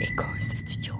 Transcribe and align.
Studio. 0.00 0.94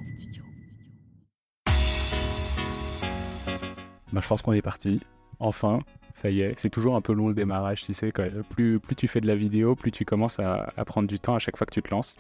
Bah, 4.13 4.21
je 4.23 4.29
pense 4.29 4.43
qu'on 4.43 4.53
est 4.53 4.63
parti. 4.63 5.01
Enfin, 5.39 5.81
ça 6.15 6.31
y 6.31 6.41
est. 6.41 6.55
C'est 6.59 6.71
toujours 6.71 6.97
un 6.97 7.01
peu 7.01 7.13
long 7.13 7.29
le 7.29 7.35
démarrage, 7.35 7.85
tu 7.85 7.93
sais. 7.93 8.11
Quoi. 8.13 8.27
Plus, 8.51 8.79
plus 8.81 8.97
tu 8.97 9.07
fais 9.09 9.21
de 9.21 9.27
la 9.27 9.35
vidéo, 9.37 9.75
plus 9.75 9.91
tu 9.91 10.05
commences 10.05 10.39
à, 10.39 10.73
à 10.77 10.85
prendre 10.85 11.09
du 11.09 11.19
temps 11.21 11.35
à 11.35 11.39
chaque 11.39 11.57
fois 11.57 11.67
que 11.67 11.75
tu 11.75 11.83
te 11.83 11.91
lances. 11.91 12.17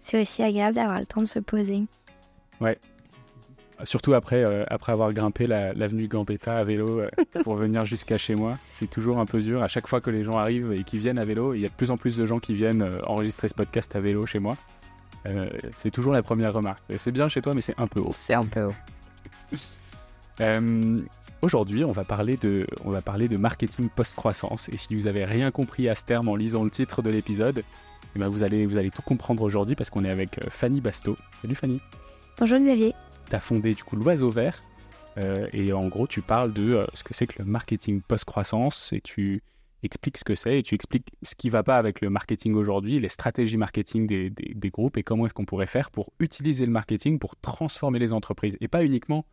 C'est 0.00 0.20
aussi 0.20 0.42
agréable 0.42 0.74
d'avoir 0.74 0.98
le 0.98 1.06
temps 1.06 1.20
de 1.20 1.26
se 1.26 1.38
poser. 1.38 1.84
Ouais. 2.60 2.78
Surtout 3.84 4.14
après, 4.14 4.44
euh, 4.44 4.64
après 4.68 4.92
avoir 4.92 5.12
grimpé 5.12 5.46
la- 5.46 5.72
l'avenue 5.72 6.06
Gambetta 6.08 6.56
à 6.56 6.64
vélo 6.64 7.00
euh, 7.00 7.08
pour 7.44 7.54
venir 7.56 7.84
jusqu'à 7.84 8.18
chez 8.18 8.34
moi. 8.34 8.58
C'est 8.72 8.88
toujours 8.90 9.18
un 9.18 9.26
peu 9.26 9.40
dur. 9.40 9.62
À 9.62 9.68
chaque 9.68 9.86
fois 9.86 10.00
que 10.00 10.10
les 10.10 10.24
gens 10.24 10.36
arrivent 10.38 10.72
et 10.72 10.82
qui 10.84 10.98
viennent 10.98 11.18
à 11.18 11.24
vélo, 11.24 11.54
il 11.54 11.60
y 11.60 11.64
a 11.64 11.68
de 11.68 11.74
plus 11.74 11.90
en 11.90 11.96
plus 11.96 12.16
de 12.16 12.26
gens 12.26 12.38
qui 12.40 12.54
viennent 12.54 12.82
euh, 12.82 13.00
enregistrer 13.06 13.48
ce 13.48 13.54
podcast 13.54 13.94
à 13.94 14.00
vélo 14.00 14.26
chez 14.26 14.38
moi. 14.40 14.56
Euh, 15.26 15.48
c'est 15.80 15.90
toujours 15.90 16.12
la 16.12 16.22
première 16.22 16.52
remarque. 16.52 16.82
Et 16.88 16.98
C'est 16.98 17.12
bien 17.12 17.28
chez 17.28 17.40
toi, 17.42 17.54
mais 17.54 17.60
c'est 17.60 17.78
un 17.78 17.86
peu 17.86 18.00
haut. 18.00 18.10
C'est 18.12 18.34
un 18.34 18.44
peu 18.44 18.64
haut. 18.64 18.74
Euh, 20.40 21.00
Aujourd'hui, 21.42 21.84
on 21.84 21.90
va 21.92 22.04
parler 22.04 22.36
de, 22.36 22.66
on 22.84 22.90
va 22.90 23.02
parler 23.02 23.26
de 23.26 23.36
marketing 23.36 23.88
post-croissance. 23.88 24.68
Et 24.68 24.76
si 24.76 24.94
vous 24.94 25.08
avez 25.08 25.24
rien 25.24 25.50
compris 25.50 25.88
à 25.88 25.94
ce 25.96 26.04
terme 26.04 26.28
en 26.28 26.36
lisant 26.36 26.62
le 26.62 26.70
titre 26.70 27.02
de 27.02 27.10
l'épisode, 27.10 27.64
eh 28.14 28.18
ben 28.18 28.28
vous 28.28 28.44
allez, 28.44 28.64
vous 28.64 28.78
allez 28.78 28.90
tout 28.90 29.02
comprendre 29.02 29.42
aujourd'hui 29.42 29.74
parce 29.74 29.90
qu'on 29.90 30.04
est 30.04 30.10
avec 30.10 30.38
euh, 30.38 30.48
Fanny 30.50 30.80
Basto. 30.80 31.16
Salut 31.42 31.56
Fanny. 31.56 31.80
Bonjour 32.38 32.58
Xavier. 32.60 32.94
Tu 33.28 33.34
as 33.36 33.40
fondé 33.40 33.74
du 33.74 33.82
coup 33.82 33.96
l'Oiseau 33.96 34.30
Vert. 34.30 34.62
euh, 35.18 35.48
et 35.52 35.72
en 35.72 35.88
gros, 35.88 36.06
tu 36.06 36.22
parles 36.22 36.52
de 36.52 36.74
euh, 36.74 36.86
ce 36.94 37.02
que 37.02 37.12
c'est 37.12 37.26
que 37.26 37.40
le 37.40 37.44
marketing 37.44 38.00
post-croissance 38.02 38.92
et 38.92 39.00
tu 39.00 39.42
expliques 39.82 40.18
ce 40.18 40.24
que 40.24 40.34
c'est 40.34 40.58
et 40.58 40.62
tu 40.62 40.74
expliques 40.74 41.10
ce 41.22 41.34
qui 41.34 41.50
va 41.50 41.62
pas 41.62 41.76
avec 41.76 42.00
le 42.00 42.10
marketing 42.10 42.54
aujourd'hui, 42.54 43.00
les 43.00 43.08
stratégies 43.08 43.56
marketing 43.56 44.06
des, 44.06 44.30
des- 44.30 44.52
des 44.54 44.70
groupes 44.70 44.96
et 44.96 45.02
comment 45.02 45.26
est-ce 45.26 45.34
qu'on 45.34 45.44
pourrait 45.44 45.66
faire 45.66 45.90
pour 45.90 46.12
utiliser 46.20 46.66
le 46.66 46.72
marketing 46.72 47.18
pour 47.18 47.36
transformer 47.36 47.98
les 47.98 48.12
entreprises 48.12 48.56
et 48.60 48.68
pas 48.68 48.84
uniquement 48.84 49.24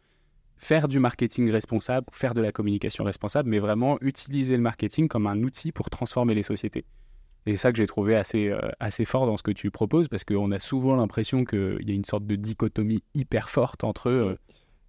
faire 0.58 0.88
du 0.90 1.00
marketing 1.00 1.50
responsable, 1.52 2.08
faire 2.12 2.34
de 2.34 2.42
la 2.42 2.52
communication 2.52 3.06
responsable, 3.06 3.50
mais 3.50 3.60
vraiment 3.60 3.98
utiliser 4.02 4.58
le 4.58 4.62
marketing 4.62 5.08
comme 5.08 5.26
un 5.28 5.42
outil 5.44 5.72
pour 5.72 5.90
transformer 5.90 6.36
les 6.36 6.44
sociétés. 6.44 6.84
Et 7.46 7.52
c'est 7.52 7.58
ça 7.62 7.72
que 7.72 7.78
j'ai 7.78 7.88
trouvé 7.88 8.16
assez, 8.18 8.50
euh, 8.50 8.60
assez 8.82 9.06
fort 9.06 9.26
dans 9.26 9.38
ce 9.38 9.44
que 9.44 9.52
tu 9.52 9.72
proposes, 9.72 10.10
parce 10.10 10.26
qu'on 10.26 10.52
a 10.52 10.60
souvent 10.60 10.98
l'impression 10.98 11.46
qu'il 11.46 11.80
y 11.88 11.92
a 11.92 11.94
une 11.94 12.04
sorte 12.04 12.26
de 12.28 12.36
dichotomie 12.36 13.02
hyper 13.16 13.50
forte 13.50 13.86
entre 13.86 14.08
euh, 14.10 14.36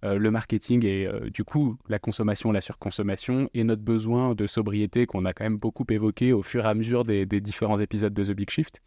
euh, 0.03 0.17
le 0.17 0.31
marketing 0.31 0.85
et 0.85 1.05
euh, 1.05 1.29
du 1.29 1.43
coup 1.43 1.77
la 1.87 1.99
consommation, 1.99 2.51
la 2.51 2.61
surconsommation, 2.61 3.49
et 3.53 3.63
notre 3.63 3.83
besoin 3.83 4.35
de 4.35 4.47
sobriété 4.47 5.05
qu'on 5.05 5.25
a 5.25 5.33
quand 5.33 5.43
même 5.43 5.57
beaucoup 5.57 5.85
évoqué 5.89 6.33
au 6.33 6.41
fur 6.41 6.65
et 6.65 6.69
à 6.69 6.73
mesure 6.73 7.03
des, 7.03 7.25
des 7.25 7.41
différents 7.41 7.77
épisodes 7.77 8.13
de 8.13 8.23
The 8.23 8.31
Big 8.31 8.49
Shift. 8.49 8.81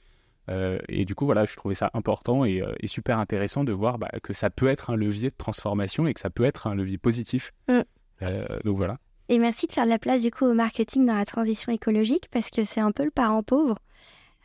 Euh, 0.50 0.78
et 0.88 1.04
du 1.04 1.14
coup, 1.14 1.24
voilà, 1.24 1.46
je 1.46 1.56
trouvais 1.56 1.74
ça 1.74 1.90
important 1.94 2.44
et, 2.44 2.60
euh, 2.60 2.74
et 2.80 2.86
super 2.86 3.18
intéressant 3.18 3.64
de 3.64 3.72
voir 3.72 3.98
bah, 3.98 4.10
que 4.22 4.34
ça 4.34 4.50
peut 4.50 4.68
être 4.68 4.90
un 4.90 4.96
levier 4.96 5.30
de 5.30 5.36
transformation 5.36 6.06
et 6.06 6.14
que 6.14 6.20
ça 6.20 6.30
peut 6.30 6.44
être 6.44 6.66
un 6.66 6.74
levier 6.74 6.98
positif. 6.98 7.52
Mm. 7.68 7.80
Euh, 8.22 8.58
donc 8.64 8.76
voilà. 8.76 8.98
Et 9.28 9.38
merci 9.38 9.66
de 9.66 9.72
faire 9.72 9.84
de 9.84 9.90
la 9.90 9.98
place 9.98 10.20
du 10.20 10.30
coup 10.30 10.44
au 10.44 10.54
marketing 10.54 11.06
dans 11.06 11.14
la 11.14 11.24
transition 11.24 11.72
écologique 11.72 12.28
parce 12.30 12.50
que 12.50 12.64
c'est 12.64 12.80
un 12.80 12.92
peu 12.92 13.04
le 13.04 13.10
parent 13.10 13.42
pauvre. 13.42 13.78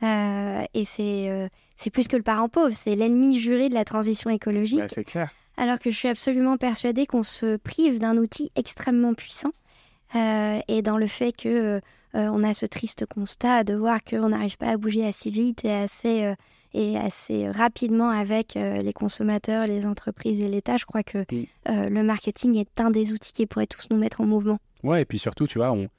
Euh, 0.02 0.64
et 0.74 0.86
c'est 0.86 1.30
euh, 1.30 1.50
c'est 1.76 1.90
plus 1.90 2.08
que 2.08 2.16
le 2.16 2.24
parent 2.24 2.48
pauvre, 2.48 2.72
c'est 2.74 2.96
l'ennemi 2.96 3.38
juré 3.38 3.68
de 3.68 3.74
la 3.74 3.84
transition 3.84 4.30
écologique. 4.30 4.80
Bah, 4.80 4.88
c'est 4.88 5.04
clair. 5.04 5.32
Alors 5.60 5.78
que 5.78 5.92
je 5.92 5.96
suis 5.96 6.08
absolument 6.08 6.58
persuadée 6.58 7.06
qu'on 7.06 7.24
se 7.24 7.58
prive 7.58 8.00
d'un 8.00 8.18
outil 8.18 8.50
extrêmement 8.56 9.14
puissant. 9.14 9.52
Euh, 10.16 10.60
et 10.68 10.82
dans 10.82 10.98
le 10.98 11.06
fait 11.06 11.34
que 11.34 11.48
euh, 11.78 11.80
on 12.14 12.44
a 12.44 12.54
ce 12.54 12.66
triste 12.66 13.06
constat 13.06 13.64
de 13.64 13.76
voir 13.76 14.00
qu'on 14.04 14.30
n'arrive 14.30 14.58
pas 14.58 14.70
à 14.70 14.78
bouger 14.78 15.06
assez 15.06 15.30
vite 15.30 15.66
et 15.66 15.72
assez, 15.72 16.24
euh, 16.24 16.34
et 16.74 16.98
assez 16.98 17.52
rapidement 17.52 18.10
avec 18.10 18.54
les 18.56 18.94
consommateurs, 18.94 19.68
les 19.68 19.86
entreprises 19.86 20.40
et 20.40 20.48
l'État, 20.48 20.78
je 20.78 20.86
crois 20.86 21.04
que 21.04 21.20
Mm. 21.20 21.46
le 21.68 22.04
marketing 22.04 22.58
est 22.58 22.80
un 22.80 22.90
des 22.90 23.12
outils 23.12 23.32
qui 23.32 23.46
pourrait 23.46 23.68
tous 23.68 23.88
nous 23.90 23.98
mettre 23.98 24.22
en 24.22 24.26
mouvement. 24.26 24.60
Ouais, 24.84 25.02
et 25.02 25.06
puis 25.06 25.20
surtout, 25.20 25.46
tu 25.48 25.58
vois, 25.58 25.72
on... 25.72 25.90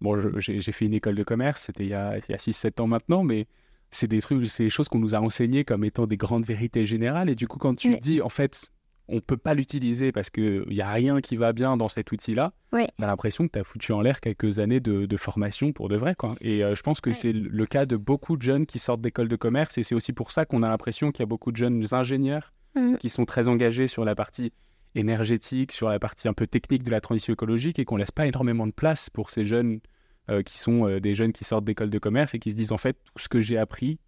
bon, 0.00 0.16
j'ai 0.38 0.72
fait 0.72 0.86
une 0.86 0.94
école 0.94 1.16
de 1.16 1.24
commerce, 1.24 1.64
c'était 1.66 1.84
il 1.84 1.90
y 1.90 1.94
a, 1.94 2.10
a 2.10 2.36
6-7 2.36 2.80
ans 2.80 2.86
maintenant, 2.86 3.22
mais 3.24 3.46
c'est 3.90 4.06
des 4.06 4.20
trucs, 4.20 4.46
c'est 4.46 4.64
des 4.64 4.70
choses 4.70 4.88
qu'on 4.88 5.00
nous 5.00 5.14
a 5.14 5.20
enseignées 5.20 5.64
comme 5.64 5.84
étant 5.84 6.06
des 6.06 6.16
grandes 6.16 6.46
vérités 6.46 6.86
générales. 6.86 7.28
Et 7.28 7.34
du 7.34 7.48
coup, 7.48 7.58
quand 7.58 7.74
tu 7.74 7.96
dis, 7.98 8.22
en 8.22 8.28
fait, 8.28 8.70
on 9.10 9.20
peut 9.20 9.36
pas 9.36 9.54
l'utiliser 9.54 10.12
parce 10.12 10.30
qu'il 10.30 10.64
n'y 10.68 10.80
a 10.80 10.90
rien 10.90 11.20
qui 11.20 11.36
va 11.36 11.52
bien 11.52 11.76
dans 11.76 11.88
cet 11.88 12.12
outil-là, 12.12 12.52
Ouais. 12.72 12.88
t'as 12.98 13.06
l'impression 13.06 13.46
que 13.46 13.52
tu 13.52 13.58
as 13.58 13.64
foutu 13.64 13.92
en 13.92 14.00
l'air 14.00 14.20
quelques 14.20 14.58
années 14.58 14.80
de, 14.80 15.06
de 15.06 15.16
formation 15.16 15.72
pour 15.72 15.88
de 15.88 15.96
vrai. 15.96 16.14
Quoi. 16.16 16.36
Et 16.40 16.62
euh, 16.64 16.74
je 16.74 16.82
pense 16.82 17.00
que 17.00 17.10
Ouais. 17.10 17.16
c'est 17.20 17.32
le 17.32 17.66
cas 17.66 17.86
de 17.86 17.96
beaucoup 17.96 18.36
de 18.36 18.42
jeunes 18.42 18.66
qui 18.66 18.78
sortent 18.78 19.00
d'école 19.00 19.28
de 19.28 19.36
commerce. 19.36 19.76
Et 19.78 19.82
c'est 19.82 19.94
aussi 19.94 20.12
pour 20.12 20.32
ça 20.32 20.44
qu'on 20.46 20.62
a 20.62 20.68
l'impression 20.68 21.10
qu'il 21.12 21.20
y 21.22 21.24
a 21.24 21.26
beaucoup 21.26 21.52
de 21.52 21.56
jeunes 21.56 21.84
ingénieurs 21.92 22.52
Mhm. 22.76 22.98
qui 22.98 23.08
sont 23.08 23.24
très 23.24 23.48
engagés 23.48 23.88
sur 23.88 24.04
la 24.04 24.14
partie 24.14 24.52
énergétique, 24.94 25.72
sur 25.72 25.88
la 25.88 25.98
partie 25.98 26.28
un 26.28 26.32
peu 26.34 26.46
technique 26.46 26.82
de 26.82 26.90
la 26.90 27.00
transition 27.00 27.32
écologique 27.32 27.78
et 27.78 27.84
qu'on 27.84 27.96
laisse 27.96 28.10
pas 28.10 28.26
énormément 28.26 28.66
de 28.66 28.72
place 28.72 29.08
pour 29.10 29.30
ces 29.30 29.46
jeunes 29.46 29.80
euh, 30.28 30.42
qui 30.42 30.58
sont 30.58 30.86
euh, 30.86 31.00
des 31.00 31.14
jeunes 31.14 31.32
qui 31.32 31.44
sortent 31.44 31.64
d'école 31.64 31.90
de 31.90 31.98
commerce 31.98 32.34
et 32.34 32.38
qui 32.38 32.50
se 32.50 32.56
disent 32.56 32.72
en 32.72 32.78
fait 32.78 32.96
tout 33.04 33.12
ce 33.22 33.28
que 33.28 33.40
j'ai 33.40 33.56
appris 33.58 33.98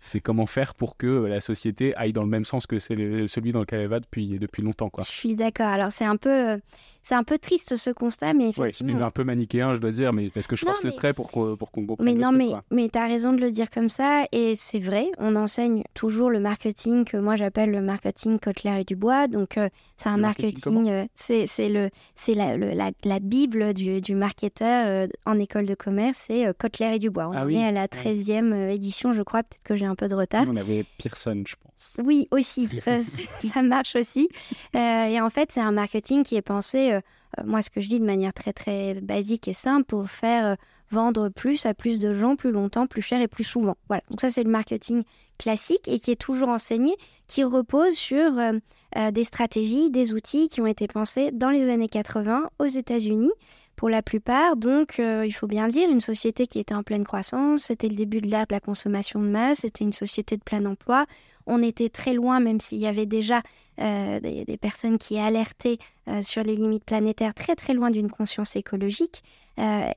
c'est 0.00 0.20
comment 0.20 0.46
faire 0.46 0.74
pour 0.74 0.96
que 0.96 1.06
la 1.26 1.40
société 1.40 1.94
aille 1.96 2.12
dans 2.12 2.22
le 2.22 2.28
même 2.28 2.44
sens 2.44 2.66
que 2.66 2.78
celui 2.78 3.52
dans 3.52 3.60
lequel 3.60 3.80
elle 3.80 3.88
va 3.88 4.00
depuis, 4.00 4.38
depuis 4.38 4.62
longtemps. 4.62 4.90
Quoi. 4.90 5.04
Je 5.04 5.10
suis 5.10 5.34
d'accord. 5.34 5.66
Alors 5.66 5.90
c'est 5.92 6.04
un 6.04 6.16
peu, 6.16 6.58
c'est 7.02 7.14
un 7.14 7.24
peu 7.24 7.38
triste 7.38 7.76
ce 7.76 7.90
constat, 7.90 8.32
mais 8.34 8.50
Ouais, 8.58 8.70
c'est 8.72 8.84
un 8.88 9.10
peu 9.10 9.24
manichéen, 9.24 9.74
je 9.74 9.80
dois 9.80 9.90
dire, 9.90 10.12
mais 10.12 10.28
parce 10.30 10.46
que 10.46 10.56
je 10.56 10.64
Non, 10.64 10.72
force 10.72 10.84
le 10.84 10.92
trait 10.92 11.12
pour 11.12 11.30
qu'on 11.30 11.56
pour 11.56 11.70
qu'on 11.70 11.86
comprenne 11.86 12.06
Mais 12.06 12.14
non, 12.14 12.28
truc, 12.28 12.38
mais, 12.38 12.48
quoi. 12.48 12.64
mais 12.70 12.88
tu 12.88 12.98
as 12.98 13.06
raison 13.06 13.32
de 13.32 13.40
le 13.40 13.50
dire 13.50 13.70
comme 13.70 13.88
ça, 13.88 14.24
et 14.32 14.54
c'est 14.56 14.78
vrai, 14.78 15.10
on 15.18 15.34
enseigne 15.36 15.82
toujours 15.94 16.30
le 16.30 16.40
marketing 16.40 17.04
que 17.04 17.16
moi 17.16 17.36
j'appelle 17.36 17.70
le 17.70 17.80
marketing 17.82 18.38
Kotler 18.38 18.80
et 18.80 18.84
Dubois. 18.84 19.26
Donc, 19.28 19.56
euh, 19.58 19.68
c'est 19.96 20.08
un 20.08 20.16
Le 20.16 20.22
marketing 20.22 20.88
euh, 20.90 21.06
c'est 21.14 21.46
c'est 21.46 21.68
le, 21.68 21.90
c'est 22.14 22.34
la, 22.34 22.56
le- 22.56 22.72
la, 22.72 22.90
la 23.04 23.18
bible 23.20 23.74
du, 23.74 24.00
du 24.00 24.14
marketeur 24.14 24.84
euh, 24.86 25.06
en 25.26 25.38
école 25.40 25.66
de 25.66 25.74
commerce, 25.74 26.24
c'est 26.28 26.46
Kotler 26.58 26.94
et 26.94 26.98
Dubois. 26.98 27.28
On 27.28 27.32
Ah 27.32 27.46
oui, 27.46 27.56
est 27.56 27.64
à 27.64 27.72
la 27.72 27.82
ouais. 27.82 27.88
13e 28.14 28.52
euh, 28.52 28.70
édition, 28.70 29.12
je 29.12 29.22
crois, 29.22 29.42
peut-être 29.42 29.64
que 29.64 29.76
j'ai 29.76 29.87
un 29.88 29.94
peu 29.94 30.08
de 30.08 30.14
retard. 30.14 30.44
On 30.48 30.56
avait 30.56 30.84
Pearson, 30.98 31.42
je 31.46 31.54
pense. 31.62 31.96
Oui, 32.04 32.28
aussi. 32.30 32.68
Euh, 32.88 33.02
ça 33.52 33.62
marche 33.62 33.96
aussi. 33.96 34.28
Euh, 34.74 35.04
et 35.04 35.20
en 35.20 35.28
fait, 35.30 35.52
c'est 35.52 35.60
un 35.60 35.72
marketing 35.72 36.22
qui 36.22 36.36
est 36.36 36.42
pensé, 36.42 36.92
euh, 36.92 37.00
moi, 37.44 37.60
ce 37.60 37.70
que 37.70 37.80
je 37.80 37.88
dis 37.88 38.00
de 38.00 38.04
manière 38.04 38.32
très, 38.32 38.52
très 38.52 38.94
basique 39.00 39.46
et 39.48 39.52
simple, 39.52 39.84
pour 39.84 40.08
faire 40.08 40.56
vendre 40.90 41.28
plus 41.28 41.66
à 41.66 41.74
plus 41.74 41.98
de 41.98 42.12
gens, 42.14 42.36
plus 42.36 42.50
longtemps, 42.50 42.86
plus 42.86 43.02
cher 43.02 43.20
et 43.20 43.28
plus 43.28 43.44
souvent. 43.44 43.76
Voilà. 43.88 44.02
Donc, 44.10 44.20
ça, 44.20 44.30
c'est 44.30 44.44
le 44.44 44.50
marketing 44.50 45.02
classique 45.38 45.86
et 45.88 45.98
qui 45.98 46.10
est 46.10 46.20
toujours 46.20 46.48
enseigné, 46.48 46.96
qui 47.26 47.44
repose 47.44 47.94
sur 47.94 48.32
euh, 48.96 49.10
des 49.10 49.24
stratégies, 49.24 49.90
des 49.90 50.14
outils 50.14 50.48
qui 50.48 50.62
ont 50.62 50.66
été 50.66 50.86
pensés 50.86 51.30
dans 51.30 51.50
les 51.50 51.68
années 51.68 51.88
80 51.88 52.48
aux 52.58 52.64
États-Unis. 52.64 53.30
Pour 53.76 53.90
la 53.90 54.02
plupart, 54.02 54.56
donc, 54.56 54.98
euh, 54.98 55.24
il 55.26 55.30
faut 55.30 55.46
bien 55.46 55.66
le 55.66 55.72
dire, 55.72 55.88
une 55.90 56.00
société 56.00 56.46
qui 56.46 56.58
était 56.58 56.74
en 56.74 56.82
pleine 56.82 57.04
croissance, 57.04 57.64
c'était 57.64 57.88
le 57.88 57.94
début 57.94 58.20
de 58.20 58.26
l'ère 58.26 58.46
de 58.46 58.54
la 58.54 58.60
consommation 58.60 59.20
de 59.20 59.28
masse, 59.28 59.58
c'était 59.58 59.84
une 59.84 59.92
société 59.92 60.36
de 60.36 60.42
plein 60.42 60.64
emploi, 60.64 61.06
on 61.46 61.62
était 61.62 61.90
très 61.90 62.12
loin, 62.12 62.40
même 62.40 62.60
s'il 62.60 62.78
y 62.78 62.86
avait 62.86 63.06
déjà 63.06 63.42
euh, 63.80 64.18
des, 64.20 64.56
personnes 64.56 64.98
qui 64.98 65.18
alertaient 65.18 65.78
sur 66.22 66.42
les 66.42 66.56
limites 66.56 66.84
planétaires, 66.84 67.34
très 67.34 67.54
très 67.54 67.74
loin 67.74 67.90
d'une 67.90 68.10
conscience 68.10 68.56
écologique. 68.56 69.22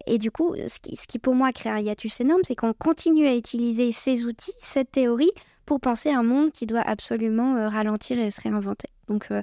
Et 0.05 0.17
du 0.17 0.29
coup, 0.31 0.55
ce 0.67 0.79
qui, 0.79 0.95
ce 0.95 1.07
qui 1.07 1.19
pour 1.19 1.35
moi 1.35 1.51
crée 1.51 1.69
un 1.69 1.79
hiatus 1.79 2.19
énorme, 2.19 2.41
c'est 2.43 2.55
qu'on 2.55 2.73
continue 2.73 3.27
à 3.27 3.35
utiliser 3.35 3.91
ces 3.91 4.25
outils, 4.25 4.53
cette 4.59 4.91
théorie, 4.91 5.31
pour 5.71 5.79
penser 5.79 6.11
un 6.11 6.21
monde 6.21 6.51
qui 6.51 6.65
doit 6.65 6.81
absolument 6.81 7.55
euh, 7.55 7.69
ralentir 7.69 8.19
et 8.19 8.29
se 8.29 8.41
réinventer. 8.41 8.89
Donc 9.07 9.27
euh, 9.31 9.41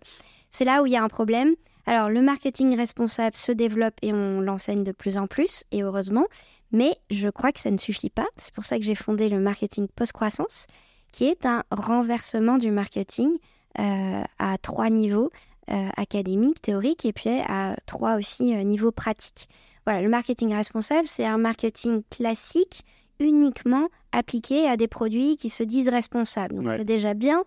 c'est 0.50 0.66
là 0.66 0.83
où 0.83 0.87
il 0.87 0.93
y 0.93 0.97
a 0.99 1.03
un 1.03 1.09
problème. 1.09 1.55
Alors 1.87 2.11
le 2.11 2.21
marketing 2.21 2.77
responsable 2.77 3.34
se 3.34 3.50
développe 3.50 3.94
et 4.03 4.12
on 4.12 4.43
l'enseigne 4.43 4.84
de 4.84 4.93
plus 4.93 5.16
en 5.16 5.27
plus, 5.27 5.65
et 5.72 5.83
heureusement, 5.83 6.27
mais 6.71 6.99
je 7.11 7.31
crois 7.31 7.50
que 7.50 7.61
ça 7.61 7.71
ne 7.71 7.78
suffit 7.78 8.11
pas. 8.11 8.27
C'est 8.37 8.53
pour 8.53 8.66
ça 8.66 8.77
que 8.77 8.84
j'ai 8.84 8.94
fondé 8.94 9.31
le 9.31 9.41
marketing 9.41 9.89
post-croissance 9.89 10.66
qui 11.12 11.25
est 11.25 11.47
un 11.47 11.65
renversement 11.71 12.59
du 12.59 12.72
marketing 12.72 13.31
euh, 13.78 14.22
à 14.39 14.59
trois 14.59 14.91
niveaux, 14.91 15.31
euh, 15.71 15.89
académique, 15.97 16.60
théorique, 16.60 17.07
et 17.07 17.15
puis 17.15 17.41
à 17.48 17.74
trois 17.86 18.16
aussi 18.19 18.53
niveaux 18.66 18.92
pratiques. 18.92 19.48
Voilà, 19.86 20.03
le 20.03 20.10
marketing 20.10 20.53
responsable, 20.53 21.09
c'est 21.09 21.24
un 21.24 21.39
marketing 21.39 22.03
classique 22.10 22.84
uniquement 23.20 23.88
appliqué 24.12 24.66
à 24.68 24.76
des 24.76 24.88
produits 24.88 25.36
qui 25.36 25.48
se 25.50 25.62
disent 25.62 25.88
responsables. 25.88 26.54
Donc 26.54 26.66
Ouais. 26.66 26.76
c'est 26.78 26.84
déjà 26.84 27.15
bien, 27.15 27.41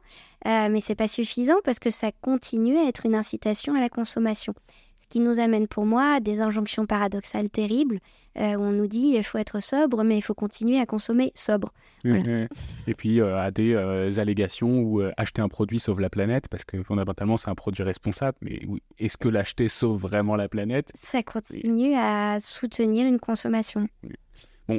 euh, 0.46 0.70
mais 0.70 0.82
c'est 0.82 0.96
pas 0.96 1.08
suffisant 1.08 1.58
parce 1.64 1.80
que 1.80 1.90
ça 1.90 2.12
continue 2.22 2.78
à 2.78 2.88
être 2.88 3.06
une 3.06 3.16
incitation 3.16 3.74
à 3.76 3.80
la 3.82 3.90
consommation. 3.90 4.54
Ce 4.98 5.08
qui 5.08 5.20
nous 5.20 5.40
amène 5.40 5.68
pour 5.68 5.86
moi 5.86 6.14
à 6.16 6.20
des 6.22 6.40
injonctions 6.40 6.86
paradoxales 6.86 7.50
terribles 7.50 8.00
euh, 8.38 8.54
où 8.56 8.62
on 8.62 8.72
nous 8.72 8.88
dit 8.88 9.14
il 9.16 9.24
faut 9.24 9.38
être 9.40 9.60
sobre, 9.62 10.04
mais 10.04 10.18
il 10.18 10.22
faut 10.22 10.34
continuer 10.36 10.80
à 10.80 10.86
consommer 10.86 11.34
sobre. 11.36 11.74
Voilà. 12.06 12.48
Et 12.88 12.94
puis 12.94 13.20
euh, 13.20 13.36
à 13.38 13.52
des 13.52 13.74
euh, 13.74 14.10
allégations 14.20 14.80
où 14.80 15.02
acheter 15.18 15.42
un 15.42 15.50
produit 15.50 15.80
sauve 15.82 16.00
la 16.00 16.10
planète, 16.10 16.48
parce 16.48 16.64
que 16.64 16.82
fondamentalement 16.84 17.36
c'est 17.36 17.50
un 17.50 17.56
produit 17.56 17.84
responsable, 17.84 18.38
mais 18.42 18.62
oui, 18.68 18.82
est-ce 19.00 19.18
que 19.18 19.28
l'acheter 19.28 19.68
sauve 19.68 20.00
vraiment 20.00 20.36
la 20.38 20.48
planète? 20.48 20.94
Ça 20.98 21.24
continue 21.24 21.96
à 21.96 22.38
soutenir 22.40 23.06
une 23.06 23.20
consommation. 23.20 23.90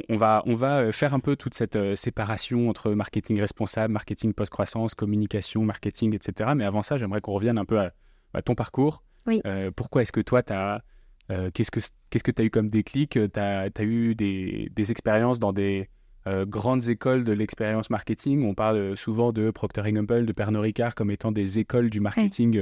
On 0.09 0.17
va, 0.17 0.43
on 0.47 0.55
va 0.55 0.79
euh, 0.79 0.93
faire 0.93 1.15
un 1.15 1.21
peu 1.21 1.37
toute 1.37 1.55
cette 1.55 1.77
euh, 1.77 1.97
séparation 1.97 2.69
entre 2.69 2.93
marketing 2.93 3.41
responsable, 3.41 3.93
marketing 3.93 4.33
post-croissance, 4.33 4.95
communication, 4.95 5.65
marketing, 5.65 6.15
etc. 6.15 6.51
Mais 6.57 6.65
avant 6.65 6.83
ça, 6.83 6.97
j'aimerais 6.97 7.21
qu'on 7.21 7.33
revienne 7.33 7.59
un 7.59 7.65
peu 7.65 7.79
à, 7.79 8.43
ton 8.43 8.55
parcours. 8.55 9.03
Oui. 9.27 9.41
pourquoi 9.77 10.03
est-ce 10.03 10.11
que 10.11 10.21
toi, 10.21 10.43
tu 10.43 10.53
as. 10.53 10.83
qu'est-ce 11.29 11.71
que 11.71 12.31
tu 12.31 12.43
as 12.43 12.45
eu 12.45 12.51
comme 12.51 12.71
déclic? 12.71 13.11
Tu 13.11 13.41
as, 13.41 13.69
eu 13.81 14.15
des, 14.15 14.69
des, 14.75 14.91
expériences 14.91 15.39
dans 15.39 15.53
des 15.53 15.89
grandes 16.27 16.89
écoles 16.89 17.23
de 17.23 17.33
l'expérience 17.33 17.91
marketing? 17.91 18.45
On 18.45 18.55
parle 18.55 18.97
souvent 18.97 19.33
de 19.33 19.51
Procter 19.51 19.83
Gamble, 19.93 20.27
de 20.27 20.33
Pernod 20.33 20.63
Ricard 20.63 20.95
comme 20.95 21.11
étant 21.11 21.31
des 21.31 21.59
écoles 21.59 21.91
du 21.91 22.01
marketing 22.01 22.61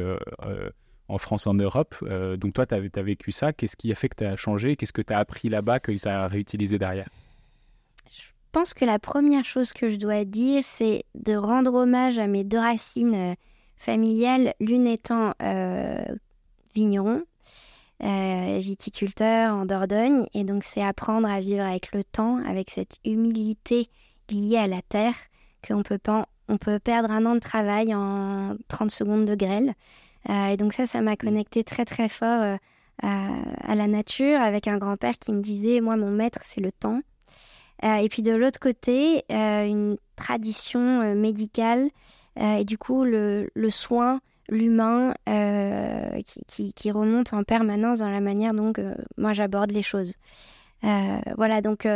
en 1.11 1.19
France, 1.19 1.47
en 1.47 1.55
Europe. 1.55 1.95
Euh, 2.03 2.37
donc 2.37 2.55
toi, 2.55 2.67
tu 2.67 2.75
as, 2.75 3.03
vécu 3.03 3.33
ça. 3.33 3.53
Qu'est-ce 3.53 3.77
qui 3.77 3.91
a 3.93 3.95
fait 3.95 4.09
que 4.09 4.17
tu 4.17 4.25
as 4.25 4.37
changé? 4.37 4.77
Qu'est-ce 4.77 4.93
que 4.93 5.03
tu 5.03 5.12
as 5.12 5.19
appris 5.19 5.49
là-bas 5.49 5.81
que 5.81 5.93
tu 5.93 6.09
as 6.09 6.29
réutilisé 6.29 6.79
derrière? 6.79 7.09
Je 8.11 8.23
pense 8.53 8.75
que 8.75 8.85
la 8.85 8.99
première 8.99 9.45
chose 9.45 9.73
que 9.73 9.91
je 9.91 9.97
dois 9.97 10.25
dire, 10.25 10.62
c'est 10.65 11.05
de 11.15 11.35
rendre 11.35 11.75
hommage 11.75 12.19
à 12.19 12.27
mes 12.27 12.45
deux 12.45 12.59
racines 12.59 13.15
euh, 13.15 13.35
familiales, 13.77 14.55
l'une 14.61 14.87
étant 14.87 15.35
euh, 15.43 16.03
vigneron, 16.75 17.23
viticulteur 18.01 19.55
en 19.55 19.67
Dordogne. 19.67 20.27
Et 20.35 20.45
donc 20.45 20.65
c'est 20.65 20.83
apprendre 20.83 21.29
à 21.29 21.41
vivre 21.41 21.62
avec 21.62 21.93
le 21.93 22.03
temps, 22.03 22.39
avec 22.45 22.71
cette 22.71 22.97
humilité 23.05 23.89
liée 24.31 24.57
à 24.57 24.67
la 24.67 24.83
terre, 24.83 25.15
qu'on 25.67 25.83
on 26.49 26.57
peut 26.57 26.79
perdre 26.81 27.11
un 27.11 27.27
an 27.27 27.35
de 27.35 27.41
travail 27.41 27.95
en 27.95 28.57
30 28.69 28.91
secondes 28.91 29.25
de 29.25 29.35
grêle. 29.35 29.75
Euh, 30.29 30.49
et 30.49 30.57
donc 30.57 30.73
ça, 30.73 30.87
ça 30.87 31.01
m'a 31.01 31.17
connecté 31.17 31.65
très 31.65 31.85
très 31.85 32.09
fort 32.09 32.43
euh, 32.43 32.57
à, 33.03 33.75
la 33.75 33.87
nature, 33.87 34.41
avec 34.41 34.69
un 34.69 34.77
grand-père 34.77 35.19
qui 35.19 35.33
me 35.33 35.41
disait, 35.41 35.81
moi, 35.81 35.97
mon 35.97 36.11
maître, 36.11 36.41
c'est 36.45 36.61
le 36.61 36.73
temps. 36.73 37.01
Euh, 37.85 37.97
et 37.97 38.09
puis 38.11 38.23
de 38.23 38.33
l'autre 38.33 38.61
côté, 38.61 39.25
une 39.31 39.97
tradition 40.17 41.15
médicale 41.15 41.89
et 42.39 42.65
du 42.65 42.77
coup 42.77 43.05
le, 43.05 43.49
soin, 43.71 44.21
l'humain 44.51 45.15
qui, 46.47 46.75
qui, 46.75 46.91
remonte 46.91 47.33
en 47.33 47.43
permanence 47.43 48.01
dans 48.01 48.11
la 48.11 48.21
manière 48.21 48.53
dont 48.53 48.75
moi 49.17 49.33
j'aborde 49.33 49.71
les 49.71 49.83
choses. 49.83 50.13
voilà, 50.83 51.63
donc 51.63 51.89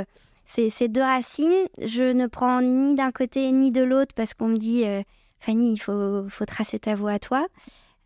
ces, 0.47 0.71
ces, 0.71 0.89
deux 0.89 1.03
racines, 1.03 1.67
je 1.83 2.05
ne 2.05 2.29
prends 2.29 2.63
ni 2.63 2.95
d'un 2.95 3.13
côté 3.13 3.53
ni 3.53 3.71
de 3.71 3.83
l'autre 3.83 4.15
parce 4.15 4.33
qu'on 4.33 4.49
me 4.49 4.57
dit 4.57 4.85
Fanny, 5.39 5.75
il 5.75 5.79
faut, 5.79 6.27
faut, 6.31 6.47
tracer 6.47 6.79
ta 6.79 6.95
voie 6.95 7.13
à 7.13 7.19
toi. 7.19 7.47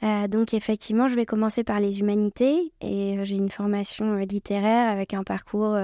Euh, 0.02 0.28
donc 0.28 0.54
effectivement, 0.54 1.08
je 1.08 1.16
vais 1.16 1.26
commencer 1.26 1.64
par 1.64 1.80
les 1.80 2.00
humanités 2.00 2.72
et 2.80 3.18
euh, 3.18 3.24
j'ai 3.24 3.34
une 3.34 3.50
formation 3.50 4.12
euh, 4.12 4.24
littéraire 4.24 4.90
avec 4.90 5.12
un 5.12 5.24
parcours 5.24 5.76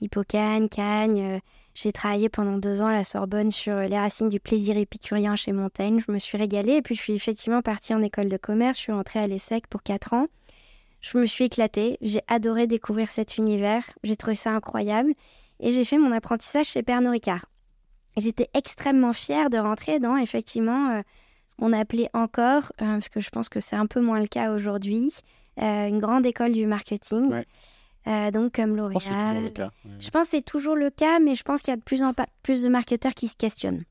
Hippocane, 0.00 0.68
Cagne. 0.68 1.40
j'ai 1.74 1.92
travaillé 1.92 2.28
pendant 2.28 2.58
deux 2.58 2.80
ans 2.80 2.88
à 2.88 2.92
la 2.92 3.04
Sorbonne 3.04 3.52
sur 3.52 3.76
les 3.76 3.98
racines 3.98 4.28
du 4.28 4.40
plaisir 4.40 4.76
épicurien 4.76 5.36
chez 5.36 5.52
Montaigne. 5.52 6.02
Je 6.04 6.10
me 6.10 6.18
suis 6.18 6.36
régalée 6.36 6.76
et 6.76 6.82
puis 6.82 6.96
je 6.96 7.00
suis 7.00 7.14
effectivement 7.14 7.62
partie 7.62 7.94
en 7.94 8.02
école 8.02 8.28
de 8.28 8.36
commerce. 8.36 8.78
Je 8.78 8.82
suis 8.82 8.92
entrée 8.92 9.20
à 9.20 9.26
l'ESSEC 9.28 9.68
pour 9.68 9.82
quatre 9.82 10.14
ans. 10.14 10.26
Je 11.00 11.16
me 11.16 11.26
suis 11.26 11.44
éclatée. 11.44 11.96
J'ai 12.00 12.22
adoré 12.26 12.66
découvrir 12.66 13.10
cet 13.10 13.38
univers. 13.38 13.84
J'ai 14.02 14.16
trouvé 14.16 14.34
ça 14.34 14.50
incroyable 14.50 15.12
et 15.60 15.72
j'ai 15.72 15.84
fait 15.84 15.98
mon 15.98 16.10
apprentissage 16.10 16.66
chez 16.66 16.82
Pernod 16.82 17.12
Ricard. 17.12 17.46
J'étais 18.16 18.48
extrêmement 18.52 19.12
fière 19.12 19.48
de 19.48 19.58
rentrer 19.58 20.00
dans 20.00 20.16
effectivement 20.16 21.02
qu'on 21.58 21.72
appelait 21.72 22.10
encore, 22.14 22.72
euh, 22.80 22.94
parce 22.94 23.08
que 23.08 23.20
je 23.20 23.30
pense 23.30 23.48
que 23.48 23.60
c'est 23.60 23.76
un 23.76 23.86
peu 23.86 24.00
moins 24.00 24.20
le 24.20 24.26
cas 24.26 24.52
aujourd'hui, 24.52 25.12
euh, 25.60 25.88
une 25.88 26.00
grande 26.00 26.26
école 26.26 26.52
du 26.52 26.66
marketing. 26.66 27.44
Euh, 28.06 28.30
donc 28.30 28.52
comme 28.52 28.76
L'Oréal. 28.76 29.50
Je 29.98 30.10
pense 30.10 30.24
que 30.24 30.30
c'est 30.30 30.44
toujours 30.44 30.76
le 30.76 30.90
cas, 30.90 31.20
mais 31.20 31.34
je 31.34 31.42
pense 31.42 31.62
qu'il 31.62 31.72
y 31.72 31.74
a 31.74 31.76
de 31.76 31.82
plus 31.82 32.02
en 32.02 32.12
plus 32.42 32.62
de 32.62 32.68
marketeurs 32.68 33.14
qui 33.14 33.28
se 33.28 33.36
questionnent. 33.36 33.84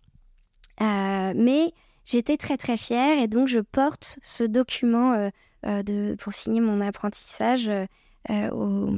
mais 0.79 1.73
j'étais 2.05 2.37
très 2.37 2.57
très 2.57 2.77
fière 2.77 3.17
et 3.17 3.27
donc 3.27 3.47
je 3.47 3.59
porte 3.59 4.19
ce 4.21 4.43
document 4.43 5.29
de, 5.63 6.15
pour 6.15 6.33
signer 6.33 6.61
mon 6.61 6.79
apprentissage 6.81 7.71
au, 8.29 8.89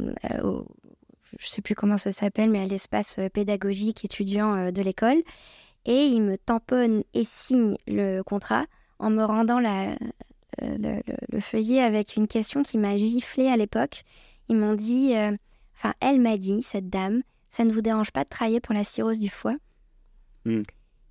je 1.39 1.45
ne 1.45 1.50
sais 1.50 1.62
plus 1.62 1.75
comment 1.75 1.97
ça 1.97 2.12
s'appelle, 2.12 2.50
mais 2.50 2.59
à 2.59 2.65
l'espace 2.65 3.17
pédagogique 3.31 4.03
étudiant 4.03 4.69
de 4.69 4.81
l'école 4.81 5.21
et 5.86 6.06
il 6.06 6.22
me 6.22 6.38
tamponne 6.38 7.04
et 7.14 7.24
signe 7.24 7.78
le 7.88 8.22
contrat 8.22 8.66
en 9.00 9.10
me 9.10 9.24
rendant 9.24 9.60
la, 9.60 9.96
euh, 10.62 11.02
le, 11.32 11.40
feuillet 11.40 11.82
avec 11.82 12.16
une 12.16 12.28
question 12.28 12.64
qui 12.64 12.78
m'a 12.78 12.98
giflé 12.98 13.48
à 13.48 13.58
l'époque. 13.58 14.04
Ils 14.48 14.58
m'ont 14.58 14.76
dit, 14.76 15.16
euh, 15.16 15.36
enfin, 15.76 15.94
elle 16.00 16.20
m'a 16.20 16.38
dit, 16.38 16.62
cette 16.62 16.90
dame, 16.90 17.22
ça 17.50 17.66
ne 17.66 17.74
vous 17.74 17.82
dérange 17.82 18.12
pas 18.12 18.24
de 18.24 18.30
travailler 18.30 18.60
pour 18.60 18.74
la 18.74 18.84
cirrhose 18.84 19.20
du 19.20 19.30
foie? 19.30 19.56
Hmm. 20.46 20.62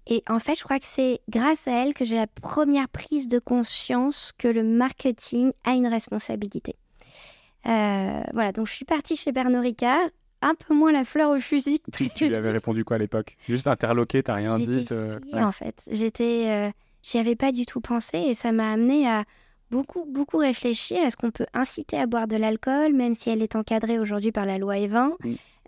Et 0.06 0.22
en 0.28 0.38
fait, 0.38 0.54
je 0.54 0.64
crois 0.64 0.78
que 0.78 0.86
c'est 0.86 1.20
grâce 1.28 1.66
à 1.66 1.72
elle 1.72 1.94
que 1.94 2.04
j'ai 2.04 2.16
la 2.16 2.26
première 2.26 2.88
prise 2.88 3.28
de 3.28 3.38
conscience 3.38 4.32
que 4.36 4.48
le 4.48 4.62
marketing 4.62 5.52
a 5.64 5.72
une 5.72 5.86
responsabilité. 5.86 6.76
Euh, 7.66 8.22
voilà, 8.34 8.52
donc 8.52 8.66
je 8.66 8.72
suis 8.72 8.84
partie 8.84 9.16
chez 9.16 9.32
Bernard 9.32 9.62
Ricard 9.62 10.08
un 10.44 10.54
peu 10.54 10.74
moins 10.74 10.92
la 10.92 11.04
fleur 11.04 11.30
au 11.30 11.38
fusil. 11.38 11.80
Tu, 11.92 12.28
lui 12.28 12.34
avais 12.34 12.50
répondu 12.50 12.84
quoi 12.84 12.96
à 12.96 12.98
l'époque? 12.98 13.36
Juste 13.48 13.66
interloqué, 13.66 14.22
t'as 14.22 14.34
rien 14.34 14.58
dit 14.58 14.86
si, 14.86 14.94
en 15.32 15.52
fait. 15.52 15.82
J'étais, 15.90 16.44
euh, 16.48 16.70
j'y 17.02 17.18
avais 17.18 17.34
pas 17.34 17.50
du 17.50 17.64
tout 17.64 17.80
pensé 17.80 18.18
et 18.18 18.34
ça 18.34 18.52
m'a 18.52 18.70
amené 18.70 19.08
à 19.08 19.24
beaucoup, 19.70 20.04
beaucoup 20.04 20.36
réfléchir. 20.36 20.98
Est-ce 21.02 21.16
qu'on 21.16 21.30
peut 21.30 21.46
inciter 21.54 21.98
à 21.98 22.06
boire 22.06 22.28
de 22.28 22.36
l'alcool, 22.36 22.92
même 22.92 23.14
si 23.14 23.30
elle 23.30 23.42
est 23.42 23.56
encadrée 23.56 23.98
aujourd'hui 23.98 24.32
par 24.32 24.44
la 24.44 24.58
loi 24.58 24.76
Evin 24.76 25.12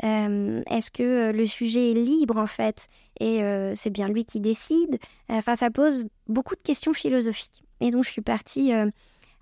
euh, 0.05 0.63
Est-ce 0.71 0.91
que 0.91 1.03
euh, 1.03 1.33
le 1.33 1.47
sujet 1.47 1.93
est 1.93 1.95
libre 1.95 2.37
en 2.37 2.47
fait? 2.47 2.87
Et 3.19 3.41
c'est 3.73 3.89
bien 3.89 4.09
lui 4.09 4.27
qui 4.27 4.41
décide 4.41 4.99
Enfin, 5.31 5.57
ça 5.57 5.71
pose 5.71 6.05
beaucoup 6.29 6.55
de 6.55 6.61
questions 6.61 6.93
philosophiques. 6.93 7.63
Et 7.81 7.91
donc, 7.91 8.05
je 8.05 8.11
suis 8.11 8.21
partie 8.21 8.73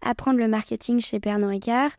apprendre 0.00 0.38
le 0.38 0.46
marketing 0.46 1.00
chez 1.00 1.18
Pernod 1.18 1.50
Ricard. 1.50 1.90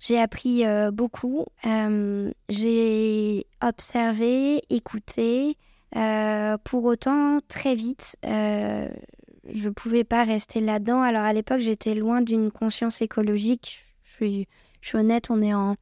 J'ai 0.00 0.18
appris 0.18 0.64
euh, 0.64 0.90
beaucoup. 0.90 1.44
Euh, 1.66 2.32
j'ai 2.48 3.46
observé, 3.62 4.62
écouté. 4.70 5.58
Euh, 5.94 6.56
pour 6.64 6.84
autant, 6.84 7.40
très 7.48 7.74
vite, 7.74 8.16
je 8.24 8.88
ne 9.44 9.70
pouvais 9.70 10.04
pas 10.04 10.24
rester 10.24 10.60
là-dedans. 10.60 11.02
Alors 11.02 11.22
à 11.22 11.32
l'époque, 11.34 11.60
j'étais 11.60 11.94
loin 11.94 12.22
d'une 12.22 12.50
conscience 12.50 13.02
écologique. 13.02 13.78
Je 14.02 14.10
suis, 14.10 14.48
je 14.80 14.88
suis, 14.88 14.98
honnête, 14.98 15.30
on 15.30 15.42
est 15.42 15.52
en 15.52 15.76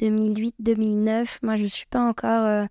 2008-2009. 0.00 1.38
Moi, 1.42 1.56
je 1.56 1.64
ne 1.64 1.68
suis 1.68 1.86
pas 1.86 2.00
encore 2.00 2.66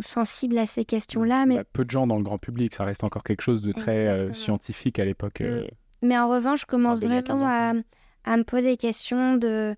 sensible 0.00 0.58
à 0.58 0.66
ces 0.66 0.84
questions-là. 0.84 1.46
Mais... 1.46 1.64
peu 1.72 1.86
de 1.86 1.90
gens 1.90 2.06
dans 2.06 2.16
le 2.16 2.24
grand 2.24 2.38
public, 2.38 2.74
ça 2.74 2.84
reste 2.84 3.04
encore 3.04 3.22
quelque 3.22 3.40
chose 3.40 3.62
de 3.62 3.72
très 3.72 4.34
scientifique 4.34 4.98
à 4.98 5.06
l'époque. 5.06 5.40
Mm. 5.40 5.62
Mais 6.02 6.18
en 6.18 6.28
revanche, 6.28 6.60
je 6.60 6.66
commence 6.66 7.00
vraiment 7.00 7.46
à 7.46 7.72
à 8.28 8.36
me 8.36 8.44
poser 8.44 8.72
des 8.72 8.76
questions 8.76 9.36
de, 9.36 9.74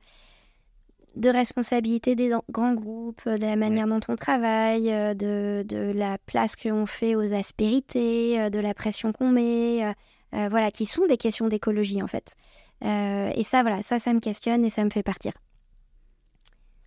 de 1.14 1.28
responsabilité 1.28 2.16
des 2.16 2.32
grands 2.50 2.74
groupes, 2.74 3.26
de 3.26 3.40
la 3.40 3.56
manière 3.56 3.86
dont 3.86 4.00
on 4.08 4.16
travaille, 4.16 4.90
euh, 4.92 5.14
de, 5.14 5.64
de 5.66 5.92
la 5.92 6.18
place 6.18 6.56
qu'on 6.56 6.86
fait 6.86 7.14
aux 7.14 7.32
aspérités, 7.32 8.40
euh, 8.40 8.50
de 8.50 8.58
la 8.58 8.74
pression 8.74 9.12
qu'on 9.12 9.30
met, 9.30 9.84
euh, 9.84 10.48
voilà, 10.48 10.72
qui 10.72 10.84
sont 10.84 11.06
des 11.06 11.16
questions 11.16 11.48
d'écologie 11.48 12.02
en 12.02 12.08
fait. 12.08 12.34
et 12.82 13.44
ça, 13.44 13.62
voilà, 13.62 13.82
ça, 13.82 13.98
ça 13.98 14.12
me 14.12 14.20
questionne 14.20 14.64
et 14.64 14.70
ça 14.70 14.84
me 14.84 14.90
fait 14.90 15.02
partir 15.02 15.32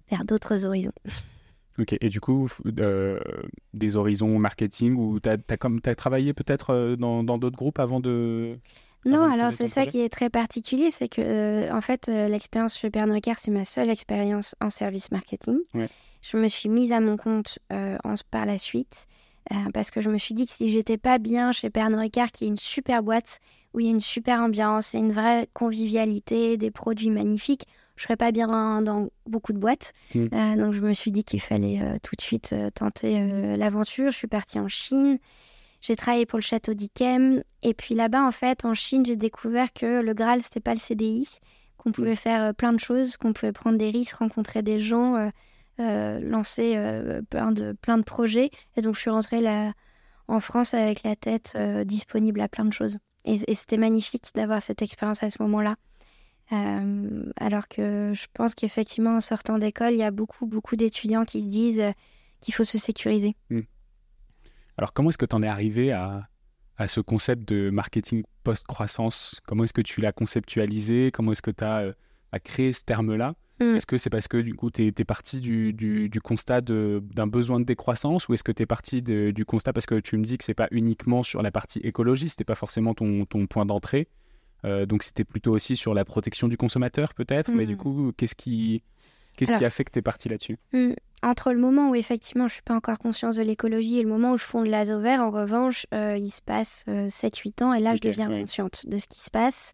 vers 0.10 0.26
d'autres 0.26 0.66
horizons. 0.66 0.94
Ok, 1.80 1.98
et 2.00 2.10
du 2.10 2.22
coup, 2.22 2.52
des 3.74 3.96
horizons 3.96 4.38
marketing 4.38 4.96
ou 4.96 5.20
tu 5.20 5.28
as, 5.28 5.38
as, 5.50 5.96
travaillé 5.96 6.32
peut-être 6.32 6.96
dans 7.00 7.24
d'autres 7.24 7.58
groupes 7.58 7.80
avant 7.80 8.00
de... 8.00 8.60
Non, 9.06 9.24
alors 9.24 9.52
c'est 9.52 9.68
ça 9.68 9.86
qui 9.86 10.00
est 10.00 10.10
très 10.10 10.30
particulier, 10.30 10.92
c'est 10.92 11.08
que 11.08 11.22
euh, 11.22 11.74
en 11.74 11.82
fait 11.82 12.10
euh, 12.10 12.28
l'expérience 12.28 12.78
chez 12.78 12.90
Pernod 12.90 13.16
Ricard, 13.16 13.40
c'est 13.40 13.52
ma 13.52 13.66
seule 13.66 13.90
expérience 13.90 14.56
en 14.62 14.70
service 14.70 15.12
marketing. 15.12 15.58
Je 16.22 16.38
me 16.38 16.48
suis 16.48 16.70
mise 16.70 16.92
à 16.92 17.00
mon 17.00 17.18
compte 17.18 17.60
euh, 17.72 17.98
en, 18.04 18.16
par 18.32 18.46
la 18.46 18.58
suite 18.58 19.08
parce 19.74 19.92
que 19.92 20.00
je 20.00 20.10
me 20.10 20.18
suis 20.18 20.34
dit 20.34 20.48
que 20.48 20.54
si 20.54 20.72
j'étais 20.72 20.98
pas 20.98 21.18
bien 21.18 21.52
chez 21.52 21.70
Pernod 21.70 22.00
Ricard, 22.00 22.32
qui 22.32 22.46
est 22.46 22.48
une 22.48 22.58
super 22.58 23.04
boîte 23.04 23.40
où 23.74 23.82
il 23.82 23.88
y 23.88 23.90
a 23.90 23.92
une 23.92 24.00
super 24.00 24.40
ambiance 24.40 24.96
et 24.96 25.00
une 25.00 25.12
vraie 25.12 25.50
convivialité, 25.54 26.56
des 26.56 26.72
produits 26.72 27.10
magnifiques, 27.10 27.68
je 27.98 28.04
serais 28.04 28.16
pas 28.16 28.32
bien 28.32 28.82
dans 28.82 29.10
beaucoup 29.28 29.52
de 29.52 29.58
boîtes. 29.58 29.92
Mm. 30.16 30.56
donc 30.56 30.74
je 30.74 30.80
me 30.80 30.94
suis 30.94 31.12
dit 31.12 31.26
qu'il 31.26 31.42
fallait 31.42 31.82
tout 32.02 32.16
de 32.16 32.22
suite 32.22 32.56
tenter 32.74 33.58
l'aventure. 33.58 34.12
Je 34.12 34.18
suis 34.18 34.28
partie 34.28 34.60
en 34.60 34.70
Chine. 34.70 35.20
J'ai 35.84 35.98
travaillé 35.98 36.26
pour 36.26 36.38
le 36.40 36.44
château 36.44 36.74
d'Ikem. 36.74 37.44
Et 37.62 37.74
puis 37.74 37.94
là-bas, 37.94 38.26
en 38.26 38.32
fait, 38.32 38.64
en 38.64 38.74
Chine, 38.74 39.06
j'ai 39.06 39.18
découvert 39.18 39.74
que 39.74 40.00
le 40.00 40.14
Graal, 40.14 40.42
c'était 40.42 40.62
pas 40.62 40.74
le 40.74 40.80
CDI, 40.80 41.28
qu'on 41.76 41.92
pouvait 41.92 42.16
faire 42.16 42.42
euh, 42.42 42.54
plein 42.54 42.72
de 42.72 42.80
choses, 42.80 43.18
qu'on 43.18 43.34
pouvait 43.34 43.52
prendre 43.52 43.78
des 43.78 43.90
risques, 43.90 44.16
rencontrer 44.16 44.62
des 44.62 44.80
gens, 44.80 45.18
euh, 45.18 45.30
euh, 45.82 46.22
lancer 46.22 46.80
plein, 47.30 47.52
de, 47.52 47.74
plein 47.74 47.98
de 47.98 48.04
projets. 48.04 48.50
Et 48.78 48.82
donc, 48.82 48.96
je 48.96 49.02
suis 49.02 49.10
rentrée 49.10 49.42
là, 49.42 49.74
en 50.30 50.40
France 50.40 50.74
avec 50.74 51.04
la 51.04 51.18
tête 51.18 51.58
disponible 51.86 52.40
à 52.40 52.48
plein 52.48 52.64
de 52.64 52.74
choses. 52.74 52.98
Et, 53.26 53.40
c'était 53.54 53.78
magnifique 53.78 54.24
d'avoir 54.34 54.62
cette 54.62 54.82
expérience 54.82 55.22
à 55.22 55.30
ce 55.30 55.42
moment-là. 55.42 55.76
alors 57.42 57.68
que 57.68 58.14
je 58.14 58.28
pense 58.34 58.56
qu'effectivement, 58.56 59.18
en 59.18 59.22
sortant 59.22 59.58
d'école, 59.58 59.92
il 59.92 59.98
y 59.98 60.04
a 60.04 60.12
beaucoup, 60.12 60.46
beaucoup 60.46 60.78
d'étudiants 60.78 61.26
qui 61.26 61.42
se 61.42 61.50
disent 61.50 61.84
qu'il 62.40 62.54
faut 62.54 62.64
se 62.64 62.78
sécuriser. 62.78 63.36
Hmm. 63.50 63.62
Alors, 64.78 64.94
comment 64.94 65.10
est-ce 65.10 65.18
que 65.18 65.26
tu 65.26 65.36
en 65.36 65.44
es 65.44 65.48
arrivé 65.48 65.92
à, 65.92 66.28
à 66.78 66.88
ce 66.88 67.02
concept 67.02 67.48
de 67.48 67.70
marketing 67.70 68.24
post-croissance? 68.44 69.40
Comment 69.46 69.64
est-ce 69.64 69.74
que 69.74 69.82
tu 69.82 70.02
l'as 70.02 70.12
conceptualisé? 70.12 71.12
Comment 71.12 71.32
est-ce 71.32 71.42
que 71.42 71.52
tu 71.52 71.64
as, 71.64 71.94
créé 72.44 72.74
ce 72.74 72.84
terme-là? 72.84 73.36
Mm. 73.60 73.76
Est-ce 73.76 73.86
que 73.86 73.98
c'est 73.98 74.10
parce 74.10 74.28
que 74.28 74.38
du 74.38 74.56
coup 74.56 74.72
tu 74.72 74.88
es, 74.88 74.92
parti 75.04 75.40
du, 75.40 75.74
du, 75.74 76.22
constat 76.22 76.62
d'un 76.62 77.28
besoin 77.28 77.60
de 77.60 77.66
décroissance 77.66 78.28
ou 78.28 78.34
est-ce 78.34 78.44
que 78.44 78.52
tu 78.52 78.64
es 78.64 78.66
parti 78.66 79.02
du 79.02 79.46
constat 79.46 79.74
parce 79.74 79.86
que 79.86 80.00
tu 80.00 80.18
me 80.18 80.24
dis 80.24 80.38
que 80.38 80.44
c'est 80.44 80.56
pas 80.56 80.68
uniquement 80.72 81.24
sur 81.24 81.42
la 81.42 81.52
partie 81.52 81.80
écologie, 81.80 82.30
c'était 82.30 82.44
pas 82.44 82.56
forcément 82.56 82.94
ton, 82.94 83.26
ton 83.26 83.46
point 83.46 83.66
d'entrée? 83.66 84.08
Euh, 84.66 84.86
donc 84.86 85.04
c'était 85.04 85.26
plutôt 85.26 85.52
aussi 85.52 85.76
sur 85.76 85.94
la 85.94 86.06
protection 86.06 86.48
du 86.48 86.56
consommateur 86.56 87.14
peut-être, 87.14 87.52
mais 87.52 87.66
du 87.66 87.76
mm. 87.76 87.78
coup 87.78 88.12
qu'est-ce 88.18 88.36
qui, 88.36 88.82
qu'est-ce 89.36 89.58
qui 89.58 89.66
a 89.66 89.70
fait 89.70 89.84
que 89.84 89.92
tu 89.92 90.00
es 90.00 90.04
parti 90.04 90.30
là-dessus? 90.30 90.58
mm 90.74 90.94
entre 91.24 91.54
le 91.54 91.60
moment 91.60 91.90
où 91.90 91.96
effectivement 91.96 92.48
je 92.48 92.54
suis 92.54 92.62
pas 92.62 92.76
encore 92.76 93.00
conscience 93.00 93.38
de 93.38 93.42
l'écologie 93.42 94.00
et 94.00 94.04
le 94.04 94.10
moment 94.10 94.34
où 94.34 94.38
je 94.38 94.44
fonde 94.44 94.68
l'Azo 94.68 95.00
Vert, 95.00 95.22
en 95.22 95.32
revanche, 95.32 95.88
euh, 95.94 96.18
il 96.18 96.30
se 96.30 96.42
passe 96.42 96.84
7-8 96.88 97.64
euh, 97.64 97.66
ans 97.66 97.74
et 97.74 97.80
là 97.80 97.96
je 97.96 98.02
deviens 98.02 98.28
consciente 98.28 98.86
de 98.86 98.98
ce 98.98 99.08
qui 99.08 99.22
se 99.22 99.32
passe. 99.32 99.74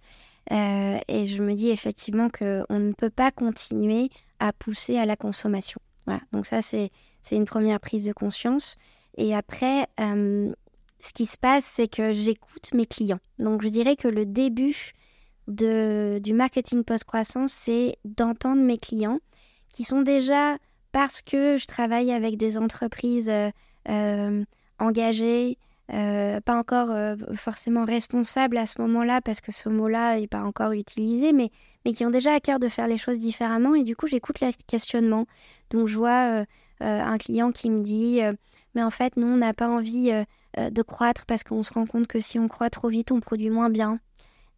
Euh, 0.52 0.98
et 1.08 1.28
je 1.28 1.44
me 1.44 1.54
dis 1.54 1.70
effectivement 1.70 2.30
qu'on 2.30 2.80
ne 2.80 2.94
peut 2.94 3.10
pas 3.10 3.32
continuer 3.32 4.10
à 4.40 4.54
pousser 4.54 4.98
à 4.98 5.06
la 5.06 5.16
consommation. 5.16 5.82
Voilà. 6.06 6.22
Donc 6.32 6.46
ça, 6.46 6.62
c'est 6.62 6.92
une 7.32 7.46
première 7.46 7.80
prise 7.80 8.06
de 8.06 8.14
conscience. 8.14 8.78
Et 9.18 9.36
après, 9.36 9.86
ce 9.98 11.14
qui 11.14 11.28
se 11.28 11.38
passe, 11.38 11.66
c'est 11.66 11.88
que 11.88 12.14
j'écoute 12.14 12.74
mes 12.74 12.88
clients. 12.88 13.20
Donc 13.38 13.62
je 13.62 13.70
dirais 13.70 13.96
que 13.96 14.08
le 14.08 14.26
début 14.26 14.94
de, 15.48 16.20
du 16.24 16.34
marketing 16.34 16.84
post-croissance, 16.84 17.52
c'est 17.52 17.98
d'entendre 18.06 18.62
mes 18.62 18.80
clients 18.80 19.20
qui 19.72 19.84
sont 19.84 20.02
déjà 20.02 20.58
parce 20.92 21.22
que 21.22 21.58
je 21.58 21.66
travaille 21.66 22.12
avec 22.12 22.38
des 22.38 22.58
entreprises 22.58 23.30
euh, 23.30 23.52
euh, 23.90 24.44
engagées, 24.80 25.58
euh, 25.94 26.40
pas 26.42 26.58
encore 26.58 26.90
forcément 27.36 27.86
responsables 27.86 28.58
à 28.58 28.66
ce 28.66 28.82
moment-là, 28.82 29.22
parce 29.22 29.42
que 29.42 29.52
ce 29.52 29.70
mot-là 29.70 30.20
n'est 30.20 30.28
pas 30.28 30.44
encore 30.44 30.72
utilisé, 30.72 31.34
mais, 31.34 31.50
mais 31.86 31.94
qui 31.94 32.06
ont 32.06 32.12
déjà 32.12 32.34
à 32.34 32.40
cœur 32.40 32.60
de 32.60 32.70
faire 32.70 32.88
les 32.88 32.98
choses 32.98 33.20
différemment. 33.20 33.76
Et 33.76 33.84
du 33.84 33.96
coup, 33.96 34.08
j'écoute 34.08 34.40
les 34.40 34.54
questionnements. 34.68 35.26
Donc, 35.72 35.88
je 35.88 35.98
vois 35.98 36.46
un 36.80 37.18
client 37.18 37.52
qui 37.52 37.70
me 37.72 37.82
dit, 37.84 38.22
mais 38.76 38.84
en 38.84 38.92
fait, 38.92 39.18
nous, 39.18 39.28
on 39.28 39.38
n'a 39.38 39.54
pas 39.54 39.68
envie 39.68 40.12
de 40.58 40.82
croître 40.84 41.26
parce 41.26 41.44
qu'on 41.44 41.64
se 41.64 41.74
rend 41.74 41.88
compte 41.88 42.06
que 42.06 42.20
si 42.20 42.38
on 42.38 42.48
croît 42.48 42.70
trop 42.70 42.90
vite, 42.90 43.12
on 43.12 43.20
produit 43.20 43.50
moins 43.50 43.72
bien. 43.72 44.00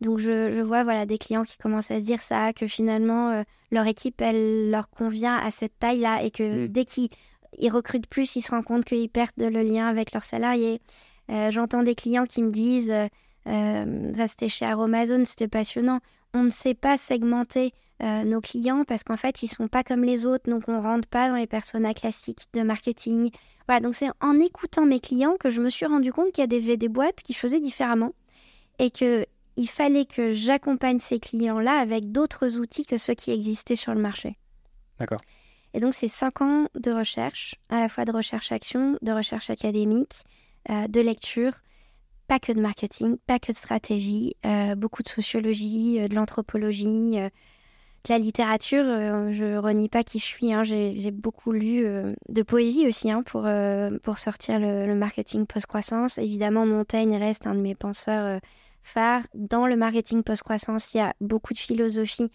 Donc 0.02 0.18
je, 0.18 0.62
vois 0.62 0.84
voilà 0.84 1.06
des 1.06 1.20
clients 1.20 1.44
qui 1.44 1.58
commencent 1.60 1.92
à 1.92 2.00
se 2.00 2.06
dire 2.06 2.22
ça, 2.22 2.54
que 2.54 2.68
finalement 2.68 3.30
euh, 3.30 3.44
leur 3.72 3.86
équipe 3.86 4.20
elle 4.20 4.72
leur 4.72 4.90
convient 4.90 5.38
à 5.38 5.52
cette 5.52 5.78
taille-là 5.80 6.24
et 6.24 6.32
que 6.32 6.66
dès 6.66 6.86
qu'ils 6.86 7.10
recrutent 7.70 8.08
plus, 8.08 8.36
ils 8.36 8.42
se 8.42 8.50
rendent 8.50 8.66
compte 8.66 8.84
qu'ils 8.84 9.10
perdent 9.10 9.32
le 9.38 9.62
lien 9.62 9.88
avec 9.88 10.12
leurs 10.12 10.24
salariés. 10.24 10.82
Euh, 11.30 11.52
j'entends 11.52 11.84
des 11.84 11.94
clients 11.94 12.26
qui 12.26 12.42
me 12.42 12.52
disent, 12.52 12.92
euh, 13.48 14.14
ça 14.14 14.28
c'était 14.28 14.50
chez 14.50 14.66
Aromazone, 14.66 15.26
c'était 15.26 15.48
passionnant, 15.48 16.00
on 16.34 16.44
ne 16.44 16.50
sait 16.50 16.74
pas 16.76 16.98
segmenter 16.98 17.72
nos 18.26 18.42
clients 18.42 18.84
parce 18.84 19.04
qu'en 19.04 19.16
fait 19.16 19.44
ils 19.44 19.48
sont 19.48 19.68
pas 19.68 19.84
comme 19.84 20.04
les 20.04 20.26
autres, 20.26 20.50
donc 20.50 20.64
on 20.68 20.82
rentre 20.82 21.08
pas 21.08 21.30
dans 21.30 21.36
les 21.36 21.46
personas 21.46 21.94
classiques 21.94 22.48
de 22.52 22.64
marketing. 22.64 23.30
Voilà, 23.68 23.80
donc 23.80 23.94
c'est 23.94 24.10
en 24.22 24.40
écoutant 24.40 24.88
mes 24.88 25.00
clients 25.00 25.36
que 25.40 25.52
je 25.52 25.62
me 25.62 25.70
suis 25.70 25.86
rendu 25.86 26.12
compte 26.12 26.32
qu'il 26.32 26.42
y 26.42 26.46
a 26.46 26.48
des, 26.48 26.78
des 26.78 26.90
boîtes 26.90 27.22
qui 27.22 27.36
faisaient 27.36 27.60
différemment 27.60 28.14
et 28.80 28.90
que 28.90 29.24
il 29.58 29.68
fallait 29.68 30.06
que 30.06 30.34
j'accompagne 30.34 31.00
ces 31.00 31.20
clients-là 31.20 31.80
avec 31.80 32.12
d'autres 32.12 32.58
outils 32.58 32.86
que 32.86 32.98
ceux 32.98 33.14
qui 33.14 33.32
existaient 33.32 33.76
sur 33.76 33.94
le 33.94 34.02
marché. 34.02 34.38
D'accord. 35.00 35.22
Et 35.74 35.80
donc, 35.80 35.94
c'est 35.94 36.08
cinq 36.08 36.42
ans 36.42 36.68
de 36.76 36.92
recherche, 36.92 37.56
à 37.70 37.80
la 37.80 37.90
fois 37.90 38.06
de 38.06 38.12
recherche-action, 38.12 38.98
de 39.02 39.12
recherche 39.12 39.50
académique, 39.50 40.24
euh, 40.70 40.88
de 40.88 41.02
lecture, 41.02 41.54
pas 42.28 42.40
que 42.40 42.52
de 42.52 42.62
marketing, 42.62 43.18
pas 43.26 43.40
que 43.40 43.52
de 43.52 43.58
stratégie, 43.58 44.36
euh, 44.46 44.76
beaucoup 44.76 45.02
de 45.02 45.08
sociologie, 45.08 46.00
euh, 46.00 46.08
de 46.08 46.16
l'anthropologie, 46.16 47.18
de 47.18 48.10
la 48.10 48.18
littérature. 48.18 48.84
je 49.32 49.58
renie 49.58 49.88
pas 49.88 50.04
qui 50.04 50.20
je 50.20 50.26
suis. 50.26 50.54
Hein. 50.54 50.64
J'ai 50.64 51.12
beaucoup 51.12 51.52
lu 51.52 51.86
de 52.30 52.42
poésie 52.42 52.88
aussi 52.88 53.12
hein, 53.12 53.22
pour, 53.22 53.48
pour 54.02 54.18
sortir 54.18 54.60
le, 54.60 54.88
le 54.88 54.96
marketing 54.96 55.46
post-croissance. 55.46 56.18
Évidemment, 56.18 56.66
Montaigne 56.66 57.16
reste 57.18 57.46
un 57.46 57.54
de 57.54 57.62
mes 57.62 57.76
penseurs 57.76 58.40
Dans 59.34 59.68
le 59.68 59.78
marketing 59.78 60.24
post-croissance, 60.24 60.94
il 60.94 60.98
y 60.98 61.02
a 61.02 61.14
beaucoup 61.22 61.54
de 61.54 61.60
philosophie 61.60 62.30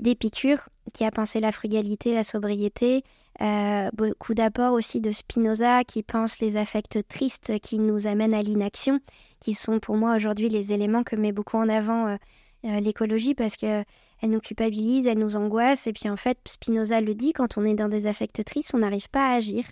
d'Épicure, 0.00 0.68
qui 0.92 1.04
a 1.04 1.10
pensé 1.10 1.40
la 1.40 1.52
frugalité, 1.52 2.14
la 2.14 2.24
sobriété, 2.24 3.02
euh, 3.40 3.90
beaucoup 3.92 4.34
d'apports 4.34 4.72
aussi 4.72 5.00
de 5.00 5.10
Spinoza, 5.10 5.84
qui 5.84 6.02
pense 6.02 6.38
les 6.40 6.56
affects 6.56 7.06
tristes 7.08 7.58
qui 7.60 7.78
nous 7.78 8.06
amènent 8.06 8.34
à 8.34 8.42
l'inaction, 8.42 9.00
qui 9.40 9.54
sont 9.54 9.80
pour 9.80 9.96
moi 9.96 10.14
aujourd'hui 10.14 10.48
les 10.48 10.72
éléments 10.72 11.02
que 11.02 11.16
met 11.16 11.32
beaucoup 11.32 11.56
en 11.56 11.68
avant 11.68 12.06
euh, 12.06 12.16
euh, 12.64 12.80
l'écologie, 12.80 13.34
parce 13.34 13.56
qu'elle 13.56 13.84
nous 14.22 14.40
culpabilise, 14.40 15.06
elle 15.06 15.18
nous 15.18 15.36
angoisse, 15.36 15.86
et 15.86 15.92
puis 15.92 16.08
en 16.08 16.16
fait, 16.16 16.38
Spinoza 16.46 17.00
le 17.00 17.14
dit, 17.14 17.32
quand 17.32 17.58
on 17.58 17.64
est 17.64 17.74
dans 17.74 17.88
des 17.88 18.06
affects 18.06 18.44
tristes, 18.44 18.72
on 18.74 18.78
n'arrive 18.78 19.08
pas 19.10 19.30
à 19.30 19.34
agir. 19.34 19.64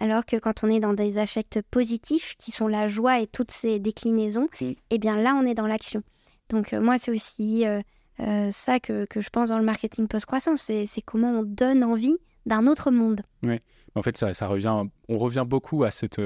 Alors 0.00 0.24
que 0.24 0.36
quand 0.36 0.64
on 0.64 0.68
est 0.68 0.80
dans 0.80 0.94
des 0.94 1.18
affects 1.18 1.60
positifs, 1.70 2.34
qui 2.38 2.52
sont 2.52 2.68
la 2.68 2.86
joie 2.86 3.20
et 3.20 3.26
toutes 3.26 3.50
ses 3.50 3.78
déclinaisons, 3.78 4.48
mm. 4.60 4.72
eh 4.90 4.98
bien 4.98 5.16
là, 5.20 5.34
on 5.34 5.44
est 5.44 5.54
dans 5.54 5.66
l'action. 5.66 6.02
Donc 6.48 6.72
euh, 6.72 6.80
moi, 6.80 6.98
c'est 6.98 7.10
aussi 7.10 7.66
euh, 7.66 7.80
euh, 8.20 8.50
ça 8.50 8.80
que, 8.80 9.06
je 9.14 9.28
pense 9.30 9.48
dans 9.48 9.58
le 9.58 9.64
marketing 9.64 10.08
post-croissance, 10.08 10.62
c'est 10.62 11.02
comment 11.04 11.40
on 11.40 11.42
donne 11.42 11.84
envie 11.84 12.16
d'un 12.46 12.66
autre 12.66 12.90
monde. 12.90 13.22
Oui, 13.42 13.60
en 13.94 14.02
fait, 14.02 14.16
ça, 14.16 14.46
revient, 14.46 14.84
on 15.08 15.18
revient 15.18 15.44
beaucoup 15.46 15.84
à 15.84 15.90
cette, 15.90 16.20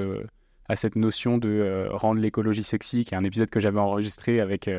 à 0.69 0.75
cette 0.75 0.95
notion 0.95 1.37
de 1.37 1.89
rendre 1.91 2.21
l'écologie 2.21 2.63
sexy, 2.63 3.03
qui 3.03 3.13
est 3.13 3.17
un 3.17 3.23
épisode 3.25 3.49
que 3.49 3.59
j'avais 3.59 3.79
enregistré 3.79 4.39
avec 4.39 4.69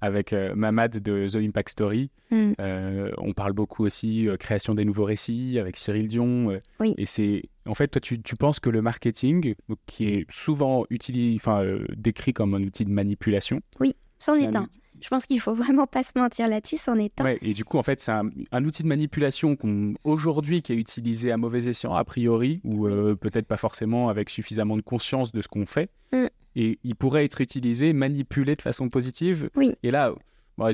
avec 0.00 0.32
euh, 0.32 0.54
Mamad 0.54 0.98
de 0.98 1.28
The 1.28 1.36
Impact 1.36 1.70
Story. 1.70 2.10
Hmm. 2.30 2.52
Euh, 2.60 3.10
on 3.18 3.32
parle 3.32 3.52
beaucoup 3.52 3.84
aussi 3.84 4.28
euh, 4.28 4.36
création 4.36 4.74
des 4.74 4.84
nouveaux 4.84 5.04
récits 5.04 5.58
avec 5.58 5.76
Cyril 5.76 6.08
Dion. 6.08 6.60
oui. 6.80 6.94
Et 6.98 7.06
c'est 7.06 7.42
en 7.66 7.74
fait, 7.74 7.88
toi, 7.88 8.00
tu, 8.00 8.20
tu, 8.20 8.36
penses 8.36 8.60
que 8.60 8.68
le 8.68 8.82
marketing, 8.82 9.54
qui 9.86 10.04
est 10.06 10.26
souvent 10.30 10.84
utilisé, 10.90 11.34
enfin, 11.36 11.64
décrit 11.96 12.34
comme 12.34 12.54
un 12.54 12.62
outil 12.62 12.84
de 12.84 12.90
manipulation. 12.90 13.60
Oui, 13.80 13.94
c'en 14.18 14.34
est, 14.34 14.54
un. 14.54 14.68
Je 15.00 15.08
pense 15.08 15.24
qu'il 15.24 15.40
faut 15.40 15.54
vraiment 15.54 15.86
pas 15.86 16.02
se 16.02 16.10
mentir 16.14 16.46
là-dessus, 16.46 16.76
c'en 16.76 16.96
est 16.96 17.18
un. 17.20 17.24
Ouais, 17.24 17.38
et 17.40 17.54
du 17.54 17.64
coup, 17.64 17.78
en 17.78 17.82
fait, 17.82 18.00
c'est 18.00 18.12
un, 18.12 18.64
outil 18.64 18.82
de 18.82 18.88
manipulation 18.88 19.56
qu'on 19.56 19.94
aujourd'hui 20.04 20.60
qui 20.60 20.74
est 20.74 20.76
utilisé 20.76 21.32
à 21.32 21.38
mauvais 21.38 21.66
escient 21.66 21.94
a 21.94 22.04
priori, 22.04 22.60
ou 22.64 22.86
peut-être 23.16 23.46
pas 23.46 23.56
forcément 23.56 24.10
avec 24.10 24.28
suffisamment 24.28 24.76
de 24.76 24.82
conscience 24.82 25.32
de 25.32 25.40
ce 25.40 25.48
qu'on 25.48 25.64
fait. 25.64 25.88
Hmm 26.12 26.26
et 26.56 26.78
il 26.84 26.94
pourrait 26.94 27.24
être 27.24 27.40
utilisé, 27.40 27.92
manipulé 27.92 28.56
de 28.56 28.62
façon 28.62 28.88
positive. 28.88 29.50
Oui. 29.56 29.74
Et 29.82 29.90
là, 29.90 30.14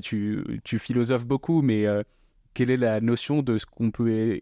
tu, 0.03 0.45
tu 0.65 0.79
philosophes 0.79 1.27
beaucoup, 1.27 1.63
mais 1.63 1.87
euh, 1.87 2.03
quelle 2.55 2.71
est 2.71 2.77
la 2.77 3.01
notion 3.01 3.43
de 3.43 3.59
ce 3.59 3.67
qu'on 3.67 3.91
peut 3.91 4.41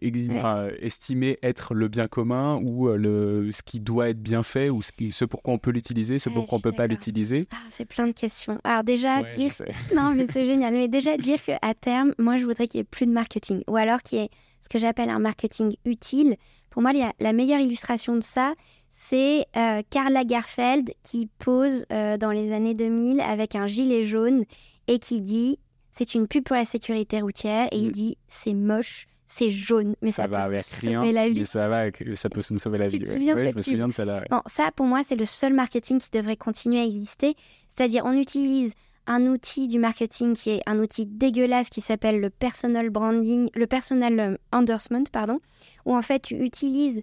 estimer 0.81 1.39
être 1.43 1.75
le 1.75 1.89
bien 1.89 2.09
commun 2.09 2.59
ou 2.63 2.89
euh, 2.89 2.97
le, 2.97 3.53
ce 3.53 3.63
qui 3.63 3.81
doit 3.81 4.09
être 4.09 4.21
bien 4.21 4.43
fait 4.43 4.71
ou 4.71 4.83
ce, 4.83 4.93
qui, 4.93 5.13
ce 5.13 5.25
pourquoi 5.25 5.55
on 5.55 5.59
peut 5.59 5.71
l'utiliser, 5.71 6.19
ce 6.19 6.29
pourquoi 6.29 6.57
on 6.57 6.59
ne 6.59 6.63
peut 6.63 6.73
pas 6.73 6.87
l'utiliser? 6.87 7.47
Ah, 7.53 7.57
C'est 7.71 7.85
plein 7.85 8.07
de 8.07 8.13
questions. 8.13 8.59
Alors 8.65 8.83
déjà, 8.83 9.23
dire... 9.23 9.53
non 9.95 10.15
mais 10.15 10.27
c'est 10.31 10.47
génial, 10.47 10.73
mais 10.73 10.89
déjà 10.89 11.17
dire 11.17 11.43
qu'à 11.43 11.75
terme, 11.75 12.15
moi 12.19 12.39
je 12.39 12.47
voudrais 12.47 12.67
qu'il 12.67 12.79
n'y 12.79 12.83
ait 12.83 12.89
plus 12.91 13.07
de 13.07 13.13
marketing 13.13 13.63
ou 13.69 13.77
alors 13.77 14.03
qu'il 14.03 14.19
y 14.19 14.23
ait 14.23 14.31
ce 14.61 14.69
que 14.69 14.79
j'appelle 14.79 15.11
un 15.11 15.21
marketing 15.21 15.77
utile. 15.85 16.37
Pour 16.71 16.83
moi, 16.83 16.93
la 17.19 17.33
meilleure 17.33 17.61
illustration 17.61 18.15
de 18.15 18.23
ça, 18.23 18.55
c'est 18.91 19.47
euh, 19.57 19.83
Karl 19.91 20.13
Lagerfeld 20.13 20.93
qui 21.03 21.29
pose 21.39 21.85
euh, 21.93 22.17
dans 22.17 22.31
les 22.31 22.53
années 22.53 22.75
2000 22.75 23.21
avec 23.21 23.55
un 23.55 23.67
gilet 23.67 24.03
jaune 24.03 24.45
et 24.87 24.99
qui 24.99 25.21
dit 25.21 25.59
c'est 25.93 26.15
une 26.15 26.27
pub 26.27 26.45
pour 26.45 26.57
la 26.57 26.65
sécurité 26.65 27.21
routière 27.21 27.69
et 27.73 27.79
il 27.79 27.93
dit 27.93 28.17
c'est 28.29 28.55
moche, 28.55 29.07
c'est 29.25 29.51
jaune, 29.51 29.95
mais 30.01 30.13
ça, 30.13 30.27
va 30.27 30.39
peut 30.39 30.55
avec 30.55 30.61
sauver 30.61 31.13
la 31.13 31.29
vie. 31.29 31.45
ça 31.45 31.69
va, 31.69 31.87
ça 32.15 32.29
peut 32.29 32.43
me 32.51 32.59
sauver 32.59 32.79
la 32.79 32.87
vie. 32.87 33.01
Je 33.05 33.55
me 33.55 33.63
souviens 33.63 33.89
de 33.89 33.93
celle-là. 33.93 34.25
Bon, 34.31 34.43
ça 34.47 34.71
pour 34.75 34.87
moi 34.87 35.03
c'est 35.07 35.17
le 35.17 35.25
seul 35.25 35.53
marketing 35.53 35.99
qui 35.99 36.11
devrait 36.11 36.37
continuer 36.37 36.81
à 36.81 36.85
exister, 36.85 37.35
c'est-à-dire 37.69 38.05
on 38.07 38.13
utilise 38.13 38.75
un 39.09 39.27
outil 39.27 39.69
du 39.69 39.79
marketing 39.79 40.35
qui 40.35 40.51
est 40.51 40.63
un 40.67 40.79
outil 40.79 41.07
dégueulasse 41.07 41.71
qui 41.71 41.81
s'appelle 41.81 42.21
le 42.21 42.31
personal 42.31 42.91
branding, 42.91 43.49
le 43.55 43.67
personal 43.67 44.21
euh, 44.21 44.37
endorsement, 44.53 45.03
pardon, 45.11 45.41
où 45.87 45.97
en 45.97 46.03
fait 46.03 46.21
tu 46.21 46.35
utilises 46.37 47.03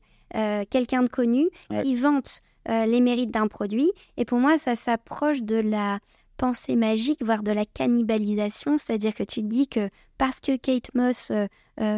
quelqu'un 0.70 1.04
de 1.04 1.10
connu 1.10 1.50
qui 1.82 1.96
vante 1.96 2.42
euh, 2.70 2.86
les 2.88 3.00
mérites 3.00 3.32
d'un 3.32 3.48
produit. 3.48 3.92
Et 4.18 4.26
pour 4.26 4.40
moi, 4.40 4.58
ça 4.58 4.76
s'approche 4.76 5.44
de 5.44 5.58
la 5.58 6.00
pensée 6.38 6.76
magique, 6.76 7.24
voire 7.24 7.44
de 7.44 7.52
la 7.52 7.64
cannibalisation. 7.64 8.80
C'est-à-dire 8.80 9.14
que 9.14 9.24
tu 9.24 9.42
te 9.42 9.48
dis 9.48 9.68
que 9.68 9.90
parce 10.18 10.40
que 10.40 10.58
Kate 10.58 10.94
Moss 10.96 11.32
euh, 11.32 11.48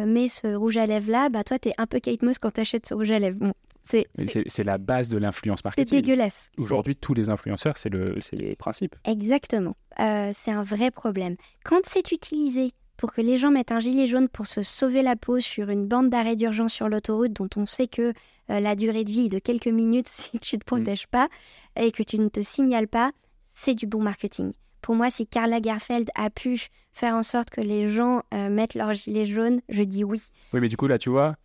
met 0.06 0.28
ce 0.28 0.54
rouge 0.54 0.76
à 0.76 0.84
lèvres 0.84 1.10
là, 1.10 1.30
bah 1.30 1.42
toi, 1.42 1.58
tu 1.58 1.70
es 1.70 1.74
un 1.78 1.86
peu 1.86 2.00
Kate 2.00 2.22
Moss 2.22 2.38
quand 2.38 2.50
tu 2.50 2.60
achètes 2.60 2.86
ce 2.86 2.92
rouge 2.92 3.10
à 3.10 3.18
lèvres. 3.18 3.54
c'est 3.82 4.64
la 4.64 4.76
base 4.76 5.08
de 5.08 5.16
l'influence 5.16 5.64
marketing. 5.64 5.88
C'est 5.88 6.02
dégueulasse. 6.02 6.50
Aujourd'hui, 6.58 6.96
tous 6.96 7.14
les 7.14 7.30
influenceurs, 7.30 7.78
c'est 7.78 7.88
le, 7.88 8.18
le 8.32 8.54
principe. 8.54 8.94
Exactement. 9.06 9.74
c'est 9.96 10.50
un 10.50 10.62
vrai 10.62 10.90
problème. 10.90 11.36
Quand 11.64 11.80
c'est 11.84 12.12
utilisé 12.12 12.74
pour 12.98 13.12
que 13.12 13.22
les 13.22 13.38
gens 13.38 13.50
mettent 13.50 13.72
un 13.72 13.80
gilet 13.80 14.06
jaune 14.06 14.28
pour 14.28 14.46
se 14.46 14.60
sauver 14.60 15.02
la 15.02 15.16
peau 15.16 15.40
sur 15.40 15.70
une 15.70 15.86
bande 15.86 16.10
d'arrêt 16.10 16.36
d'urgence 16.36 16.74
sur 16.74 16.88
l'autoroute 16.88 17.32
dont 17.32 17.48
on 17.56 17.64
sait 17.64 17.86
que 17.86 18.12
euh, 18.50 18.60
la 18.60 18.74
durée 18.74 19.04
de 19.04 19.10
vie 19.10 19.26
est 19.26 19.30
de 19.30 19.38
quelques 19.38 19.68
minutes 19.68 20.08
si 20.08 20.38
tu 20.40 20.56
ne 20.56 20.58
te 20.58 20.64
mm. 20.64 20.66
protèges 20.66 21.06
pas 21.06 21.28
et 21.76 21.90
que 21.92 22.02
tu 22.02 22.18
ne 22.18 22.28
te 22.28 22.42
signales 22.42 22.88
pas, 22.88 23.12
c'est 23.46 23.74
du 23.74 23.86
bon 23.86 24.02
marketing. 24.02 24.52
Pour 24.82 24.96
moi, 24.96 25.10
si 25.10 25.26
Karl 25.26 25.50
Lagerfeld 25.50 26.10
a 26.14 26.28
pu 26.28 26.68
faire 26.92 27.14
en 27.14 27.22
sorte 27.22 27.50
que 27.50 27.60
les 27.60 27.88
gens 27.88 28.22
euh, 28.34 28.50
mettent 28.50 28.74
leur 28.74 28.92
gilet 28.94 29.26
jaune, 29.26 29.60
je 29.68 29.82
dis 29.84 30.02
oui. 30.02 30.20
Oui, 30.52 30.60
mais 30.60 30.68
du 30.68 30.76
coup, 30.76 30.86
là, 30.88 30.98
tu 30.98 31.10
vois, 31.10 31.36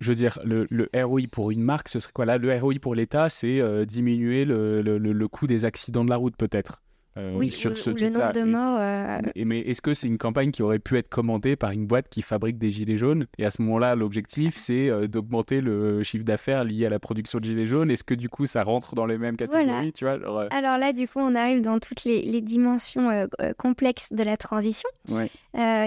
je 0.00 0.08
veux 0.08 0.14
dire, 0.14 0.38
le, 0.44 0.66
ROI 0.94 1.22
pour 1.30 1.50
une 1.50 1.62
marque, 1.62 1.88
ce 1.88 2.00
serait 2.00 2.12
quoi? 2.12 2.26
Là, 2.26 2.36
le 2.36 2.54
ROI 2.58 2.74
pour 2.80 2.94
l'État, 2.94 3.28
c'est 3.28 3.60
euh, 3.60 3.86
diminuer 3.86 4.44
le, 4.44 5.26
coût 5.28 5.46
des 5.46 5.64
accidents 5.64 6.04
de 6.04 6.10
la 6.10 6.16
route, 6.16 6.36
peut-être. 6.36 6.81
Euh, 7.16 7.34
oui, 7.36 7.50
sur 7.50 7.76
ce 7.76 7.90
le 7.90 8.08
nombre 8.08 8.32
de 8.32 8.42
morts. 8.42 8.78
Euh, 8.80 9.18
mais 9.36 9.60
est-ce 9.60 9.82
que 9.82 9.94
c'est 9.94 10.06
une 10.06 10.18
campagne 10.18 10.50
qui 10.50 10.62
aurait 10.62 10.78
pu 10.78 10.96
être 10.96 11.08
commandée 11.08 11.56
par 11.56 11.70
une 11.70 11.86
boîte 11.86 12.08
qui 12.08 12.22
fabrique 12.22 12.58
des 12.58 12.72
gilets 12.72 12.96
jaunes? 12.96 13.26
Et 13.38 13.44
à 13.44 13.50
ce 13.50 13.60
moment-là, 13.62 13.94
l'objectif, 13.94 14.56
c'est 14.56 14.90
d'augmenter 15.08 15.60
le 15.60 16.02
chiffre 16.02 16.24
d'affaires 16.24 16.64
lié 16.64 16.86
à 16.86 16.90
la 16.90 16.98
production 16.98 17.38
de 17.38 17.44
gilets 17.44 17.66
jaunes. 17.66 17.90
Est-ce 17.90 18.04
que 18.04 18.14
du 18.14 18.28
coup, 18.28 18.46
ça 18.46 18.62
rentre 18.62 18.94
dans 18.94 19.06
les 19.06 19.18
mêmes 19.18 19.36
catégories 19.36 19.92
tu 19.92 20.04
vois, 20.04 20.18
Alors 20.50 20.78
là, 20.78 20.92
du 20.92 21.06
coup, 21.06 21.18
on 21.18 21.34
arrive 21.34 21.62
dans 21.62 21.78
toutes 21.78 22.04
les, 22.04 22.42
dimensions 22.42 23.28
complexes 23.58 24.12
de 24.12 24.22
la 24.22 24.36
transition. 24.36 24.88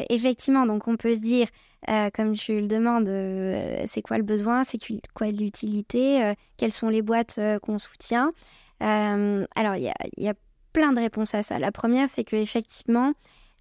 effectivement, 0.09 0.65
donc 0.65 0.87
on 0.87 0.95
peut 0.95 1.13
se 1.13 1.19
dire, 1.19 1.47
euh, 1.89 2.09
comme 2.13 2.33
tu 2.33 2.61
le 2.61 2.67
demandes, 2.67 3.07
euh, 3.07 3.83
c'est 3.85 4.01
quoi 4.01 4.17
le 4.17 4.23
besoin, 4.23 4.63
c'est 4.63 4.79
quoi 5.13 5.27
l'utilité, 5.27 6.23
euh, 6.23 6.33
quelles 6.57 6.71
sont 6.71 6.89
les 6.89 7.01
boîtes 7.01 7.39
qu'on 7.61 7.77
soutient? 7.77 8.31
alors, 8.79 9.75
il 9.75 9.91
y 10.17 10.27
a, 10.27 10.33
plein 10.75 10.91
de 10.91 10.99
réponses 10.99 11.33
à 11.33 11.41
ça. 11.41 11.57
La 11.57 11.71
première, 11.71 12.09
c'est 12.09 12.25
qu'effectivement, 12.25 13.13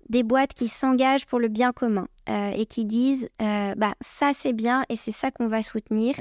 des 0.09 0.25
boîtes 0.25 0.53
qui 0.53 0.67
s'engagent 0.67 1.27
pour 1.27 1.39
le 1.39 1.47
bien 1.47 1.73
commun 1.73 2.09
et 2.29 2.67
qui 2.67 2.85
disent 2.85 3.29
bah, 3.39 3.95
ça 4.01 4.33
c'est 4.35 4.53
bien 4.53 4.85
et 4.89 4.97
c'est 4.97 5.13
ça 5.13 5.31
qu'on 5.31 5.47
va 5.47 5.63
soutenir, 5.63 6.17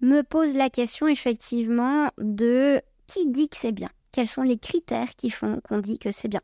me 0.00 0.22
posent 0.22 0.54
la 0.54 0.70
question 0.70 1.08
effectivement 1.08 2.10
de 2.18 2.80
qui 3.08 3.26
dit 3.26 3.48
que 3.48 3.56
c'est 3.56 3.72
bien? 3.72 3.90
Quels 4.12 4.28
sont 4.28 4.42
les 4.42 4.58
critères 4.58 5.16
qui 5.16 5.28
font 5.28 5.60
qu'on 5.68 5.80
dit 5.80 5.98
que 5.98 6.12
c'est 6.12 6.28
bien? 6.28 6.40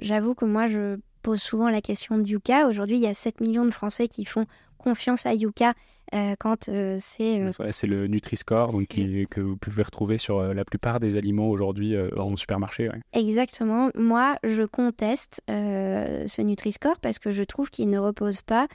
J'avoue 0.00 0.34
que 0.34 0.44
moi, 0.44 0.66
je 0.66 0.98
pose 1.22 1.40
souvent 1.40 1.70
la 1.70 1.80
question 1.80 2.18
de 2.18 2.28
Yuka. 2.28 2.68
Aujourd'hui, 2.68 2.96
il 2.96 3.02
y 3.02 3.06
a 3.06 3.14
7 3.14 3.40
millions 3.40 3.64
de 3.64 3.70
Français 3.70 4.08
qui 4.08 4.26
font 4.26 4.44
confiance 4.88 5.26
à 5.26 5.34
Yuka 5.34 5.74
euh, 6.14 6.34
quand 6.38 6.68
euh, 6.68 6.96
c'est... 6.98 7.40
Euh, 7.40 7.50
c'est 7.70 7.86
le 7.86 8.06
Nutri-Score 8.06 8.72
donc, 8.72 8.86
que 8.88 9.40
vous 9.40 9.56
pouvez 9.56 9.82
retrouver 9.82 10.16
sur 10.16 10.42
la 10.54 10.64
plupart 10.64 10.98
des 10.98 11.16
aliments 11.16 11.48
aujourd'hui 11.50 11.94
en 12.16 12.34
supermarché. 12.36 12.90
Exactement. 13.12 13.90
Moi, 13.94 14.36
je 14.44 14.62
conteste 14.62 15.42
ce 15.48 16.42
Nutri-Score 16.42 16.98
parce 17.00 17.18
que 17.18 17.32
je 17.32 17.42
trouve 17.42 17.70
qu'il 17.70 17.90
ne 17.90 17.98
repose 17.98 18.42
pas 18.42 18.66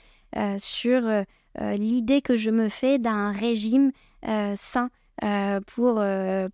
sur 0.59 1.01
l'idée 1.59 2.21
que 2.21 2.35
je 2.35 2.51
me 2.51 2.69
fais 2.69 2.99
d'un 2.99 3.31
régime 3.31 3.91
sain. 4.55 4.89
pour, 5.75 6.03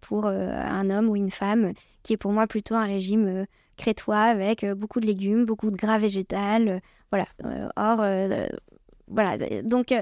pour 0.01 0.25
un 0.27 0.89
homme 0.89 1.09
ou 1.09 1.15
une 1.15 1.31
femme, 1.31 1.73
qui 2.03 2.13
est 2.13 2.17
pour 2.17 2.31
moi 2.31 2.47
plutôt 2.47 2.75
un 2.75 2.85
régime 2.85 3.45
crétois 3.75 4.21
avec 4.21 4.65
beaucoup 4.65 5.01
de 5.01 5.05
légumes, 5.05 5.45
beaucoup 5.45 5.71
de 5.71 5.77
gras 5.77 5.99
végétal. 5.99 6.81
Voilà. 7.11 7.25
Or, 7.75 8.03
voilà. 9.09 9.37
Donc, 9.63 9.93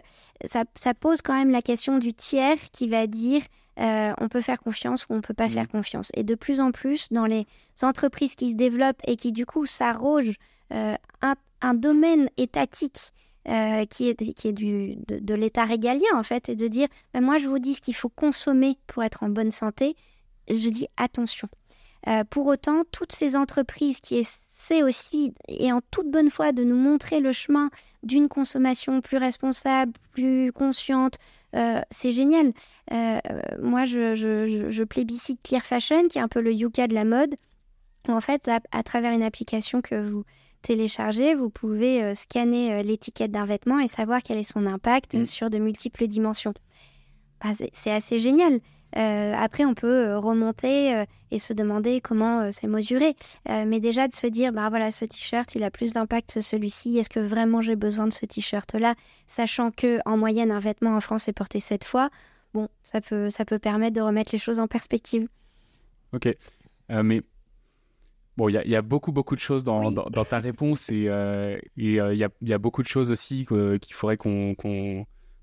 ça, 0.46 0.94
pose 0.94 1.22
quand 1.22 1.34
même 1.34 1.52
la 1.52 1.62
question 1.62 1.98
du 1.98 2.14
tiers 2.14 2.58
qui 2.72 2.88
va 2.88 3.08
dire 3.08 3.42
on 3.80 4.28
peut 4.30 4.42
faire 4.42 4.60
confiance 4.60 5.04
ou 5.04 5.14
on 5.14 5.18
ne 5.18 5.22
peut 5.22 5.36
pas 5.36 5.48
mmh. 5.48 5.52
faire 5.52 5.70
confiance. 5.70 6.12
Et 6.16 6.24
de 6.24 6.34
plus 6.34 6.60
en 6.60 6.72
plus, 6.72 7.08
dans 7.12 7.28
les 7.28 7.46
entreprises 7.84 8.34
qui 8.34 8.52
se 8.52 8.56
développent 8.56 9.02
et 9.06 9.16
qui, 9.16 9.32
du 9.32 9.46
coup, 9.46 9.68
s'arrogent 9.68 10.36
un, 10.72 11.74
domaine 11.76 12.30
étatique 12.38 12.98
qui 13.46 14.10
est, 14.10 14.34
qui 14.34 14.48
est 14.48 14.54
du, 14.54 14.96
de, 15.08 15.34
l'État 15.36 15.66
régalien, 15.66 16.10
en 16.16 16.24
fait, 16.24 16.50
et 16.50 16.56
de 16.56 16.68
dire 16.68 16.88
ben, 17.14 17.22
moi, 17.22 17.38
je 17.38 17.48
vous 17.48 17.60
dis 17.60 17.76
ce 17.76 17.82
qu'il 17.82 17.96
faut 17.96 18.10
consommer 18.10 18.78
pour 18.88 19.04
être 19.04 19.22
en 19.22 19.30
bonne 19.30 19.52
santé. 19.52 19.96
Je 20.50 20.70
dis 20.70 20.88
attention. 20.98 21.48
Euh, 22.08 22.24
pour 22.24 22.46
autant, 22.46 22.84
toutes 22.92 23.12
ces 23.12 23.36
entreprises 23.36 24.00
qui 24.00 24.18
essaient 24.68 24.84
aussi, 24.84 25.34
et 25.48 25.72
en 25.72 25.82
toute 25.92 26.10
bonne 26.10 26.30
foi, 26.30 26.52
de 26.52 26.64
nous 26.64 26.76
montrer 26.76 27.20
le 27.20 27.32
chemin 27.32 27.70
d'une 28.04 28.28
consommation 28.28 29.02
plus 29.02 29.18
responsable, 29.18 29.94
plus 30.12 30.52
consciente, 30.52 31.18
euh, 31.56 31.82
c'est 31.90 32.14
génial. 32.14 32.54
Euh, 32.92 33.20
moi, 33.62 33.86
je, 33.86 34.84
plébiscite 34.84 35.42
Clear 35.44 35.64
Fashion, 35.64 36.08
qui 36.08 36.18
est 36.18 36.22
un 36.22 36.28
peu 36.28 36.42
le 36.42 36.54
Yuka 36.54 36.88
de 36.88 36.94
la 36.94 37.06
mode. 37.06 37.36
En 38.08 38.22
fait, 38.22 38.50
à, 38.72 38.84
travers 38.84 39.12
une 39.12 39.24
application 39.24 39.82
que 39.82 39.96
vous 39.96 40.24
téléchargez, 40.62 41.36
vous 41.36 41.50
pouvez 41.50 42.14
scanner 42.16 42.82
l'étiquette 42.84 43.32
d'un 43.32 43.46
vêtement 43.46 43.80
et 43.80 43.88
savoir 43.88 44.24
quel 44.24 44.38
est 44.38 44.50
son 44.50 44.66
impact 44.66 45.16
mmh. 45.16 45.26
sur 45.26 45.50
de 45.50 45.58
multiples 45.58 46.08
dimensions. 46.08 46.54
Bah, 47.44 47.52
c'est 47.74 47.92
assez 47.92 48.20
génial. 48.20 48.60
Euh, 48.96 49.34
après, 49.38 49.66
on 49.66 49.74
peut 49.74 50.08
euh, 50.08 50.20
remonter 50.20 50.96
euh, 50.96 51.06
et 51.32 51.40
se 51.40 51.54
demander 51.54 52.00
comment 52.02 52.52
c'est 52.52 52.68
mesuré. 52.68 53.16
mais 53.48 53.80
déjà 53.80 54.08
de 54.08 54.14
se 54.14 54.28
dire, 54.28 54.52
bah 54.54 54.70
voilà, 54.70 54.92
ce 54.92 55.06
t-shirt, 55.06 55.54
il 55.56 55.64
a 55.64 55.72
plus 55.72 55.94
d'impact 55.94 56.36
que 56.36 56.42
celui-ci. 56.42 56.98
Est-ce 56.98 57.10
que 57.10 57.20
vraiment 57.20 57.62
j'ai 57.62 57.76
besoin 57.76 58.08
de 58.08 58.14
ce 58.14 58.26
t-shirt-là? 58.26 58.96
Sachant 59.28 59.72
que 59.72 60.00
en 60.06 60.18
moyenne, 60.18 60.52
un 60.52 60.60
vêtement 60.60 60.96
en 60.96 61.02
France 61.02 61.28
est 61.28 61.34
porté 61.34 61.60
sept 61.60 61.84
fois. 61.84 62.10
Bon, 62.54 62.70
ça 62.84 63.02
peut, 63.02 63.30
ça 63.30 63.46
peut 63.46 63.60
permettre 63.60 63.96
de 63.96 64.02
remettre 64.02 64.32
les 64.32 64.40
choses 64.40 64.60
en 64.60 64.68
perspective. 64.68 65.28
Ok. 66.14 66.34
mais 66.90 67.22
Bon, 68.38 68.50
il 68.50 68.54
y, 68.54 68.76
a 68.76 68.82
beaucoup, 68.84 69.12
beaucoup 69.12 69.36
de 69.36 69.40
choses 69.40 69.64
dans, 69.64 69.92
dans, 69.92 70.24
ta 70.24 70.38
réponse 70.38 70.90
et 70.92 71.10
il 71.76 71.92
y, 71.92 72.54
a, 72.54 72.58
beaucoup 72.60 72.84
de 72.84 72.88
choses 72.88 73.10
aussi 73.12 73.48
qu'il 73.48 73.94
faudrait 73.96 74.18
qu'on 74.18 74.56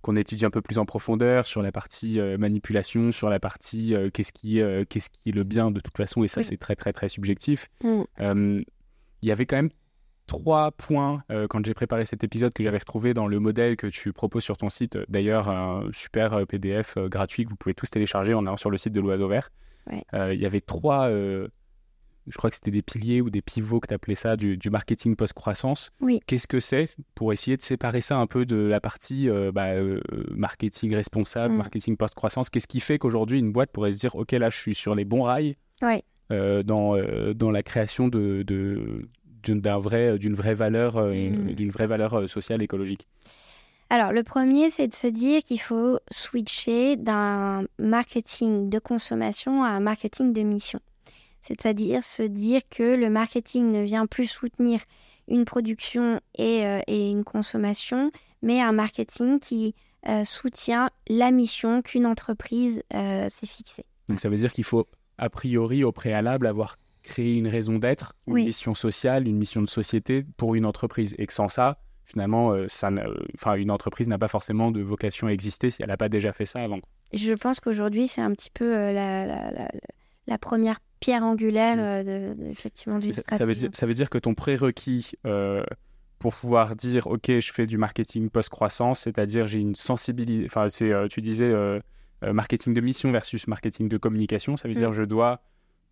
qu'on 0.05 0.17
étudie 0.17 0.45
un 0.45 0.51
peu 0.51 0.61
plus 0.61 0.79
en 0.79 0.85
profondeur 0.85 1.47
sur 1.47 1.63
la 1.63 1.73
partie 1.73 2.21
euh, 2.21 2.37
manipulation, 2.37 3.11
sur 3.11 3.31
la 3.31 3.41
partie 3.41 3.95
euh, 3.95 4.11
qu'est-ce 4.13 4.33
qui, 4.33 4.61
euh, 4.61 4.85
qu'est-ce 4.87 5.09
qui 5.09 5.31
est 5.31 5.33
le 5.33 5.45
bien 5.45 5.71
de 5.71 5.81
toute 5.81 5.97
façon, 5.97 6.23
et 6.23 6.29
ça 6.29 6.43
c'est 6.43 6.59
très 6.59 6.77
très 6.77 6.93
très 6.93 7.09
subjectif. 7.09 7.71
Mm. 7.83 8.61
Il 9.23 9.29
y 9.29 9.33
avait 9.33 9.47
quand 9.47 9.57
même 9.57 9.71
trois 10.27 10.71
points 10.71 11.23
quand 11.49 11.65
j'ai 11.65 11.73
préparé 11.73 12.05
cet 12.05 12.23
épisode 12.25 12.53
que 12.53 12.63
j'avais 12.63 12.79
retrouvé 12.79 13.15
dans 13.15 13.27
le 13.27 13.41
modèle 13.41 13.77
que 13.77 13.87
tu 13.87 14.13
proposes 14.13 14.43
sur 14.45 14.59
ton 14.59 14.69
site. 14.69 14.99
D'ailleurs, 15.09 15.49
un 15.49 15.89
super 15.95 16.47
PDF 16.47 16.99
gratuit 16.99 17.45
que 17.45 17.49
vous 17.49 17.57
pouvez 17.57 17.75
tous 17.75 17.89
télécharger 17.89 18.35
en 18.35 18.45
allant 18.45 18.59
sur 18.59 18.71
le 18.71 18.77
site 18.77 18.93
de 18.93 19.01
l'Oiseau 19.01 19.29
Vert. 19.29 19.51
il 19.91 20.39
y 20.39 20.45
avait 20.45 20.61
trois 20.61 21.09
je 22.27 22.37
crois 22.37 22.51
que 22.51 22.57
c'était 22.57 22.71
des 22.71 22.83
piliers 22.83 23.21
ou 23.21 23.31
des 23.31 23.43
pivots 23.43 23.81
que 23.81 23.89
tu 23.89 23.95
appelais 23.95 24.15
ça, 24.15 24.37
du, 24.37 24.59
marketing 24.71 25.17
post-croissance. 25.17 25.91
Oui. 26.01 26.21
Qu'est-ce 26.27 26.47
que 26.47 26.61
c'est 26.61 26.95
pour 27.15 27.33
essayer 27.33 27.57
de 27.57 27.63
séparer 27.63 28.01
ça 28.01 28.19
un 28.19 28.27
peu 28.27 28.47
de 28.47 28.57
la 28.57 28.81
partie 28.81 29.29
euh, 29.29 29.53
bah, 29.53 29.73
euh, 29.73 30.01
marketing 30.31 30.95
responsable, 30.95 31.55
mm. 31.55 31.59
marketing 31.59 31.97
post-croissance? 31.97 32.51
Qu'est-ce 32.51 32.67
qui 32.67 32.81
fait 32.81 32.99
qu'aujourd'hui 32.99 33.39
une 33.39 33.53
boîte 33.53 33.71
pourrait 33.71 33.93
se 33.93 33.99
dire, 33.99 34.15
OK, 34.15 34.33
là, 34.33 34.51
je 34.51 34.57
suis 34.57 34.75
sur 34.75 34.95
les 34.95 35.05
bons 35.05 35.23
rails 35.23 35.57
euh, 36.33 36.63
dans, 36.63 36.97
dans 37.35 37.51
la 37.51 37.63
création 37.63 38.09
de, 38.09 38.43
d'une 39.43 39.61
vrai, 39.61 40.19
d'une 40.19 40.35
vraie 40.35 40.55
valeur, 40.55 40.97
mm. 40.97 41.55
d'une 41.55 41.71
vraie 41.71 41.87
valeur 41.87 42.29
sociale 42.29 42.63
écologique? 42.63 43.07
Alors, 43.91 44.13
le 44.13 44.23
premier, 44.23 44.71
c'est 44.71 44.89
de 44.89 44.95
se 44.95 45.07
dire 45.07 45.43
qu'il 45.43 45.61
faut 45.61 45.99
switcher 46.11 46.97
d'un 46.97 47.67
marketing 47.79 48.71
de 48.71 48.79
consommation 48.79 49.63
à 49.63 49.69
un 49.69 49.81
marketing 49.81 50.33
de 50.33 50.41
mission 50.41 50.81
c'est-à-dire 51.47 52.03
se 52.03 52.23
dire 52.23 52.63
que 52.71 52.95
le 52.95 53.11
marketing 53.11 53.71
ne 53.71 53.83
vient 53.83 54.07
plus 54.07 54.27
soutenir 54.27 54.81
une 55.29 55.45
production 55.45 56.21
et, 56.37 56.67
euh, 56.67 56.81
une 56.89 57.25
consommation, 57.25 58.11
mais 58.43 58.61
un 58.61 58.73
marketing 58.73 59.39
qui 59.39 59.75
euh, 60.09 60.25
soutient 60.25 60.91
la 61.09 61.31
mission 61.31 61.83
qu'une 61.83 62.07
entreprise 62.07 62.83
euh, 62.95 63.29
s'est 63.29 63.47
fixée. 63.47 63.85
Donc 64.09 64.21
ça 64.21 64.29
veut 64.29 64.37
dire 64.37 64.53
qu'il 64.53 64.65
faut 64.65 64.87
a 65.19 65.31
priori 65.31 65.85
au 65.85 65.93
préalable 65.93 66.47
avoir 66.47 66.77
créé 67.03 67.37
une 67.37 67.49
raison 67.49 67.79
d'être, 67.79 68.15
une 68.27 68.35
mission 68.35 68.75
sociale, 68.75 69.29
une 69.29 69.37
mission 69.37 69.61
de 69.61 69.69
société 69.69 70.25
pour 70.37 70.55
une 70.55 70.65
entreprise, 70.65 71.15
et 71.19 71.27
que 71.27 71.35
sans 71.35 71.49
ça, 71.49 71.79
finalement, 72.07 72.55
ça, 72.69 72.91
enfin, 73.35 73.55
une 73.55 73.71
entreprise 73.71 74.09
n'a 74.09 74.19
pas 74.19 74.29
forcément 74.29 74.71
de 74.71 74.81
vocation 74.81 75.27
à 75.27 75.31
exister 75.31 75.71
si 75.71 75.83
elle 75.83 75.89
n'a 75.89 75.99
pas 75.99 76.09
déjà 76.09 76.33
fait 76.33 76.47
ça 76.47 76.61
avant. 76.61 76.81
Je 77.13 77.35
pense 77.35 77.61
qu'aujourd'hui, 77.61 78.09
c'est 78.09 78.23
un 78.23 78.33
petit 78.33 78.51
peu 78.51 78.71
la, 78.71 79.27
la, 79.27 79.69
la, 80.27 80.39
première 80.39 80.81
pierre 81.05 81.23
angulaire 81.23 81.77
mm. 81.77 81.81
euh, 81.81 82.35
de, 82.35 82.51
effectivement 82.51 82.99
du 82.99 83.13
ça, 83.13 83.45
veut 83.45 83.55
dire, 83.55 83.69
ça 83.75 83.85
veut 83.85 83.93
dire 83.93 84.09
que 84.09 84.17
ton 84.17 84.35
prérequis 84.35 85.13
euh, 85.27 85.63
pour 86.19 86.35
pouvoir 86.35 86.77
dire 86.77 87.07
ok 87.09 87.27
je 87.41 87.53
fais 87.53 87.67
du 87.67 87.77
marketing 87.77 88.31
post 88.31 88.49
croissance 88.49 89.01
c'est-à-dire 89.01 89.47
j'ai 89.47 89.59
une 89.59 89.75
sensibilité 89.75 90.47
enfin 90.47 90.71
c'est 90.71 90.91
euh, 90.91 91.07
tu 91.07 91.21
disais 91.21 91.53
marketing 92.23 92.73
de 92.73 92.81
mission 92.81 93.13
versus 93.13 93.47
marketing 93.49 93.91
de 93.91 93.99
communication 93.99 94.57
ça 94.57 94.67
veut 94.67 94.75
dire 94.75 94.91
mm. 94.91 94.95
je 94.95 95.03
dois 95.03 95.43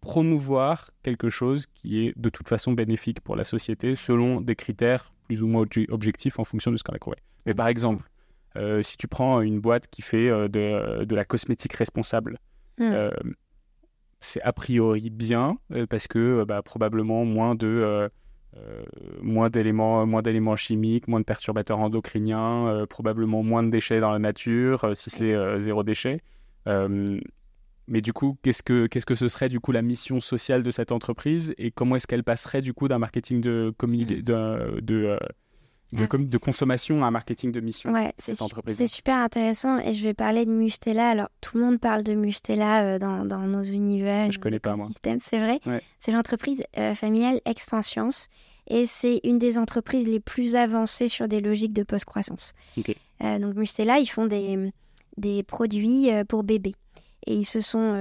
promouvoir 0.01 0.91
quelque 1.03 1.29
chose 1.29 1.67
qui 1.75 2.07
est 2.07 2.19
de 2.19 2.31
toute 2.31 2.49
façon 2.49 2.73
bénéfique 2.73 3.21
pour 3.21 3.37
la 3.37 3.45
société 3.45 3.95
selon 3.95 4.41
des 4.41 4.57
critères 4.57 5.13
plus 5.27 5.43
ou 5.43 5.47
moins 5.47 5.67
objectifs 5.91 6.39
en 6.39 6.45
fonction 6.45 6.71
de 6.73 6.79
ce 6.79 6.85
qu'on 6.85 6.95
a 6.95 6.99
trouvé 6.99 7.19
mais 7.45 7.53
par 7.53 7.69
exemple 7.69 8.09
si 8.81 8.97
tu 8.97 9.09
prends 9.09 9.43
une 9.43 9.61
boîte 9.61 9.89
qui 9.89 10.01
fait 10.01 10.29
de, 10.29 11.05
de, 11.05 11.15
la 11.15 11.25
cosmétique 11.27 11.75
responsable 11.75 12.39
mm 12.79 13.11
c'est 14.23 14.41
a 14.43 14.53
priori 14.53 15.11
bien 15.11 15.59
euh, 15.73 15.87
parce 15.87 16.07
que 16.07 16.19
euh, 16.19 16.45
bah, 16.45 16.63
probablement 16.63 17.25
moins 17.25 17.55
de, 17.55 18.11
moins 19.23 19.49
d'éléments, 19.51 20.07
moins 20.07 20.23
d'éléments 20.23 20.57
chimiques, 20.57 21.09
moins 21.09 21.21
de 21.21 21.25
perturbateurs 21.25 21.79
endocriniens, 21.79 22.85
probablement 22.89 23.43
moins 23.43 23.63
de 23.63 23.71
déchets 23.71 24.01
dans 24.01 24.11
la 24.11 24.19
nature, 24.19 24.91
si 24.95 25.09
c'est 25.09 25.61
zéro 25.61 25.83
déchet. 25.83 26.21
mais 26.67 28.01
du 28.03 28.13
coup, 28.13 28.37
qu'est-ce 28.43 28.63
que 28.63 28.87
qu'est-ce 28.87 29.07
que 29.07 29.15
ce 29.15 29.29
serait 29.29 29.49
du 29.49 29.59
coup 29.59 29.73
la 29.73 29.81
mission 29.81 30.21
sociale 30.21 30.63
de 30.63 30.71
cette 30.71 30.93
entreprise 30.93 31.55
et 31.57 31.71
comment 31.71 31.97
est-ce 31.97 32.07
qu'elle 32.07 32.25
passerait 32.25 32.61
du 32.61 32.75
coup 32.75 32.89
d'un 32.89 32.99
marketing 32.99 33.41
de, 33.41 33.75
de, 33.81 34.81
de 34.81 35.19
de, 35.93 36.09
ah. 36.11 36.17
de, 36.19 36.39
consommation 36.39 37.05
à 37.05 37.09
un 37.09 37.11
marketing 37.11 37.53
de 37.53 37.61
mission. 37.61 37.93
Ouais, 37.93 38.13
c'est 38.19 38.87
super 38.87 39.17
intéressant 39.17 39.79
et 39.79 39.95
je 39.95 40.03
vais 40.03 40.15
parler 40.15 40.45
de 40.47 40.51
Mustela. 40.51 41.11
Alors, 41.11 41.29
tout 41.41 41.59
le 41.59 41.65
monde 41.65 41.81
parle 41.81 42.03
de 42.03 42.15
Mustela 42.15 42.83
euh, 42.83 42.99
dans, 42.99 43.25
dans, 43.25 43.41
nos 43.41 43.63
univers. 43.63 44.31
Je 44.33 44.39
connais 44.39 44.59
pas, 44.59 44.77
moi. 44.77 44.89
C'est 45.19 45.39
vrai. 45.39 45.61
C'est 45.99 46.13
l'entreprise 46.13 46.63
euh, 46.79 46.95
familiale 46.95 47.41
Expansience 47.45 48.29
et 48.69 48.87
c'est 48.87 49.21
une 49.25 49.39
des 49.39 49.59
entreprises 49.59 50.07
les 50.07 50.21
plus 50.21 50.57
avancées 50.57 51.09
sur 51.09 51.29
des 51.29 51.41
logiques 51.41 51.73
de 51.73 51.83
post-croissance. 51.83 52.55
Euh, 53.23 53.39
donc, 53.39 53.55
Mustela, 53.55 53.99
ils 53.99 54.07
font 54.07 54.27
des, 54.27 54.73
des 55.17 55.43
produits 55.43 56.09
pour 56.29 56.45
bébés 56.45 56.75
et 57.27 57.35
ils 57.35 57.45
se 57.45 57.61
sont 57.61 57.95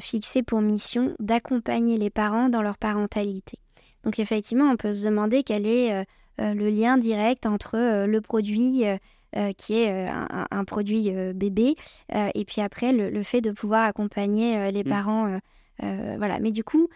fixés 0.00 0.42
pour 0.42 0.60
mission 0.60 1.14
d'accompagner 1.20 1.98
les 1.98 2.10
parents 2.10 2.48
dans 2.48 2.62
leur 2.62 2.78
parentalité. 2.78 3.58
Donc, 4.02 4.18
effectivement, 4.18 4.70
on 4.70 4.76
peut 4.76 4.92
se 4.92 5.06
demander 5.06 5.42
quelle 5.42 5.66
est 5.66 6.04
le 6.38 6.68
lien 6.68 6.98
direct 6.98 7.46
entre 7.46 7.76
euh, 7.76 8.06
le 8.06 8.20
produit 8.20 8.84
euh, 8.84 9.52
qui 9.56 9.74
est 9.74 10.08
un, 10.08 10.64
produit 10.64 11.10
bébé 11.34 11.74
et 12.12 12.44
puis 12.44 12.60
après 12.60 12.92
le, 12.92 13.22
fait 13.24 13.40
de 13.40 13.50
pouvoir 13.50 13.84
accompagner 13.84 14.70
les 14.70 14.84
mmh. 14.84 14.88
parents. 14.88 15.40
voilà. 15.80 16.38
Mais 16.38 16.52
du 16.52 16.62
coup, 16.62 16.88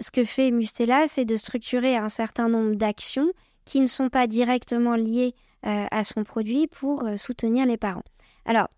ce 0.00 0.10
que 0.10 0.24
fait 0.24 0.50
Mustela, 0.50 1.06
c'est 1.06 1.26
de 1.26 1.36
structurer 1.36 1.98
un 1.98 2.08
certain 2.08 2.48
nombre 2.48 2.76
d'actions 2.76 3.30
qui 3.66 3.80
ne 3.80 3.86
sont 3.86 4.08
pas 4.08 4.26
directement 4.26 4.94
liées 4.94 5.34
à 5.62 6.02
son 6.02 6.24
produit 6.24 6.66
pour 6.66 7.04
soutenir 7.18 7.66
les 7.66 7.76
parents. 7.76 8.04
Alors, 8.46 8.68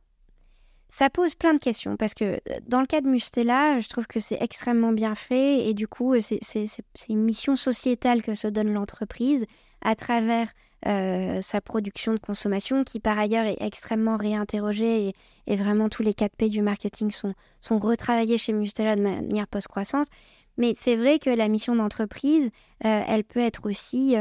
ça 0.97 1.11
pose 1.11 1.35
plein 1.35 1.53
de 1.53 1.59
questions 1.59 1.99
parce 1.99 2.15
que 2.15 2.25
euh, 2.25 2.39
dans 2.67 2.81
le 2.81 2.87
cas 2.87 3.03
de 3.03 3.07
Mustela, 3.07 3.81
je 3.81 3.89
trouve 3.91 4.07
que 4.07 4.19
c'est 4.19 4.39
extrêmement 4.41 4.93
bien 4.93 5.15
fait 5.15 5.69
et 5.69 5.75
du 5.75 5.87
coup, 5.87 6.15
euh, 6.15 6.21
c'est 6.21 6.67
une 7.11 7.23
mission 7.23 7.55
sociétale 7.55 8.23
que 8.23 8.35
se 8.35 8.49
donne 8.49 8.73
l'entreprise 8.73 9.45
à 9.83 9.95
travers 9.95 10.49
euh, 10.87 11.43
sa 11.43 11.61
production 11.61 12.15
de 12.15 12.19
consommation 12.19 12.83
qui 12.83 12.99
par 12.99 13.19
ailleurs 13.19 13.45
est 13.45 13.59
extrêmement 13.61 14.17
réinterrogée 14.17 15.13
et, 15.47 15.57
vraiment 15.57 15.91
tous 15.91 16.03
les 16.03 16.15
4P 16.15 16.49
du 16.49 16.63
marketing 16.63 17.11
sont, 17.11 17.35
sont 17.61 17.79
retravaillés 17.79 18.39
chez 18.39 18.55
Mustela 18.55 18.97
de 18.97 19.03
manière 19.03 19.49
post-croissance. 19.49 20.07
Mais 20.57 20.73
c'est 20.75 20.97
vrai 20.97 21.19
que 21.19 21.29
la 21.29 21.49
mission 21.49 21.77
d'entreprise, 21.77 22.49
elle 22.81 23.25
peut 23.25 23.41
être 23.41 23.69
aussi 23.69 24.17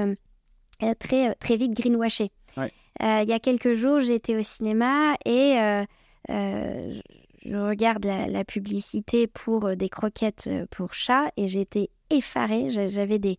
très, 1.00 1.34
très 1.36 1.56
vite 1.56 1.72
greenwashée. 1.72 2.32
il 2.58 3.30
y 3.30 3.34
a 3.34 3.40
quelques 3.40 3.76
jours, 3.76 4.02
j'étais 4.02 4.36
au 4.36 4.44
cinéma 4.44 5.16
et 5.24 5.86
euh, 6.30 7.00
je 7.46 7.56
regarde 7.56 8.06
la, 8.06 8.44
publicité 8.44 9.28
pour 9.28 9.66
euh, 9.66 9.76
des 9.76 9.90
croquettes 9.90 10.46
euh, 10.48 10.66
pour 10.72 10.94
chats 10.94 11.30
et 11.38 11.48
j'étais 11.48 11.90
effarée. 12.10 12.70
J'avais 12.70 13.20
des, 13.20 13.38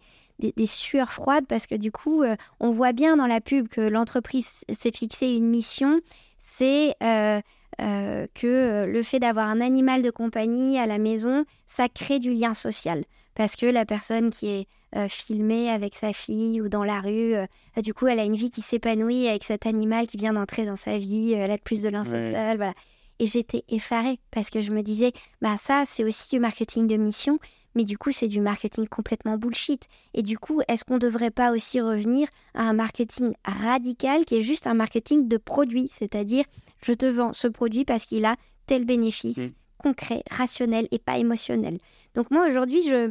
sueurs 0.66 1.12
froides 1.12 1.46
parce 1.46 1.66
que 1.66 1.74
du 1.74 1.90
coup, 1.90 2.22
on 2.60 2.70
voit 2.70 2.92
bien 2.92 3.16
dans 3.16 3.26
la 3.26 3.40
pub 3.40 3.68
que 3.68 3.80
l'entreprise 3.80 4.64
s'est 4.70 4.92
fixé 4.92 5.28
une 5.28 5.48
mission, 5.48 6.00
c'est 6.38 6.94
que 7.00 8.84
le 8.84 9.02
fait 9.02 9.18
d'avoir 9.18 9.48
un 9.48 9.60
animal 9.60 10.02
de 10.02 10.10
compagnie 10.10 10.78
à 10.78 10.86
la 10.86 10.98
maison, 10.98 11.44
ça 11.66 11.88
crée 11.88 12.18
du 12.18 12.32
lien 12.34 12.52
social. 12.52 13.04
Parce 13.36 13.54
que 13.54 13.66
la 13.66 13.84
personne 13.84 14.30
qui 14.30 14.48
est 14.48 14.66
filmée 15.08 15.70
avec 15.70 15.94
sa 15.94 16.12
fille 16.12 16.60
ou 16.60 16.68
dans 16.68 16.82
la 16.82 17.00
rue, 17.00 17.34
du 17.82 17.94
coup, 17.94 18.06
elle 18.06 18.18
a 18.18 18.24
une 18.24 18.34
vie 18.34 18.50
qui 18.50 18.62
s'épanouit 18.62 19.28
avec 19.28 19.44
cet 19.44 19.66
animal 19.66 20.06
qui 20.06 20.16
vient 20.16 20.32
d'entrer 20.32 20.64
dans 20.64 20.76
sa 20.76 20.98
vie, 20.98 21.32
elle 21.32 21.50
a 21.50 21.58
plus 21.58 21.82
de 21.82 21.90
social, 21.90 22.56
voilà. 22.56 22.72
Et 23.18 23.26
j'étais 23.26 23.64
effarée 23.68 24.18
parce 24.30 24.50
que 24.50 24.62
je 24.62 24.70
me 24.72 24.82
disais, 24.82 25.12
bah 25.40 25.56
ça, 25.58 25.84
c'est 25.86 26.02
aussi 26.02 26.36
du 26.36 26.40
marketing 26.40 26.86
de 26.86 26.96
mission, 26.96 27.38
mais 27.74 27.84
du 27.84 27.98
coup, 27.98 28.10
c'est 28.10 28.28
du 28.28 28.40
marketing 28.40 28.86
complètement 28.88 29.36
bullshit. 29.36 29.86
Et 30.14 30.22
du 30.22 30.38
coup, 30.38 30.62
est-ce 30.68 30.84
qu'on 30.84 30.94
ne 30.94 30.98
devrait 30.98 31.30
pas 31.30 31.52
aussi 31.52 31.80
revenir 31.80 32.28
à 32.54 32.62
un 32.62 32.72
marketing 32.72 33.34
radical 33.44 34.24
qui 34.24 34.36
est 34.36 34.42
juste 34.42 34.66
un 34.66 34.74
marketing 34.74 35.28
de 35.28 35.36
produit, 35.36 35.90
c'est-à-dire, 35.92 36.44
je 36.82 36.92
te 36.92 37.06
vends 37.06 37.32
ce 37.32 37.48
produit 37.48 37.84
parce 37.84 38.04
qu'il 38.06 38.24
a 38.24 38.36
tel 38.66 38.84
bénéfice 38.84 39.36
mmh. 39.36 39.50
Concret, 39.78 40.22
rationnel 40.30 40.88
et 40.90 40.98
pas 40.98 41.18
émotionnel. 41.18 41.78
Donc 42.14 42.30
moi, 42.30 42.46
aujourd'hui, 42.46 42.82
je 42.86 43.10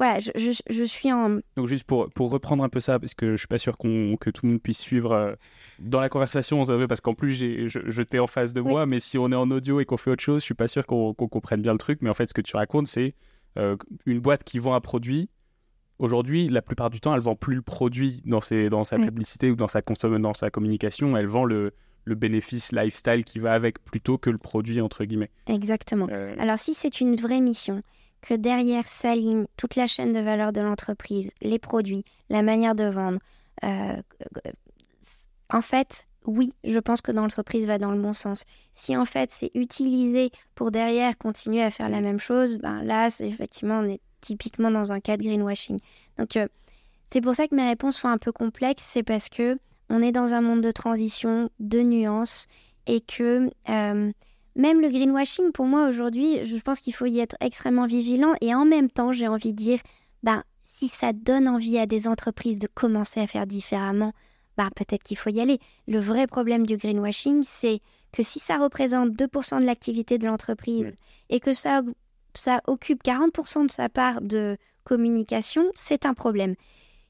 voilà, 0.00 0.18
je, 0.18 0.84
suis 0.84 1.12
en. 1.12 1.40
Donc, 1.56 1.66
juste 1.66 1.84
pour, 1.84 2.08
pour 2.10 2.30
reprendre 2.30 2.64
un 2.64 2.70
peu 2.70 2.80
ça, 2.80 2.98
parce 2.98 3.12
que 3.12 3.32
je 3.32 3.36
suis 3.36 3.46
pas 3.46 3.58
sûr 3.58 3.76
qu'on 3.76 4.16
que 4.16 4.30
tout 4.30 4.46
le 4.46 4.52
monde 4.52 4.62
puisse 4.62 4.78
suivre 4.78 5.12
euh, 5.12 5.34
dans 5.78 6.00
la 6.00 6.08
conversation, 6.08 6.64
parce 6.88 7.02
qu'en 7.02 7.12
plus, 7.12 7.34
j'ai, 7.34 7.68
je, 7.68 8.02
t'ai 8.02 8.18
en 8.18 8.26
face 8.26 8.54
de 8.54 8.62
moi, 8.62 8.86
mais 8.86 8.98
si 8.98 9.18
on 9.18 9.30
est 9.30 9.36
en 9.36 9.50
audio 9.50 9.78
et 9.78 9.84
qu'on 9.84 9.98
fait 9.98 10.10
autre 10.10 10.22
chose, 10.22 10.40
je 10.40 10.46
suis 10.46 10.54
pas 10.54 10.68
sûr 10.68 10.86
qu'on, 10.86 11.12
comprenne 11.12 11.60
bien 11.60 11.72
le 11.72 11.78
truc. 11.78 11.98
Mais 12.00 12.08
en 12.08 12.14
fait, 12.14 12.26
ce 12.28 12.32
que 12.32 12.40
tu 12.40 12.56
racontes, 12.56 12.86
c'est 12.86 13.14
euh, 13.58 13.76
une 14.06 14.20
boîte 14.20 14.42
qui 14.42 14.58
vend 14.58 14.74
un 14.74 14.80
produit. 14.80 15.28
Aujourd'hui, 15.98 16.48
la 16.48 16.62
plupart 16.62 16.88
du 16.88 17.00
temps, 17.00 17.14
elle 17.14 17.20
vend 17.20 17.36
plus 17.36 17.56
le 17.56 17.62
produit 17.62 18.22
dans, 18.24 18.40
ses, 18.40 18.70
dans 18.70 18.84
sa 18.84 18.96
publicité 18.96 19.50
ou 19.50 19.56
dans 19.56 19.68
sa, 19.68 19.82
dans 19.82 20.34
sa 20.34 20.50
communication. 20.50 21.14
Elle 21.14 21.26
vend 21.26 21.44
le, 21.44 21.74
le 22.04 22.14
bénéfice 22.14 22.72
lifestyle 22.72 23.24
qui 23.24 23.38
va 23.38 23.52
avec 23.52 23.82
plutôt 23.84 24.18
que 24.18 24.30
le 24.30 24.38
produit, 24.38 24.80
entre 24.80 25.04
guillemets. 25.04 25.30
Exactement. 25.46 26.06
Euh. 26.10 26.34
Alors, 26.38 26.58
si 26.58 26.74
c'est 26.74 27.00
une 27.00 27.16
vraie 27.16 27.40
mission, 27.40 27.80
que 28.20 28.34
derrière 28.34 28.86
s'aligne 28.86 29.46
toute 29.56 29.76
la 29.76 29.86
chaîne 29.86 30.12
de 30.12 30.20
valeur 30.20 30.52
de 30.52 30.60
l'entreprise, 30.60 31.30
les 31.40 31.58
produits, 31.58 32.04
la 32.28 32.42
manière 32.42 32.74
de 32.74 32.84
vendre. 32.84 33.18
Euh, 33.64 33.96
en 35.48 35.62
fait, 35.62 36.06
oui, 36.26 36.54
je 36.64 36.78
pense 36.78 37.00
que 37.00 37.12
l'entreprise 37.12 37.66
va 37.66 37.78
dans 37.78 37.92
le 37.92 38.00
bon 38.00 38.12
sens. 38.12 38.44
Si 38.74 38.96
en 38.96 39.04
fait 39.04 39.30
c'est 39.30 39.50
utilisé 39.54 40.30
pour 40.54 40.70
derrière 40.70 41.16
continuer 41.16 41.62
à 41.62 41.70
faire 41.70 41.88
la 41.88 42.00
même 42.00 42.20
chose, 42.20 42.58
ben 42.58 42.82
là, 42.82 43.10
c'est 43.10 43.26
effectivement, 43.26 43.80
on 43.80 43.88
est 43.88 44.00
typiquement 44.20 44.70
dans 44.70 44.92
un 44.92 45.00
cas 45.00 45.16
de 45.16 45.22
greenwashing. 45.22 45.80
Donc, 46.18 46.36
euh, 46.36 46.46
c'est 47.10 47.20
pour 47.20 47.34
ça 47.34 47.48
que 47.48 47.54
mes 47.54 47.66
réponses 47.66 47.96
sont 47.96 48.08
un 48.08 48.18
peu 48.18 48.32
complexes, 48.32 48.84
c'est 48.84 49.02
parce 49.02 49.28
que 49.28 49.58
on 49.90 50.00
est 50.00 50.12
dans 50.12 50.32
un 50.32 50.40
monde 50.40 50.62
de 50.62 50.70
transition, 50.70 51.50
de 51.58 51.80
nuances, 51.80 52.46
et 52.86 53.00
que 53.00 53.50
euh, 53.68 54.12
même 54.56 54.80
le 54.80 54.88
greenwashing, 54.88 55.52
pour 55.52 55.66
moi, 55.66 55.88
aujourd'hui, 55.88 56.44
je 56.44 56.56
pense 56.56 56.80
qu'il 56.80 56.94
faut 56.94 57.06
y 57.06 57.20
être 57.20 57.36
extrêmement 57.40 57.86
vigilant. 57.86 58.32
Et 58.40 58.54
en 58.54 58.64
même 58.64 58.90
temps, 58.90 59.12
j'ai 59.12 59.28
envie 59.28 59.52
de 59.52 59.56
dire, 59.56 59.80
ben, 60.22 60.42
si 60.62 60.88
ça 60.88 61.12
donne 61.12 61.48
envie 61.48 61.78
à 61.78 61.86
des 61.86 62.08
entreprises 62.08 62.58
de 62.58 62.66
commencer 62.66 63.20
à 63.20 63.26
faire 63.26 63.46
différemment, 63.46 64.12
ben, 64.56 64.68
peut-être 64.74 65.02
qu'il 65.02 65.16
faut 65.16 65.30
y 65.30 65.40
aller. 65.40 65.58
Le 65.86 65.98
vrai 65.98 66.26
problème 66.26 66.66
du 66.66 66.76
greenwashing, 66.76 67.42
c'est 67.44 67.80
que 68.12 68.22
si 68.22 68.38
ça 68.38 68.58
représente 68.58 69.10
2% 69.10 69.60
de 69.60 69.64
l'activité 69.64 70.18
de 70.18 70.26
l'entreprise 70.26 70.92
et 71.28 71.40
que 71.40 71.54
ça, 71.54 71.82
ça 72.34 72.60
occupe 72.66 73.02
40% 73.04 73.66
de 73.66 73.70
sa 73.70 73.88
part 73.88 74.20
de 74.20 74.56
communication, 74.84 75.64
c'est 75.74 76.06
un 76.06 76.14
problème. 76.14 76.54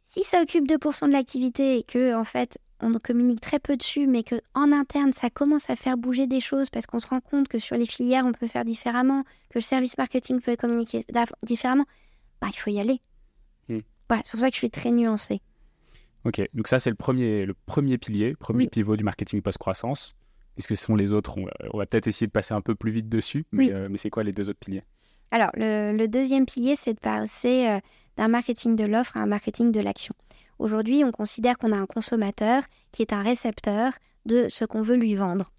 Si 0.02 0.24
ça 0.24 0.42
occupe 0.42 0.68
2% 0.68 1.06
de 1.06 1.12
l'activité 1.12 1.78
et 1.78 1.82
que, 1.82 2.14
en 2.14 2.24
fait, 2.24 2.58
on 2.82 2.92
communique 2.98 3.40
très 3.40 3.58
peu 3.58 3.76
dessus, 3.76 4.06
mais 4.06 4.22
qu'en 4.22 4.72
interne, 4.72 5.12
ça 5.12 5.30
commence 5.30 5.70
à 5.70 5.76
faire 5.76 5.96
bouger 5.96 6.26
des 6.26 6.40
choses 6.40 6.70
parce 6.70 6.86
qu'on 6.86 6.98
se 6.98 7.06
rend 7.06 7.20
compte 7.20 7.48
que 7.48 7.58
sur 7.58 7.76
les 7.76 7.86
filières, 7.86 8.24
on 8.26 8.32
peut 8.32 8.46
faire 8.46 8.64
différemment, 8.64 9.24
que 9.50 9.58
le 9.58 9.60
service 9.60 9.96
marketing 9.98 10.40
peut 10.40 10.56
communiquer 10.56 11.04
différemment, 11.42 11.86
bah, 12.40 12.48
il 12.50 12.56
faut 12.56 12.70
y 12.70 12.80
aller. 12.80 13.00
Hmm. 13.68 13.80
c'est 14.10 14.30
pour 14.30 14.40
ça 14.40 14.48
que 14.48 14.54
je 14.54 14.58
suis 14.58 14.70
très 14.70 14.90
nuancée. 14.90 15.40
Ok, 16.24 16.42
donc 16.52 16.68
ça, 16.68 16.78
c'est 16.78 16.90
le 16.90 16.96
premier, 16.96 17.46
le 17.46 17.54
premier 17.66 17.96
pilier, 17.96 18.34
premier 18.34 18.68
pivot 18.68 18.96
du 18.96 19.04
marketing 19.04 19.40
post-croissance. 19.40 20.14
Est-ce 20.58 20.68
que 20.68 20.74
ce 20.74 20.84
sont 20.84 20.96
les 20.96 21.12
autres? 21.12 21.38
On, 21.38 21.78
va 21.78 21.86
peut-être 21.86 22.06
essayer 22.06 22.26
de 22.26 22.32
passer 22.32 22.52
un 22.52 22.60
peu 22.60 22.74
plus 22.74 22.90
vite 22.90 23.08
dessus, 23.08 23.46
mais, 23.52 23.72
euh, 23.72 23.88
mais 23.90 23.96
c'est 23.96 24.10
quoi 24.10 24.22
les 24.22 24.32
deux 24.32 24.50
autres 24.50 24.58
piliers? 24.58 24.82
Alors, 25.30 25.50
le, 25.54 26.06
deuxième 26.06 26.44
pilier, 26.44 26.74
c'est 26.76 26.94
de 26.94 26.98
passer 26.98 27.68
euh, 27.68 27.78
d'un 28.20 28.28
marketing 28.28 28.76
de 28.76 28.84
l'offre 28.84 29.16
à 29.16 29.20
un 29.20 29.26
marketing 29.26 29.72
de 29.72 29.80
l'action. 29.80 30.14
Aujourd'hui, 30.58 31.04
on 31.04 31.10
considère 31.10 31.56
qu'on 31.56 31.72
a 31.72 31.76
un 31.76 31.86
consommateur 31.86 32.62
qui 32.92 33.00
est 33.00 33.14
un 33.14 33.22
récepteur 33.22 33.94
de 34.26 34.48
ce 34.50 34.66
qu'on 34.66 34.82
veut 34.82 34.96
lui 34.96 35.14
vendre. 35.14 35.50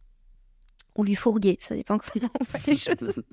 Ou 0.96 1.04
lui 1.04 1.16
fourguer, 1.16 1.58
ça 1.60 1.74
dépend 1.76 1.98
comment 2.14 2.30
on 2.40 2.44
voit 2.44 2.60
les 2.68 2.76
choses. 2.76 3.22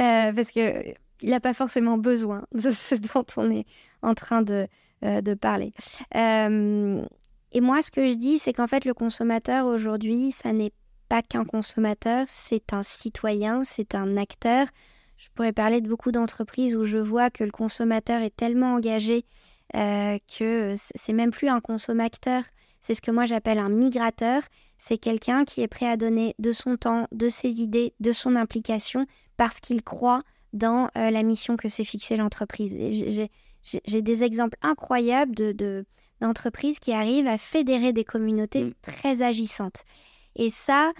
Euh, 0.00 0.32
parce 0.32 0.50
qu'il 0.50 0.94
n'a 1.22 1.40
pas 1.40 1.54
forcément 1.54 1.96
besoin 1.96 2.44
de 2.52 2.70
ce 2.70 2.94
dont 2.96 3.24
on 3.36 3.50
est 3.50 3.66
en 4.02 4.14
train 4.14 4.42
de, 4.42 4.66
euh, 5.04 5.20
de 5.20 5.34
parler. 5.34 5.72
Euh, 6.16 7.04
et 7.52 7.60
moi, 7.60 7.82
ce 7.82 7.90
que 7.90 8.06
je 8.06 8.14
dis, 8.14 8.38
c'est 8.38 8.52
qu'en 8.52 8.66
fait, 8.66 8.84
le 8.84 8.94
consommateur 8.94 9.66
aujourd'hui, 9.66 10.32
ça 10.32 10.52
n'est 10.52 10.72
pas 11.08 11.22
qu'un 11.22 11.44
consommateur, 11.44 12.26
c'est 12.28 12.72
un 12.72 12.82
citoyen, 12.82 13.62
c'est 13.62 13.94
un 13.94 14.16
acteur. 14.16 14.66
Je 15.20 15.28
pourrais 15.34 15.52
parler 15.52 15.80
de 15.82 15.88
beaucoup 15.88 16.12
d'entreprises 16.12 16.74
où 16.74 16.86
je 16.86 16.96
vois 16.96 17.30
que 17.30 17.44
le 17.44 17.50
consommateur 17.50 18.22
est 18.22 18.34
tellement 18.34 18.74
engagé 18.74 19.26
euh, 19.76 20.18
que 20.36 20.74
c'est 20.96 21.12
même 21.12 21.30
plus 21.30 21.48
un 21.48 21.60
consommateur, 21.60 22.42
c'est 22.80 22.94
ce 22.94 23.02
que 23.02 23.10
moi 23.10 23.26
j'appelle 23.26 23.58
un 23.58 23.68
migrateur. 23.68 24.42
C'est 24.78 24.96
quelqu'un 24.96 25.44
qui 25.44 25.60
est 25.60 25.68
prêt 25.68 25.86
à 25.86 25.98
donner 25.98 26.34
de 26.38 26.52
son 26.52 26.76
temps, 26.76 27.06
de 27.12 27.28
ses 27.28 27.60
idées, 27.60 27.92
de 28.00 28.12
son 28.12 28.34
implication 28.34 29.06
parce 29.36 29.60
qu'il 29.60 29.82
croit 29.82 30.22
dans 30.54 30.88
euh, 30.96 31.10
la 31.10 31.22
mission 31.22 31.56
que 31.56 31.68
s'est 31.68 31.84
fixée 31.84 32.16
l'entreprise. 32.16 32.76
j'ai 33.62 34.02
des 34.02 34.24
exemples 34.24 34.56
incroyables 34.62 35.34
de, 35.34 35.84
d'entreprises 36.20 36.78
qui 36.78 36.92
arrivent 36.92 37.28
à 37.28 37.36
fédérer 37.36 37.92
des 37.92 38.04
communautés 38.04 38.64
mm. 38.64 38.72
très 38.80 39.20
agissantes. 39.22 39.84
Et 40.34 40.50
ça, 40.50 40.92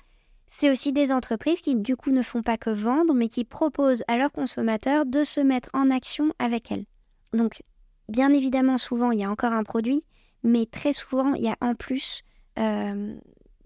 c'est 0.52 0.68
aussi 0.68 0.92
des 0.92 1.12
entreprises 1.12 1.60
qui, 1.60 1.76
du 1.76 1.96
coup, 1.96 2.10
ne 2.10 2.22
font 2.22 2.42
pas 2.42 2.58
que 2.58 2.70
vendre, 2.70 3.14
mais 3.14 3.28
qui 3.28 3.44
proposent 3.44 4.02
à 4.08 4.16
leurs 4.16 4.32
consommateurs 4.32 5.06
de 5.06 5.22
se 5.22 5.40
mettre 5.40 5.70
en 5.72 5.90
action 5.92 6.34
avec 6.40 6.72
elles. 6.72 6.84
Donc, 7.32 7.62
bien 8.08 8.32
évidemment, 8.32 8.76
souvent, 8.76 9.12
il 9.12 9.20
y 9.20 9.24
a 9.24 9.30
encore 9.30 9.52
un 9.52 9.62
produit, 9.62 10.04
mais 10.42 10.66
très 10.66 10.92
souvent, 10.92 11.34
il 11.34 11.44
y 11.44 11.48
a 11.48 11.56
en 11.60 11.74
plus 11.76 12.22
euh, 12.58 13.16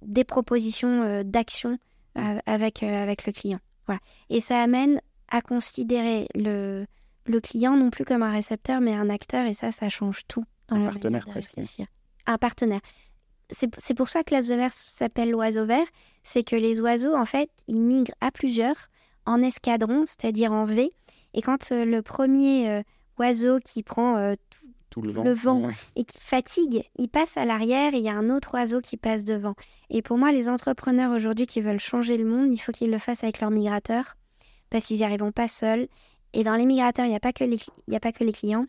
des 0.02 0.24
propositions 0.24 1.02
euh, 1.02 1.22
d'action 1.24 1.78
euh, 2.18 2.38
avec, 2.44 2.82
avec 2.82 3.24
le 3.26 3.32
client. 3.32 3.60
Voilà. 3.86 4.00
Et 4.28 4.42
ça 4.42 4.62
amène 4.62 5.00
à 5.28 5.40
considérer 5.40 6.28
le, 6.34 6.84
le 7.24 7.40
client 7.40 7.76
non 7.76 7.88
plus 7.88 8.04
comme 8.04 8.22
un 8.22 8.30
récepteur, 8.30 8.82
mais 8.82 8.94
un 8.94 9.08
acteur, 9.08 9.46
et 9.46 9.54
ça, 9.54 9.72
ça 9.72 9.88
change 9.88 10.26
tout 10.28 10.44
dans 10.68 10.76
un 10.76 10.84
partenaire 10.84 11.24
presque. 11.24 11.54
Un 12.26 12.36
partenaire. 12.36 12.80
C'est 13.50 13.94
pour 13.94 14.08
ça 14.08 14.24
que 14.24 14.34
l'oiseau 14.34 14.56
vert 14.56 14.72
s'appelle 14.72 15.30
l'oiseau 15.30 15.66
vert, 15.66 15.86
c'est 16.22 16.44
que 16.44 16.56
les 16.56 16.80
oiseaux, 16.80 17.14
en 17.14 17.26
fait, 17.26 17.50
ils 17.68 17.80
migrent 17.80 18.14
à 18.20 18.30
plusieurs, 18.30 18.88
en 19.26 19.42
escadron, 19.42 20.04
c'est-à-dire 20.06 20.52
en 20.52 20.64
V, 20.64 20.92
et 21.34 21.42
quand 21.42 21.70
le 21.70 22.00
premier 22.00 22.82
oiseau 23.18 23.58
qui 23.60 23.82
prend 23.82 24.34
le 25.02 25.32
vent, 25.32 25.68
et 25.96 26.04
qui 26.04 26.18
fatigue, 26.18 26.84
il 26.96 27.08
passe 27.08 27.36
à 27.36 27.44
l'arrière 27.44 27.94
et 27.94 27.98
il 27.98 28.04
y 28.04 28.08
a 28.08 28.14
un 28.14 28.30
autre 28.30 28.54
oiseau 28.54 28.80
qui 28.80 28.96
passe 28.96 29.24
devant. 29.24 29.54
Et 29.90 30.02
pour 30.02 30.18
moi, 30.18 30.32
les 30.32 30.48
entrepreneurs 30.48 31.12
aujourd'hui 31.12 31.46
qui 31.46 31.60
veulent 31.60 31.80
changer 31.80 32.16
le 32.16 32.24
monde, 32.24 32.52
il 32.52 32.58
faut 32.58 32.72
qu'ils 32.72 32.90
le 32.90 32.98
fassent 32.98 33.24
avec 33.24 33.40
leurs 33.40 33.50
migrateurs 33.50 34.16
parce 34.70 34.86
qu'ils 34.86 34.98
n'y 34.98 35.04
arriveront 35.04 35.32
pas 35.32 35.48
seuls. 35.48 35.88
Et 36.32 36.44
dans 36.44 36.54
les 36.54 36.66
migrateurs, 36.66 37.06
il 37.06 37.10
n'y 37.10 37.16
a, 37.16 37.20
pas 37.20 37.32
que 37.32 37.44
les, 37.44 37.58
a 37.94 38.00
pas 38.00 38.12
que 38.12 38.24
les 38.24 38.32
clients, 38.32 38.66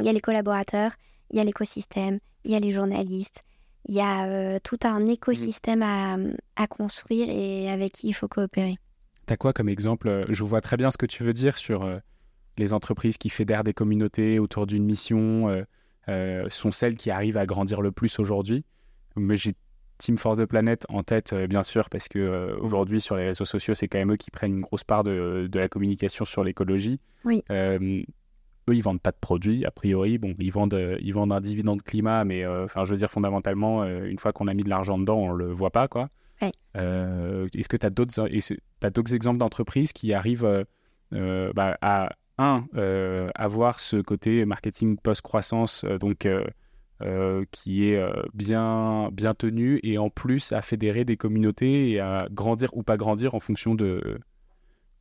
il 0.00 0.06
y 0.06 0.08
a 0.08 0.12
les 0.12 0.20
collaborateurs, 0.20 0.92
il 1.30 1.36
y 1.36 1.40
a 1.40 1.44
l'écosystème, 1.44 2.18
il 2.44 2.50
y 2.50 2.56
a 2.56 2.60
les 2.60 2.72
journalistes, 2.72 3.44
il 3.88 3.94
y 3.94 4.00
a 4.00 4.26
euh, 4.26 4.58
tout 4.62 4.78
un 4.84 5.06
écosystème 5.06 5.82
à, 5.82 6.16
à, 6.56 6.66
construire 6.66 7.28
et 7.30 7.70
avec 7.70 7.92
qui 7.92 8.08
il 8.08 8.12
faut 8.12 8.28
coopérer. 8.28 8.76
Tu 9.26 9.32
as 9.32 9.36
quoi 9.36 9.52
comme 9.52 9.68
exemple 9.68 10.26
Je 10.28 10.44
vois 10.44 10.60
très 10.60 10.76
bien 10.76 10.90
ce 10.90 10.98
que 10.98 11.06
tu 11.06 11.22
veux 11.22 11.32
dire 11.32 11.58
sur 11.58 11.82
euh, 11.82 11.98
les 12.58 12.72
entreprises 12.72 13.18
qui 13.18 13.28
fédèrent 13.28 13.64
des 13.64 13.74
communautés 13.74 14.38
autour 14.38 14.66
d'une 14.66 14.84
mission 14.84 15.48
euh, 15.48 15.62
euh, 16.08 16.46
sont 16.48 16.72
celles 16.72 16.96
qui 16.96 17.10
arrivent 17.10 17.36
à 17.36 17.46
grandir 17.46 17.80
le 17.80 17.92
plus 17.92 18.18
aujourd'hui. 18.18 18.64
Mais 19.16 19.36
j'ai 19.36 19.54
Team 19.98 20.18
for 20.18 20.36
the 20.36 20.44
Planet 20.44 20.84
en 20.90 21.02
tête, 21.02 21.32
euh, 21.32 21.46
bien 21.46 21.62
sûr, 21.62 21.88
parce 21.88 22.08
que 22.08 22.56
aujourd'hui 22.60 23.00
sur 23.00 23.16
les 23.16 23.26
réseaux 23.26 23.46
sociaux, 23.46 23.74
c'est 23.74 23.88
quand 23.88 23.98
même 23.98 24.12
eux 24.12 24.16
qui 24.16 24.30
prennent 24.30 24.54
une 24.56 24.60
grosse 24.60 24.84
part 24.84 25.04
de, 25.04 25.48
la 25.52 25.68
communication 25.68 26.24
sur 26.24 26.44
l'écologie. 26.44 27.00
Oui. 27.24 27.42
Eux, 28.68 28.74
ils 28.74 28.82
vendent 28.82 29.00
pas 29.00 29.12
de 29.12 29.18
produits, 29.20 29.64
a 29.64 29.70
priori. 29.70 30.18
Bon, 30.18 30.34
ils 30.38 30.52
vendent, 30.52 30.96
ils 31.00 31.12
vendent 31.12 31.32
un 31.32 31.40
dividende 31.40 31.82
climat, 31.82 32.24
mais 32.24 32.46
enfin, 32.46 32.84
je 32.84 32.90
veux 32.92 32.96
dire, 32.98 33.10
fondamentalement, 33.10 33.84
une 33.84 34.18
fois 34.18 34.32
qu'on 34.32 34.48
a 34.48 34.54
mis 34.54 34.64
de 34.64 34.68
l'argent 34.68 34.98
dedans, 34.98 35.18
on 35.18 35.32
le 35.32 35.50
voit 35.52 35.70
pas, 35.70 35.88
quoi. 35.88 36.08
Est-ce 36.74 37.68
que 37.68 37.76
tu 37.76 37.86
as 37.86 37.90
d'autres 38.90 39.14
exemples 39.14 39.38
d'entreprises 39.38 39.92
qui 39.92 40.12
arrivent 40.12 40.64
bah, 41.12 41.78
à 41.80 42.10
un, 42.38 42.66
euh, 42.76 43.28
avoir 43.34 43.80
ce 43.80 43.96
côté 43.96 44.44
marketing 44.44 44.98
post-croissance, 44.98 45.84
euh, 45.84 45.98
donc 45.98 46.26
euh, 46.26 47.44
qui 47.50 47.88
est 47.88 48.02
bien, 48.32 49.10
bien 49.12 49.34
tenu, 49.34 49.80
et 49.82 49.98
en 49.98 50.08
plus 50.08 50.52
à 50.52 50.62
fédérer 50.62 51.04
des 51.04 51.16
communautés 51.16 51.90
et 51.90 52.00
à 52.00 52.26
grandir 52.30 52.74
ou 52.74 52.82
pas 52.82 52.96
grandir 52.96 53.34
en 53.34 53.40
fonction 53.40 53.74
de, 53.74 54.18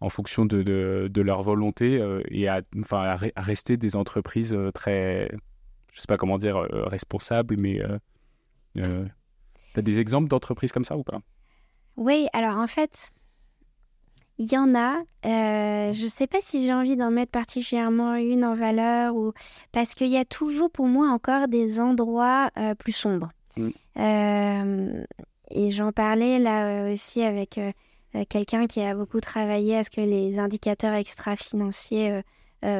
en 0.01 0.09
fonction 0.09 0.45
de, 0.45 0.61
de, 1.09 1.21
leur 1.21 1.41
volonté 1.41 2.01
et 2.29 2.47
à, 2.47 2.61
enfin, 2.79 3.17
à, 3.35 3.41
rester 3.41 3.77
des 3.77 3.95
entreprises 3.95 4.55
très, 4.73 5.31
je 5.93 6.01
sais 6.01 6.07
pas 6.07 6.17
comment 6.17 6.37
dire, 6.37 6.57
responsables, 6.57 7.55
mais 7.59 7.81
tu 8.75 8.81
as 8.81 9.81
des 9.81 9.99
exemples 9.99 10.27
d'entreprises 10.27 10.71
comme 10.71 10.83
ça 10.83 10.97
ou 10.97 11.03
pas? 11.03 11.19
Oui, 11.97 12.27
alors 12.33 12.57
en 12.57 12.67
fait, 12.67 13.11
il 14.37 14.51
y 14.51 14.57
en 14.57 14.75
a. 14.75 14.97
Euh, 15.25 15.91
je 15.93 16.03
ne 16.03 16.09
sais 16.09 16.27
pas 16.27 16.39
si 16.41 16.65
j'ai 16.65 16.73
envie 16.73 16.97
d'en 16.97 17.11
mettre 17.11 17.31
particulièrement 17.31 18.15
une 18.15 18.43
en 18.43 18.53
valeur 18.53 19.15
ou 19.15 19.31
parce 19.71 19.95
qu'il 19.95 20.07
y 20.07 20.17
a 20.17 20.25
toujours 20.25 20.69
pour 20.69 20.87
moi 20.87 21.09
encore 21.09 21.47
des 21.47 21.79
endroits 21.79 22.49
euh, 22.57 22.75
plus 22.75 22.91
sombres. 22.91 23.29
Mm. 23.57 23.69
Euh, 23.97 25.03
et 25.51 25.71
j'en 25.71 25.91
parlais 25.91 26.39
là 26.39 26.91
aussi 26.91 27.21
avec 27.21 27.59
quelqu'un 28.29 28.67
qui 28.67 28.81
a 28.81 28.95
beaucoup 28.95 29.19
travaillé 29.19 29.77
à 29.77 29.83
ce 29.83 29.89
que 29.89 30.01
les 30.01 30.39
indicateurs 30.39 30.93
extra-financiers 30.93 32.21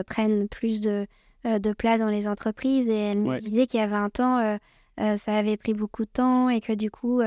prennent 0.08 0.48
plus 0.48 0.80
de, 0.80 1.08
de, 1.44 1.74
place 1.74 2.00
dans 2.00 2.10
les 2.10 2.28
entreprises. 2.28 2.88
Et 2.88 2.98
elle 2.98 3.20
me 3.20 3.40
disait 3.40 3.66
qu'il 3.66 3.80
y 3.80 3.84
a 3.84 3.88
20 3.88 4.20
ans, 4.20 4.58
ça 4.98 5.36
avait 5.36 5.58
pris 5.58 5.74
beaucoup 5.74 6.06
de 6.06 6.10
temps 6.10 6.50
et 6.50 6.62
que 6.62 6.74
du 6.74 6.90
coup, 6.90 7.22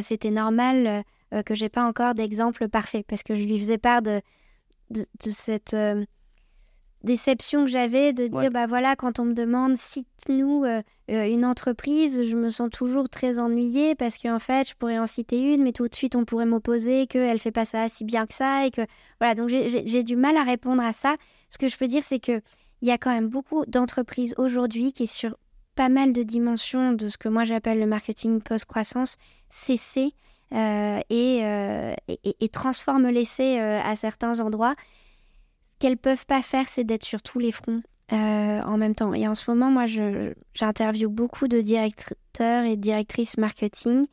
c'était 0.00 0.30
normal 0.30 1.04
euh, 1.34 1.42
que 1.42 1.54
j'ai 1.54 1.68
pas 1.68 1.84
encore 1.84 2.14
d'exemple 2.14 2.68
parfait 2.68 3.04
parce 3.06 3.22
que 3.22 3.34
je 3.34 3.44
lui 3.44 3.58
faisais 3.58 3.76
part 3.76 4.00
de, 4.00 4.22
de, 4.90 5.04
cette 5.30 5.74
euh, 5.74 6.06
déception 7.04 7.64
que 7.64 7.70
j'avais 7.70 8.12
de 8.12 8.26
dire 8.26 8.50
bah 8.50 8.66
voilà 8.66 8.96
quand 8.96 9.20
on 9.20 9.24
me 9.24 9.32
demande 9.32 9.76
cite-nous 9.76 10.64
euh, 10.64 10.82
une 11.08 11.44
entreprise 11.44 12.24
je 12.24 12.36
me 12.36 12.48
sens 12.48 12.70
toujours 12.70 13.08
très 13.08 13.38
ennuyée 13.38 13.94
parce 13.94 14.18
qu'en 14.18 14.38
fait 14.38 14.68
je 14.68 14.74
pourrais 14.74 14.98
en 14.98 15.06
citer 15.06 15.40
une 15.40 15.62
mais 15.62 15.72
tout 15.72 15.86
de 15.86 15.94
suite 15.94 16.16
on 16.16 16.24
pourrait 16.24 16.46
m'opposer 16.46 17.06
qu'elle 17.06 17.38
fait 17.38 17.52
pas 17.52 17.64
ça 17.64 17.88
si 17.88 18.04
bien 18.04 18.26
que 18.26 18.34
ça 18.34 18.66
et 18.66 18.70
que 18.70 18.82
voilà. 19.20 19.34
Donc 19.34 19.48
j'ai 19.48 20.02
du 20.02 20.16
mal 20.16 20.36
à 20.36 20.42
répondre 20.42 20.82
à 20.82 20.92
ça. 20.92 21.16
Ce 21.50 21.58
que 21.58 21.68
je 21.68 21.76
peux 21.76 21.86
dire 21.86 22.02
c'est 22.02 22.18
que 22.18 22.40
il 22.80 22.88
y 22.88 22.92
a 22.92 22.98
quand 22.98 23.12
même 23.12 23.28
beaucoup 23.28 23.64
d'entreprises 23.66 24.34
aujourd'hui 24.38 24.92
qui 24.92 25.06
sur 25.06 25.36
pas 25.74 25.88
mal 25.88 26.12
de 26.12 26.24
dimensions 26.24 26.92
de 26.92 27.08
ce 27.08 27.16
que 27.18 27.28
moi 27.28 27.44
j'appelle 27.44 27.78
le 27.78 27.86
marketing 27.86 28.40
post-croissance 28.40 29.16
cessé 29.48 30.12
euh, 30.54 31.00
euh, 31.12 31.94
et, 32.08 32.36
et, 32.40 32.48
transforment 32.48 33.10
l'essai 33.10 33.60
euh, 33.60 33.80
à 33.82 33.96
certains 33.96 34.40
endroits. 34.40 34.74
Qu'elles 35.78 35.96
peuvent 35.96 36.26
pas 36.26 36.42
faire, 36.42 36.68
c'est 36.68 36.84
d'être 36.84 37.04
sur 37.04 37.22
tous 37.22 37.38
les 37.38 37.52
fronts 37.52 37.82
en 38.10 38.76
même 38.78 38.94
temps. 38.94 39.12
Et 39.14 39.28
en 39.28 39.34
ce 39.34 39.50
moment, 39.50 39.70
moi, 39.70 39.84
j'interviewe 40.54 41.08
beaucoup 41.08 41.48
de 41.48 41.60
directeurs 41.60 42.64
et 42.64 42.76
directrices 42.76 43.36
marketing 43.36 44.06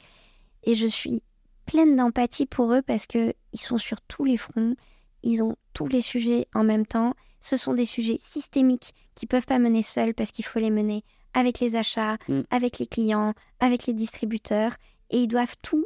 et 0.63 0.75
je 0.75 0.88
suis 0.88 1.21
pleine 1.65 1.95
d'empathie 1.95 2.45
pour 2.45 2.73
eux 2.73 2.82
parce 2.82 3.06
qu'ils 3.06 3.34
sont 3.54 3.78
sur 3.78 4.01
tous 4.01 4.25
les 4.25 4.38
fronts, 4.38 4.75
ils 5.23 5.41
ont 5.41 5.56
tous 5.73 5.88
les 5.88 6.01
sujets 6.01 6.47
en 6.54 6.63
même 6.63 6.86
temps. 6.86 7.13
Ce 7.39 7.58
sont 7.58 7.73
des 7.73 7.86
sujets 7.86 8.17
systémiques 8.19 8.93
qui 9.13 9.25
peuvent 9.25 9.45
pas 9.45 9.60
mener 9.60 9.84
seuls 9.84 10.13
parce 10.13 10.32
qu'il 10.32 10.45
faut 10.45 10.60
les 10.60 10.71
mener 10.71 11.04
avec 11.34 11.60
les 11.60 11.75
achats, 11.75 12.17
mm. 12.28 12.41
avec 12.49 12.80
les 12.80 12.88
clients, 12.88 13.34
avec 13.60 13.86
les 13.86 13.93
distributeurs 13.93 14.75
et 15.10 15.19
ils 15.19 15.28
doivent 15.28 15.56
tout 15.62 15.86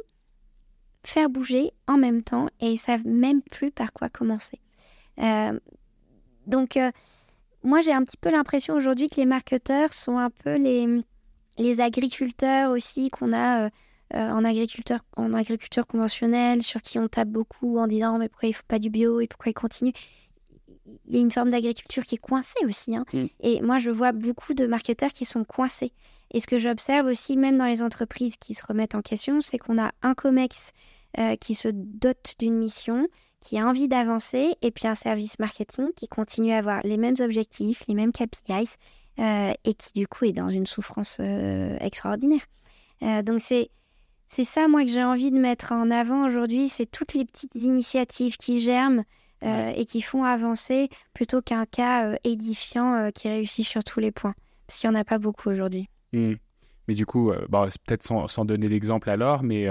faire 1.04 1.30
bouger 1.30 1.72
en 1.86 1.96
même 1.96 2.22
temps 2.22 2.48
et 2.60 2.70
ils 2.70 2.78
savent 2.78 3.06
même 3.06 3.42
plus 3.42 3.70
par 3.70 3.92
quoi 3.92 4.08
commencer. 4.08 4.59
Euh, 5.20 5.58
donc, 6.46 6.76
euh, 6.76 6.90
moi, 7.62 7.80
j'ai 7.82 7.92
un 7.92 8.04
petit 8.04 8.16
peu 8.16 8.30
l'impression 8.30 8.74
aujourd'hui 8.74 9.08
que 9.08 9.16
les 9.16 9.26
marketeurs 9.26 9.92
sont 9.92 10.18
un 10.18 10.30
peu 10.30 10.56
les, 10.56 11.02
les 11.58 11.80
agriculteurs 11.80 12.70
aussi 12.70 13.10
qu'on 13.10 13.32
a 13.32 13.66
euh, 13.66 13.68
en, 14.12 14.44
agriculteur, 14.44 15.00
en 15.16 15.34
agriculture 15.34 15.86
conventionnelle, 15.86 16.62
sur 16.62 16.82
qui 16.82 16.98
on 16.98 17.08
tape 17.08 17.28
beaucoup 17.28 17.78
en 17.78 17.86
disant 17.86 18.18
mais 18.18 18.28
pourquoi 18.28 18.48
il 18.48 18.52
ne 18.52 18.56
faut 18.56 18.64
pas 18.66 18.78
du 18.78 18.90
bio 18.90 19.20
et 19.20 19.26
pourquoi 19.26 19.50
il 19.50 19.54
continue 19.54 19.92
il 21.06 21.14
y 21.14 21.18
a 21.18 21.20
une 21.20 21.30
forme 21.30 21.50
d'agriculture 21.50 22.04
qui 22.04 22.16
est 22.16 22.18
coincée 22.18 22.64
aussi. 22.64 22.96
Hein. 22.96 23.04
Mm. 23.12 23.26
Et 23.40 23.60
moi, 23.60 23.78
je 23.78 23.90
vois 23.90 24.12
beaucoup 24.12 24.54
de 24.54 24.66
marketeurs 24.66 25.12
qui 25.12 25.24
sont 25.24 25.44
coincés. 25.44 25.92
Et 26.32 26.40
ce 26.40 26.46
que 26.46 26.58
j'observe 26.58 27.06
aussi, 27.06 27.36
même 27.36 27.58
dans 27.58 27.66
les 27.66 27.82
entreprises 27.82 28.36
qui 28.36 28.54
se 28.54 28.64
remettent 28.66 28.94
en 28.94 29.02
question, 29.02 29.40
c'est 29.40 29.58
qu'on 29.58 29.78
a 29.78 29.92
un 30.02 30.14
COMEX 30.14 30.72
euh, 31.18 31.36
qui 31.36 31.54
se 31.54 31.68
dote 31.68 32.34
d'une 32.38 32.56
mission, 32.56 33.06
qui 33.40 33.58
a 33.58 33.66
envie 33.66 33.88
d'avancer, 33.88 34.54
et 34.62 34.70
puis 34.70 34.86
un 34.86 34.94
service 34.94 35.38
marketing 35.38 35.88
qui 35.96 36.08
continue 36.08 36.52
à 36.52 36.58
avoir 36.58 36.80
les 36.84 36.96
mêmes 36.96 37.16
objectifs, 37.20 37.82
les 37.88 37.94
mêmes 37.94 38.12
KPIs, 38.12 38.76
euh, 39.18 39.52
et 39.64 39.74
qui 39.74 39.92
du 39.94 40.06
coup 40.06 40.26
est 40.26 40.32
dans 40.32 40.48
une 40.48 40.66
souffrance 40.66 41.18
euh, 41.20 41.76
extraordinaire. 41.80 42.46
donc 43.00 43.40
c'est 43.40 43.70
c'est 44.32 44.44
ça, 44.44 44.68
moi, 44.68 44.84
que 44.84 44.90
j'ai 44.90 45.02
envie 45.02 45.32
de 45.32 45.38
mettre 45.38 45.72
en 45.72 45.90
avant 45.90 46.24
aujourd'hui, 46.24 46.68
c'est 46.68 46.86
toutes 46.86 47.14
les 47.14 47.24
petites 47.24 47.56
initiatives 47.56 48.36
qui 48.36 48.60
germent 48.60 49.02
euh, 49.42 49.72
et 49.74 49.84
qui 49.86 50.02
font 50.02 50.22
avancer 50.22 50.88
plutôt 51.14 51.42
qu'un 51.42 51.66
cas 51.66 52.06
euh, 52.06 52.16
édifiant 52.22 52.94
euh, 52.94 53.10
qui 53.10 53.26
réussit 53.28 53.66
sur 53.66 53.82
tous 53.82 53.98
les 53.98 54.12
points. 54.12 54.34
Parce 54.68 54.78
qu'il 54.78 54.88
n'y 54.88 54.96
en 54.96 55.00
a 55.00 55.04
pas 55.04 55.18
beaucoup 55.18 55.48
aujourd'hui. 55.48 55.88
Mmh. 56.12 56.34
Mais 56.86 56.94
du 56.94 57.06
coup, 57.06 57.32
bah, 57.48 57.66
peut-être 57.86 58.04
sans, 58.04 58.44
donner 58.44 58.68
d'exemple 58.68 59.10
alors, 59.10 59.42
mais 59.42 59.66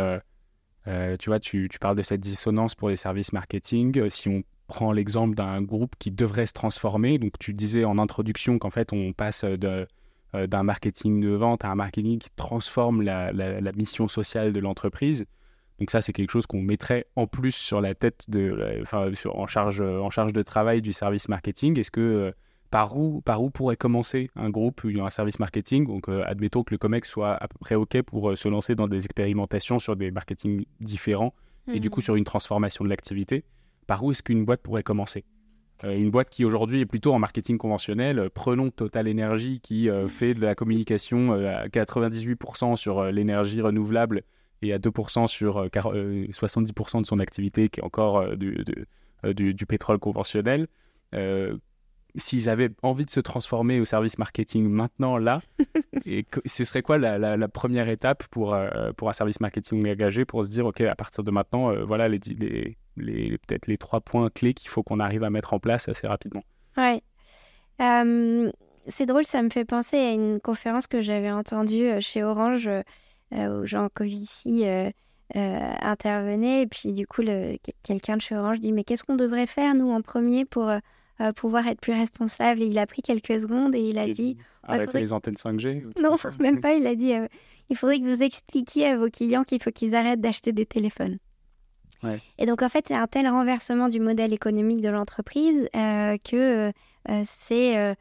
tu 1.19 1.30
vois, 1.30 1.39
tu, 1.39 1.69
parles 1.80 1.97
de 1.97 2.02
cette 2.02 2.21
dissonance 2.21 2.75
pour 2.75 2.89
les 2.89 2.95
services 2.95 3.34
marketing. 3.34 4.10
si 4.10 4.30
on 4.30 4.43
prend 4.67 4.91
l'exemple 4.91 5.36
d'un 5.36 5.62
groupe 5.62 5.95
qui 5.97 6.12
devrait 6.12 6.45
se 6.45 6.54
transformer, 6.54 7.17
donc 7.17 7.34
tu 7.39 7.54
disais 7.54 7.86
en 7.86 7.97
introduction 7.97 8.60
qu'en 8.60 8.69
fait 8.69 8.93
on 8.93 9.13
passe 9.13 9.43
d'un 9.43 10.63
marketing 10.63 11.21
de 11.21 11.30
vente 11.30 11.65
à 11.65 11.69
un 11.69 11.75
marketing 11.75 12.19
qui 12.19 12.30
transforme 12.36 13.02
la 13.02 13.71
mission 13.73 14.08
sociale 14.08 14.54
de 14.54 14.60
l'entreprise. 14.60 15.25
Donc 15.80 15.91
ça, 15.91 16.02
c'est 16.02 16.12
quelque 16.13 16.32
chose 16.32 16.45
qu'on 16.45 16.62
mettrait 16.62 17.06
en 17.15 17.25
plus 17.25 17.54
sur 17.54 17.80
la 17.80 17.95
tête 17.95 18.25
de, 18.30 18.84
en 19.34 19.47
charge, 19.47 19.82
en 19.82 20.10
charge 20.10 20.34
de 20.34 20.43
travail 20.43 20.82
du 20.82 20.91
service 20.91 21.30
marketing. 21.30 21.80
Est-ce 21.80 21.91
que 21.91 22.34
par 22.71 22.95
où, 22.97 23.21
par 23.21 23.41
où 23.41 23.49
pourrait 23.49 23.77
commencer 23.77 24.29
un 24.36 24.49
groupe 24.49 24.84
ou 24.84 25.03
un 25.03 25.10
service 25.10 25.39
marketing 25.39 25.88
Donc, 25.88 26.08
admettons 26.10 26.63
que 26.63 26.73
le 26.73 26.77
COMEX 26.77 27.10
soit 27.10 27.34
à 27.34 27.47
peu 27.47 27.58
près 27.60 27.75
OK 27.75 28.01
pour 28.03 28.38
se 28.38 28.47
lancer 28.47 28.75
dans 28.75 28.88
des 28.88 29.05
expérimentations 29.05 29.79
sur 29.79 29.95
des 29.95 30.12
marketing 30.12 30.65
différents 30.79 31.34
et 31.73 31.79
du 31.79 31.89
coup 31.89 31.99
mhm. 31.99 32.03
sur 32.03 32.15
une 32.15 32.23
transformation 32.23 32.84
de 32.84 32.89
l'activité. 32.89 33.43
Par 33.88 34.03
où 34.03 34.12
est-ce 34.12 34.21
qu'une 34.21 34.45
boîte 34.45 34.62
pourrait 34.62 34.84
commencer? 34.84 35.25
Euh, 35.84 35.97
une 35.97 36.12
boîte 36.12 36.29
qui 36.29 36.45
aujourd'hui 36.45 36.82
est 36.82 36.86
plutôt 36.86 37.13
en 37.13 37.19
marketing 37.19 37.58
conventionnel. 37.58 38.19
Euh, 38.19 38.29
prenons 38.34 38.69
Total 38.69 39.10
Energy 39.10 39.60
qui 39.62 39.89
euh, 39.89 40.08
fait 40.08 40.34
de 40.34 40.41
la 40.41 40.55
communication 40.55 41.32
à 41.32 41.67
98% 41.67 42.75
sur 42.75 43.05
l'énergie 43.05 43.62
renouvelable 43.62 44.23
et 44.62 44.73
à 44.73 44.77
2% 44.77 45.27
sur 45.27 45.65
70% 45.67 47.01
de 47.01 47.05
son 47.05 47.19
activité 47.19 47.69
qui 47.69 47.79
est 47.79 47.84
encore 47.84 48.36
du, 48.36 48.58
du, 49.34 49.65
pétrole 49.65 49.99
conventionnel. 49.99 50.67
S'ils 52.19 52.49
avaient 52.49 52.69
envie 52.84 53.05
de 53.05 53.10
se 53.10 53.19
transformer 53.19 53.79
au 53.79 53.86
service 53.86 54.17
marketing 54.17 54.69
maintenant, 54.69 55.17
là, 55.17 55.41
et 56.05 56.25
ce 56.45 56.63
serait 56.63 56.82
quoi 56.82 56.97
la, 56.97 57.47
première 57.47 57.89
étape 57.89 58.25
pour, 58.27 58.55
pour 58.97 59.10
un 59.10 59.13
service 59.13 59.39
marketing 59.39 59.89
engagé 59.89 60.25
pour 60.25 60.45
se 60.45 60.49
dire, 60.49 60.65
OK, 60.65 60.82
à 60.82 60.95
partir 60.95 61.23
de 61.23 61.32
maintenant, 61.32 61.73
voilà 61.86 62.08
les, 62.08 62.19
les 62.38 62.77
les, 62.99 63.38
peut-être 63.38 63.67
les 63.67 63.77
trois 63.77 64.01
points 64.01 64.29
clés 64.29 64.53
qu'il 64.53 64.69
faut 64.69 64.84
qu'on 64.84 64.99
arrive 64.99 65.23
à 65.23 65.29
mettre 65.29 65.53
en 65.53 65.60
place 65.60 65.89
assez 65.89 66.08
rapidement. 66.08 66.43
Ouais. 66.77 67.01
c'est 68.88 69.05
drôle, 69.05 69.25
ça 69.25 69.41
me 69.41 69.49
fait 69.49 69.65
penser 69.65 69.97
à 69.97 70.12
une 70.12 70.39
conférence 70.39 70.88
que 70.88 71.01
j'avais 71.01 71.32
entendue 71.32 71.86
euh, 71.86 71.99
chez 71.99 72.23
Orange 72.23 72.67
euh, 72.67 73.62
où 73.62 73.65
Jean 73.65 73.88
Covici 73.93 74.65
euh, 74.65 74.89
intervenait. 75.36 76.63
Et 76.63 76.67
puis, 76.67 76.91
du 76.93 77.05
coup, 77.05 77.23
quelqu'un 77.84 78.17
de 78.17 78.21
chez 78.21 78.36
Orange 78.36 78.60
dit 78.60 78.71
Mais 78.71 78.84
qu'est-ce 78.84 79.03
qu'on 79.03 79.15
devrait 79.15 79.47
faire, 79.47 79.75
nous, 79.75 79.91
en 79.91 80.01
premier, 80.01 80.45
pour 80.45 80.71
pouvoir 81.36 81.67
être 81.67 81.82
plus 81.82 81.93
responsable 81.93 82.62
Et 82.62 82.67
il 82.67 82.77
a 82.77 82.86
pris 82.86 83.01
quelques 83.01 83.41
secondes 83.41 83.75
et 83.75 83.82
il 83.82 83.97
a 83.97 84.08
dit 84.08 84.38
Arrêtez 84.63 84.99
les 84.99 85.13
antennes 85.13 85.36
5G 85.36 86.01
Non, 86.01 86.15
même 86.39 86.62
pas. 86.62 86.73
Il 86.73 86.88
a 86.88 86.95
dit 86.95 87.13
Il 87.69 87.75
faudrait 87.75 87.99
que 87.99 88.05
vous 88.05 88.23
expliquiez 88.23 88.88
à 88.88 88.97
vos 88.97 89.10
clients 89.10 89.43
qu'il 89.43 89.62
faut 89.62 89.71
qu'ils 89.71 89.95
arrêtent 89.95 90.21
d'acheter 90.21 90.51
des 90.51 90.65
téléphones. 90.65 91.17
Et 92.38 92.45
donc, 92.45 92.62
en 92.62 92.69
fait, 92.69 92.86
c'est 92.88 92.95
un 92.95 93.08
tel 93.08 93.27
renversement 93.27 93.89
du 93.89 93.99
modèle 93.99 94.34
économique 94.34 94.82
de 94.82 94.89
l'entreprise 94.89 95.67
euh, 95.75 96.17
que 96.17 96.71
euh, 97.10 97.21
c'est 97.25 97.77
euh, 97.77 97.93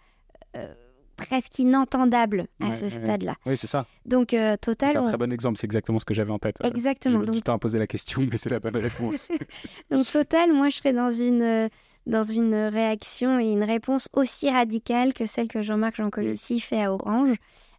presque 1.16 1.58
inentendable 1.58 2.46
à 2.60 2.76
ce 2.76 2.88
stade-là. 2.88 3.34
Oui, 3.46 3.56
c'est 3.56 3.66
ça. 3.66 3.86
Donc, 4.04 4.34
Total. 4.60 4.90
C'est 4.92 4.96
un 4.96 5.02
très 5.02 5.16
bon 5.16 5.32
exemple, 5.32 5.58
c'est 5.58 5.66
exactement 5.66 5.98
ce 5.98 6.04
que 6.04 6.14
j'avais 6.14 6.30
en 6.30 6.38
tête. 6.38 6.56
Exactement. 6.62 7.22
donc... 7.22 7.42
Tu 7.42 7.50
as 7.50 7.58
posé 7.58 7.78
la 7.78 7.86
question, 7.86 8.26
mais 8.30 8.38
c'est 8.38 8.50
la 8.50 8.60
bonne 8.60 8.76
réponse. 8.76 9.28
donc, 9.90 10.06
Total, 10.06 10.52
moi, 10.52 10.68
je 10.68 10.76
serais 10.76 10.92
dans 10.92 11.10
une 11.10 11.68
dans 12.08 12.24
une 12.24 12.54
réaction 12.54 13.38
et 13.38 13.46
une 13.46 13.62
réponse 13.62 14.08
aussi 14.12 14.50
radicale 14.50 15.14
que 15.14 15.26
celle 15.26 15.46
que 15.46 15.62
Jean-Marc 15.62 15.96
Jancovici 15.96 16.58
fait 16.58 16.82
à 16.82 16.92
Orange. 16.92 17.36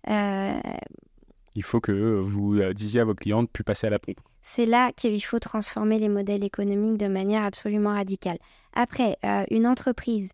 Il 0.08 1.63
faut 1.63 1.82
que 1.82 1.92
vous 1.92 2.62
disiez 2.74 3.02
à 3.02 3.06
vos 3.06 3.15
clients 3.15 3.44
de 3.44 3.50
plus 3.50 3.65
passer 3.65 3.88
à 3.88 3.89
la 3.89 4.00
pompe 4.00 4.22
c'est 4.42 4.65
là 4.65 4.92
qu'il 4.92 5.24
faut 5.24 5.39
transformer 5.39 6.00
les 6.00 6.10
modèles 6.10 6.44
économiques 6.44 6.98
de 6.98 7.08
manière 7.08 7.44
absolument 7.44 7.94
radicale. 7.94 8.38
Après, 8.74 9.18
euh, 9.24 9.44
une 9.52 9.68
entreprise 9.68 10.32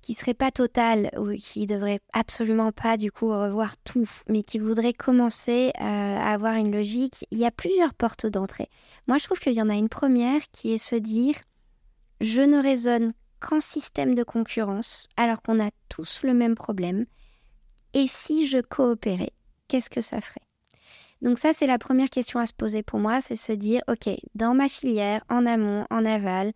qui 0.00 0.14
serait 0.14 0.34
pas 0.34 0.50
totale 0.50 1.10
ou 1.18 1.34
qui 1.34 1.66
devrait 1.66 2.00
absolument 2.14 2.72
pas 2.72 2.96
du 2.96 3.12
coup 3.12 3.28
revoir 3.28 3.76
tout, 3.84 4.08
mais 4.28 4.42
qui 4.42 4.58
voudrait 4.58 4.94
commencer 4.94 5.72
euh, 5.78 5.82
à 5.82 6.32
avoir 6.32 6.54
une 6.54 6.72
logique, 6.72 7.26
il 7.30 7.38
y 7.38 7.44
a 7.44 7.50
plusieurs 7.50 7.92
portes 7.92 8.26
d'entrée. 8.26 8.68
Moi, 9.06 9.18
je 9.18 9.24
trouve 9.24 9.38
qu'il 9.38 9.52
y 9.52 9.60
en 9.60 9.68
a 9.68 9.74
une 9.74 9.90
première 9.90 10.40
qui 10.52 10.72
est 10.72 10.78
se 10.78 10.96
dire 10.96 11.34
je 12.20 12.42
ne 12.42 12.62
raisonne 12.62 13.12
qu'en 13.40 13.60
système 13.60 14.14
de 14.14 14.22
concurrence 14.22 15.08
alors 15.16 15.42
qu'on 15.42 15.60
a 15.60 15.70
tous 15.88 16.22
le 16.22 16.34
même 16.34 16.54
problème. 16.54 17.06
Et 17.94 18.06
si 18.06 18.46
je 18.46 18.58
coopérais, 18.58 19.32
qu'est-ce 19.68 19.90
que 19.90 20.00
ça 20.00 20.20
ferait? 20.20 20.42
Donc 21.22 21.38
ça, 21.38 21.52
c'est 21.52 21.66
la 21.66 21.78
première 21.78 22.08
question 22.08 22.40
à 22.40 22.46
se 22.46 22.52
poser 22.52 22.82
pour 22.82 22.98
moi, 22.98 23.20
c'est 23.20 23.36
se 23.36 23.52
dire, 23.52 23.82
OK, 23.88 24.08
dans 24.34 24.54
ma 24.54 24.68
filière, 24.68 25.22
en 25.28 25.44
amont, 25.44 25.86
en 25.90 26.04
aval, 26.04 26.52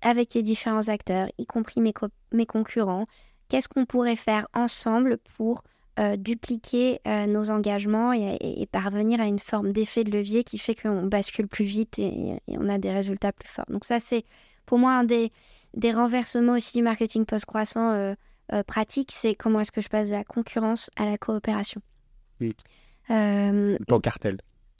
avec 0.00 0.34
les 0.34 0.42
différents 0.42 0.88
acteurs, 0.88 1.28
y 1.38 1.46
compris 1.46 1.80
mes, 1.80 1.92
mes 2.32 2.46
concurrents, 2.46 3.06
qu'est-ce 3.48 3.68
qu'on 3.68 3.86
pourrait 3.86 4.16
faire 4.16 4.46
ensemble 4.54 5.18
pour 5.36 5.64
euh, 5.98 6.16
dupliquer 6.16 7.00
euh, 7.06 7.26
nos 7.26 7.50
engagements 7.50 8.12
et, 8.12 8.66
parvenir 8.70 9.20
à 9.20 9.26
une 9.26 9.40
forme 9.40 9.72
d'effet 9.72 10.04
de 10.04 10.12
levier 10.12 10.44
qui 10.44 10.56
fait 10.56 10.74
qu'on 10.74 11.06
bascule 11.06 11.48
plus 11.48 11.64
vite 11.64 11.98
et, 11.98 12.40
on 12.48 12.68
a 12.68 12.78
des 12.78 12.92
résultats 12.92 13.32
plus 13.32 13.48
forts? 13.48 13.66
Donc 13.68 13.84
ça, 13.84 13.98
c'est 13.98 14.24
pour 14.70 14.78
moi 14.78 14.92
un 14.92 15.02
des, 15.02 15.32
des 15.74 15.90
renversements 15.90 16.52
aussi 16.52 16.78
du 16.78 16.84
marketing 16.84 17.24
post-croissant 17.26 17.90
euh, 17.90 18.62
pratique, 18.68 19.10
c'est 19.12 19.34
comment 19.34 19.58
est-ce 19.58 19.72
que 19.72 19.80
je 19.80 19.88
passe 19.88 20.10
de 20.10 20.14
la 20.14 20.22
concurrence 20.22 20.90
à 20.94 21.06
la 21.06 21.18
coopération. 21.18 21.82
Oui. 22.40 22.54
Euh, 23.10 23.76
Pas 23.88 23.98
cartel. 23.98 24.38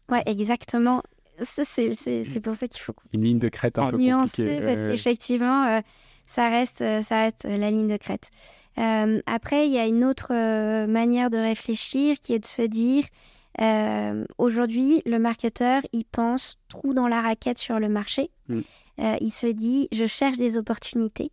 Ouais, 0.08 0.22
exactement. 0.26 1.02
C'est 1.42 2.40
pour 2.40 2.54
ça 2.54 2.68
qu'il 2.68 2.80
faut 2.80 2.94
une 3.12 3.24
ligne 3.24 3.40
de 3.40 3.48
crête 3.48 3.80
un 3.80 3.90
peu 3.90 3.96
nuancée 3.96 4.60
parce 4.60 4.76
qu'effectivement 4.76 5.64
euh, 5.64 5.80
ça 6.24 6.50
reste 6.50 6.82
euh, 6.82 7.02
ça 7.02 7.22
reste 7.22 7.44
la 7.44 7.70
ligne 7.72 7.88
de 7.88 7.96
crête. 7.96 8.30
Euh, 8.78 9.20
après 9.26 9.66
il 9.66 9.72
y 9.72 9.78
a 9.78 9.86
une 9.86 10.04
autre 10.04 10.32
manière 10.86 11.30
de 11.30 11.38
réfléchir 11.38 12.20
qui 12.20 12.34
est 12.34 12.38
de 12.38 12.46
se 12.46 12.62
dire 12.62 13.06
aujourd'hui 14.38 15.02
le 15.06 15.18
marketeur 15.18 15.82
il 15.92 16.04
pense 16.04 16.58
trou 16.68 16.94
dans 16.94 17.08
la 17.08 17.22
raquette 17.22 17.58
sur 17.58 17.80
le 17.80 17.88
marché. 17.88 18.30
Mm. 18.48 18.60
Il 19.20 19.32
se 19.32 19.46
dit 19.46 19.88
je 19.92 20.06
cherche 20.06 20.38
des 20.38 20.56
opportunités. 20.56 21.32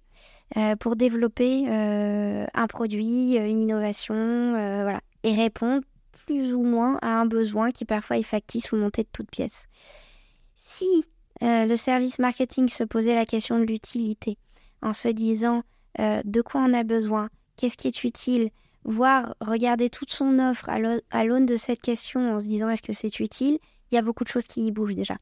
pour 0.79 0.95
développer 0.95 1.67
un 1.67 2.67
produit, 2.67 3.35
une 3.35 3.61
innovation, 3.61 4.51
voilà, 4.51 5.01
et 5.23 5.33
répondre 5.33 5.81
plus 6.25 6.53
ou 6.53 6.63
moins 6.63 6.97
à 7.01 7.19
un 7.19 7.25
besoin 7.25 7.71
qui 7.71 7.85
parfois 7.85 8.17
est 8.17 8.23
factice 8.23 8.71
ou 8.71 8.77
monté 8.77 9.03
de 9.03 9.09
toutes 9.11 9.29
pièces. 9.29 9.67
Si 10.55 11.05
euh, 11.43 11.65
le 11.65 11.75
service 11.75 12.19
marketing 12.19 12.67
se 12.67 12.83
posait 12.83 13.15
la 13.15 13.25
question 13.25 13.59
de 13.59 13.63
l'utilité 13.63 14.37
en 14.81 14.93
se 14.93 15.07
disant 15.07 15.63
euh, 15.99 16.21
de 16.25 16.41
quoi 16.41 16.61
on 16.61 16.73
a 16.73 16.83
besoin, 16.83 17.29
qu'est-ce 17.55 17.77
qui 17.77 17.87
est 17.87 18.03
utile, 18.03 18.49
voire 18.83 19.35
regarder 19.41 19.89
toute 19.89 20.11
son 20.11 20.39
offre 20.39 20.69
à 20.69 21.23
l'aune 21.23 21.45
de 21.45 21.57
cette 21.57 21.81
question 21.81 22.35
en 22.35 22.39
se 22.39 22.45
disant 22.45 22.69
est-ce 22.69 22.81
que 22.81 22.93
c'est 22.93 23.19
utile, 23.19 23.59
il 23.91 23.95
y 23.95 23.97
a 23.97 24.01
beaucoup 24.01 24.23
de 24.23 24.29
choses 24.29 24.45
qui 24.45 24.65
y 24.65 24.71
bougent 24.71 24.95
déjà. 24.95 25.17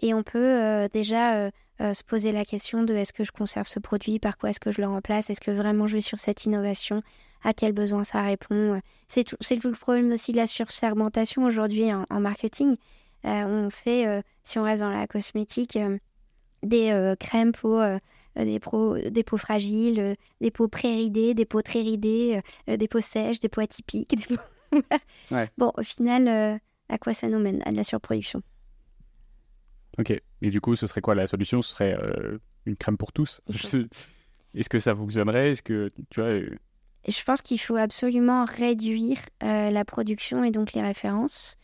Et 0.00 0.14
on 0.14 0.22
peut 0.22 0.38
euh, 0.38 0.88
déjà 0.90 1.50
se 1.80 2.02
poser 2.02 2.32
la 2.32 2.44
question 2.44 2.82
de 2.82 2.94
est-ce 2.94 3.12
que 3.12 3.24
je 3.24 3.30
conserve 3.30 3.68
ce 3.68 3.78
produit, 3.78 4.18
par 4.18 4.36
quoi 4.36 4.50
est-ce 4.50 4.60
que 4.60 4.70
je 4.70 4.80
le 4.80 4.88
remplace, 4.88 5.30
est-ce 5.30 5.40
que 5.40 5.50
vraiment 5.50 5.86
je 5.86 5.94
vais 5.94 6.00
sur 6.00 6.18
cette 6.18 6.44
innovation, 6.44 7.02
à 7.42 7.52
quel 7.54 7.72
besoin 7.72 8.04
ça 8.04 8.22
répond. 8.22 8.80
C'est 9.06 9.24
tout, 9.24 9.36
tout, 9.36 9.68
le 9.68 9.76
problème 9.76 10.12
aussi 10.12 10.32
de 10.32 10.36
la 10.36 10.46
sursegmentation 10.46 11.44
aujourd'hui 11.44 11.92
en, 11.92 12.20
marketing. 12.20 12.76
Euh, 13.24 13.44
on 13.46 13.70
fait, 13.70 14.06
euh, 14.06 14.22
si 14.42 14.58
on 14.58 14.62
reste 14.62 14.80
dans 14.80 14.90
la 14.90 15.06
cosmétique, 15.06 15.76
euh, 15.76 15.98
des 16.62 17.14
crèmes 17.20 17.52
pour 17.52 17.80
des, 18.34 18.58
des, 19.10 19.22
peaux 19.22 19.36
fragiles, 19.36 20.16
des 20.40 20.50
peaux 20.50 20.68
pré-ridées, 20.68 21.34
des 21.34 21.44
peaux 21.44 21.62
très 21.62 21.82
ridées, 21.82 22.40
des 22.66 22.88
peaux 22.88 23.00
sèches, 23.00 23.38
des 23.38 23.48
peaux 23.48 23.60
atypiques. 23.60 24.16
Bon, 25.56 25.72
au 25.78 25.82
final, 25.82 26.60
à 26.90 26.98
quoi 26.98 27.14
ça 27.14 27.28
nous 27.28 27.38
mène? 27.38 27.62
À 27.64 27.70
de 27.70 27.76
la 27.76 27.84
surproduction. 27.84 28.42
Ok. 29.98 30.20
Et 30.42 30.50
du 30.50 30.60
coup, 30.60 30.76
ce 30.76 30.86
serait 30.86 31.00
quoi 31.00 31.14
la 31.14 31.26
solution? 31.26 31.62
Ce 31.62 31.72
serait 31.72 31.96
une 32.66 32.76
crème 32.76 32.96
pour 32.96 33.12
tous 33.12 33.40
Est-ce 34.54 34.68
que 34.68 34.78
ça 34.78 34.94
fonctionnerait? 34.94 35.50
Est-ce 35.50 35.62
que 35.62 35.90
tu 36.10 36.20
vois 36.20 36.38
je 37.06 37.22
pense 37.22 37.42
qu'il 37.42 37.60
faut 37.60 37.76
absolument 37.76 38.44
réduire 38.44 39.18
euh, 39.42 39.70
la 39.70 39.84
production 39.84 40.44
et 40.44 40.50
donc 40.50 40.72
les 40.72 40.82
références. 40.82 41.56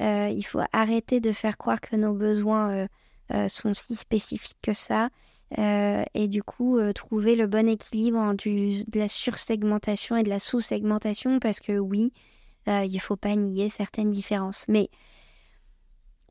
Euh, 0.00 0.32
il 0.34 0.42
faut 0.42 0.60
arrêter 0.72 1.20
de 1.20 1.32
faire 1.32 1.58
croire 1.58 1.80
que 1.80 1.96
nos 1.96 2.12
besoins 2.12 2.86
euh, 3.32 3.48
sont 3.48 3.74
si 3.74 3.96
spécifiques 3.96 4.58
que 4.62 4.72
ça. 4.72 5.08
et 5.58 6.28
du 6.28 6.42
coup, 6.42 6.78
trouver 6.94 7.36
le 7.36 7.46
bon 7.46 7.68
équilibre 7.68 8.34
du, 8.34 8.84
de 8.84 8.98
la 8.98 9.08
sursegmentation 9.08 10.16
et 10.16 10.22
de 10.22 10.28
la 10.28 10.38
sous-segmentation, 10.38 11.40
parce 11.40 11.60
que 11.60 11.78
oui, 11.78 12.12
il 12.66 12.92
ne 12.92 12.98
faut 12.98 13.16
pas 13.16 13.34
nier 13.34 13.68
certaines 13.70 14.10
différences. 14.10 14.66
Mais 14.68 14.88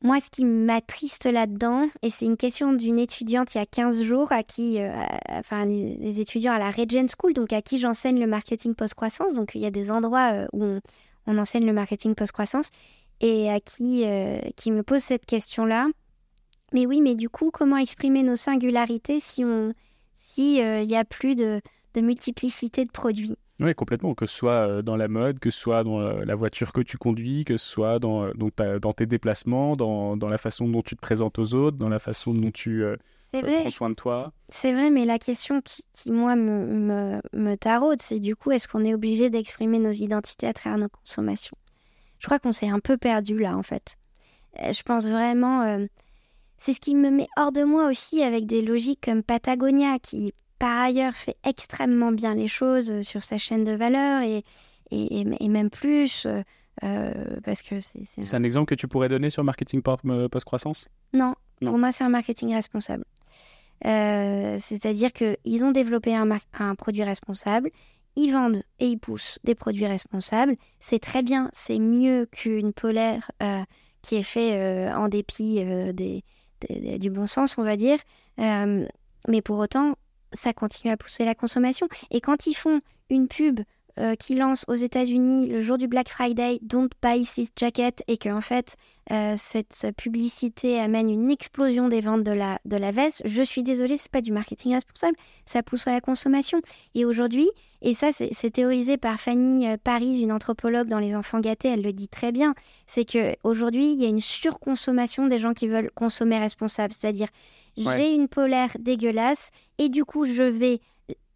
moi, 0.04 0.20
ce 0.20 0.32
qui 0.32 0.46
m'attriste 0.46 1.26
là-dedans, 1.26 1.88
et 2.02 2.10
c'est 2.10 2.26
une 2.26 2.38
question 2.38 2.74
d'une 2.74 2.98
étudiante 2.98 3.54
il 3.54 3.60
y 3.60 3.62
a 3.62 3.68
15 3.68 4.02
jours, 4.02 4.32
à 4.32 4.42
qui, 4.42 4.80
euh, 4.80 4.92
enfin, 5.30 5.70
étudiants 5.70 6.54
à 6.54 6.60
la 6.60 6.72
Regent 6.72 7.06
School, 7.16 7.34
donc 7.34 7.54
à 7.54 7.62
qui 7.62 7.78
j'enseigne 7.78 8.20
le 8.20 8.26
marketing 8.26 8.74
post-croissance. 8.74 9.36
Donc, 9.36 9.52
il 9.54 9.62
y 9.62 9.66
a 9.68 9.72
des 9.72 9.92
endroits 9.92 10.32
euh, 10.34 10.48
où 10.54 10.64
on, 11.28 11.38
enseigne 11.38 11.68
le 11.68 11.74
marketing 11.74 12.16
post-croissance, 12.16 12.70
et 13.20 13.52
à 13.52 13.60
qui, 13.60 14.04
euh, 14.06 14.40
qui 14.56 14.72
me 14.72 14.82
pose 14.82 15.02
cette 15.02 15.28
question-là. 15.28 15.88
Mais 16.74 16.88
oui, 16.88 17.00
mais 17.00 17.14
du 17.14 17.30
coup, 17.30 17.52
comment 17.52 17.78
exprimer 17.78 18.24
nos 18.24 18.36
singularités 18.36 19.20
si 19.20 19.46
on, 19.46 19.74
si 20.16 20.56
il 20.58 20.90
y 20.90 20.96
a 20.96 21.06
plus 21.06 21.36
de 21.36 21.62
multiplicité 21.96 22.86
de 22.86 22.92
produits? 22.92 23.38
Oui, 23.62 23.76
complètement. 23.76 24.14
Que 24.16 24.26
ce 24.26 24.36
soit 24.36 24.68
euh, 24.68 24.82
dans 24.82 24.96
la 24.96 25.08
mode, 25.08 25.40
que 25.40 25.50
ce 25.50 25.60
soit 25.60 25.84
dans 25.84 26.00
euh, 26.00 26.26
la 26.26 26.36
voiture 26.36 26.74
que 26.74 26.82
tu 26.82 26.98
conduis, 26.98 27.46
que 27.46 27.58
ce 27.58 27.68
soit 27.68 28.00
dans, 28.00 28.26
euh, 28.26 28.80
dans 28.80 28.94
tes 28.94 29.06
déplacements, 29.06 29.76
dans, 29.76 30.18
dans, 30.18 30.30
la 30.30 30.38
façon 30.38 30.68
dont 30.68 30.82
tu 30.82 30.96
te 30.96 31.02
présentes 31.02 31.40
aux 31.40 31.54
autres, 31.54 31.78
dans 31.78 31.90
la 31.90 32.00
façon 32.00 32.34
dont 32.34 32.52
tu, 32.52 32.84
vrai. 33.34 33.62
prends 33.62 33.70
soin 33.70 33.90
de 33.90 33.96
toi. 33.96 34.34
C'est 34.50 34.74
vrai, 34.74 34.90
mais 34.90 35.06
la 35.06 35.20
question 35.20 35.62
qui, 35.62 35.86
qui, 35.94 36.12
moi, 36.12 36.36
me, 36.36 36.66
me, 36.66 37.22
me 37.34 37.56
taraude, 37.56 38.02
c'est 38.02 38.20
du 38.20 38.36
coup, 38.36 38.52
est-ce 38.52 38.68
qu'on 38.68 38.84
est 38.84 38.94
obligé 38.94 39.30
d'exprimer 39.30 39.80
nos 39.80 39.92
identités 39.92 40.48
à 40.48 40.54
travers 40.54 40.78
nos 40.78 40.90
consommations? 40.90 41.58
Je 42.20 42.28
crois 42.28 42.40
qu'on 42.40 42.52
s'est 42.52 42.70
un 42.70 42.80
peu 42.80 42.98
perdu 42.98 43.38
là, 43.40 43.58
en 43.58 43.64
fait. 43.64 43.98
Euh, 44.62 44.74
je 44.74 44.84
pense 44.84 45.08
vraiment. 45.10 45.62
euh, 45.64 45.86
c'est 46.58 46.74
ce 46.74 46.80
qui 46.80 46.94
me 46.94 47.10
met 47.10 47.28
hors 47.38 47.52
de 47.52 47.64
moi 47.64 47.88
aussi 47.88 48.22
avec 48.22 48.46
des 48.46 48.62
logiques 48.62 49.02
comme 49.02 49.24
Patagonia, 49.24 49.98
qui 49.98 50.34
par 50.62 50.80
ailleurs 50.80 51.14
fait 51.16 51.36
extrêmement 51.44 52.12
bien 52.12 52.34
les 52.36 52.48
choses 52.48 52.92
euh, 52.92 53.02
sur 53.02 53.24
sa 53.24 53.38
chaîne 53.38 53.64
de 53.64 53.74
valeur 53.74 54.22
et, 54.22 54.44
et, 54.92 55.48
même 55.50 55.70
plus, 55.70 56.26
euh, 56.26 56.42
euh, 56.84 57.40
parce 57.44 57.62
que 57.62 57.80
c'est. 57.80 58.04
c'est 58.06 58.22
un- 58.22 58.26
C'est 58.26 58.36
un 58.38 58.44
exemple 58.44 58.68
que 58.68 58.76
tu 58.76 58.88
pourrais 58.88 59.10
donner 59.10 59.30
sur 59.30 59.44
marketing 59.44 59.82
post-croissance? 59.82 60.88
Non, 61.14 61.34
Non. 61.62 61.72
pour 61.72 61.80
moi, 61.80 61.92
c'est 61.92 62.04
un 62.04 62.10
marketing 62.10 62.54
responsable. 62.54 63.04
Euh, 63.86 64.58
C'est-à-dire 64.60 65.12
qu'ils 65.14 65.64
ont 65.64 65.72
développé 65.72 66.16
un, 66.16 66.26
mar- 66.26 66.46
un 66.60 66.76
produit 66.76 67.04
responsable, 67.04 67.72
ils 68.16 68.32
vendent 68.32 68.62
et 68.80 68.88
ils 68.88 68.98
poussent 69.00 69.40
des 69.44 69.56
produits 69.56 69.88
responsables. 69.88 70.56
C'est 70.80 71.00
très 71.00 71.24
bien, 71.24 71.50
c'est 71.54 71.80
mieux 71.80 72.28
qu'une 72.32 72.74
polaire 72.74 73.32
euh, 73.42 73.62
qui 74.04 74.16
est 74.18 74.24
fait 74.24 74.54
euh, 74.56 74.94
en 74.96 75.08
dépit 75.08 75.56
des, 75.66 75.94
des- 75.94 76.24
des- 76.70 77.00
du 77.00 77.10
bon 77.10 77.26
sens, 77.28 77.58
on 77.58 77.64
va 77.64 77.76
dire. 77.78 77.98
Mais 78.38 79.42
pour 79.44 79.58
autant, 79.60 79.96
ça 80.34 80.54
continue 80.54 80.92
à 80.92 80.98
pousser 80.98 81.26
la 81.26 81.36
consommation. 81.36 81.88
Et 82.10 82.22
quand 82.22 82.48
ils 82.48 82.54
font 82.54 82.82
une 83.10 83.28
pub 83.28 83.60
euh, 84.00 84.16
qui 84.16 84.36
lance 84.36 84.66
aux 84.68 84.76
États-Unis 84.76 85.48
le 85.48 85.62
jour 85.62 85.78
du 85.78 85.88
Black 85.88 86.10
Friday, 86.10 86.60
Don't 86.62 86.90
buy 87.02 87.24
this 87.24 87.50
jacket, 87.56 88.04
et 88.08 88.18
qu'en 88.18 88.42
fait, 88.42 88.76
euh, 89.12 89.36
cette 89.38 89.88
publicité 89.98 90.80
amène 90.80 91.10
une 91.10 91.32
explosion 91.32 91.90
des 91.90 92.02
ventes 92.02 92.24
de 92.24 92.32
la, 92.32 92.60
de 92.66 92.78
la 92.78 92.92
veste, 92.92 93.22
je 93.26 93.42
suis 93.42 93.64
désolée, 93.64 93.98
c'est 93.98 94.12
pas 94.12 94.22
du 94.22 94.32
marketing 94.32 94.74
responsable, 94.74 95.18
ça 95.46 95.64
pousse 95.64 95.88
à 95.88 95.92
la 95.92 96.02
consommation. 96.02 96.62
Et 96.96 97.04
aujourd'hui, 97.04 97.50
et 97.82 97.94
ça 97.94 98.12
c'est 98.12 98.50
théorisé 98.52 98.98
par 98.98 99.20
Fanny 99.20 99.68
euh, 99.68 99.76
Paris, 99.84 100.22
une 100.22 100.32
anthropologue 100.32 100.88
dans 100.88 101.00
Les 101.00 101.16
Enfants 101.16 101.40
Gâtés, 101.40 101.70
elle 101.70 101.82
le 101.82 101.94
dit 101.94 102.08
très 102.08 102.32
bien, 102.32 102.54
c'est 102.86 103.06
que 103.06 103.34
aujourd'hui 103.44 103.92
il 103.94 104.00
y 104.00 104.06
a 104.06 104.10
une 104.10 104.20
surconsommation 104.20 105.28
des 105.28 105.40
gens 105.40 105.54
qui 105.54 105.68
veulent 105.68 105.92
consommer 105.96 106.38
responsable, 106.38 106.94
c'est-à-dire 106.94 107.28
Ouais. 107.78 107.98
j'ai 107.98 108.14
une 108.14 108.28
polaire 108.28 108.76
dégueulasse 108.80 109.50
et 109.78 109.88
du 109.88 110.04
coup 110.04 110.26
je 110.26 110.44
vais 110.44 110.82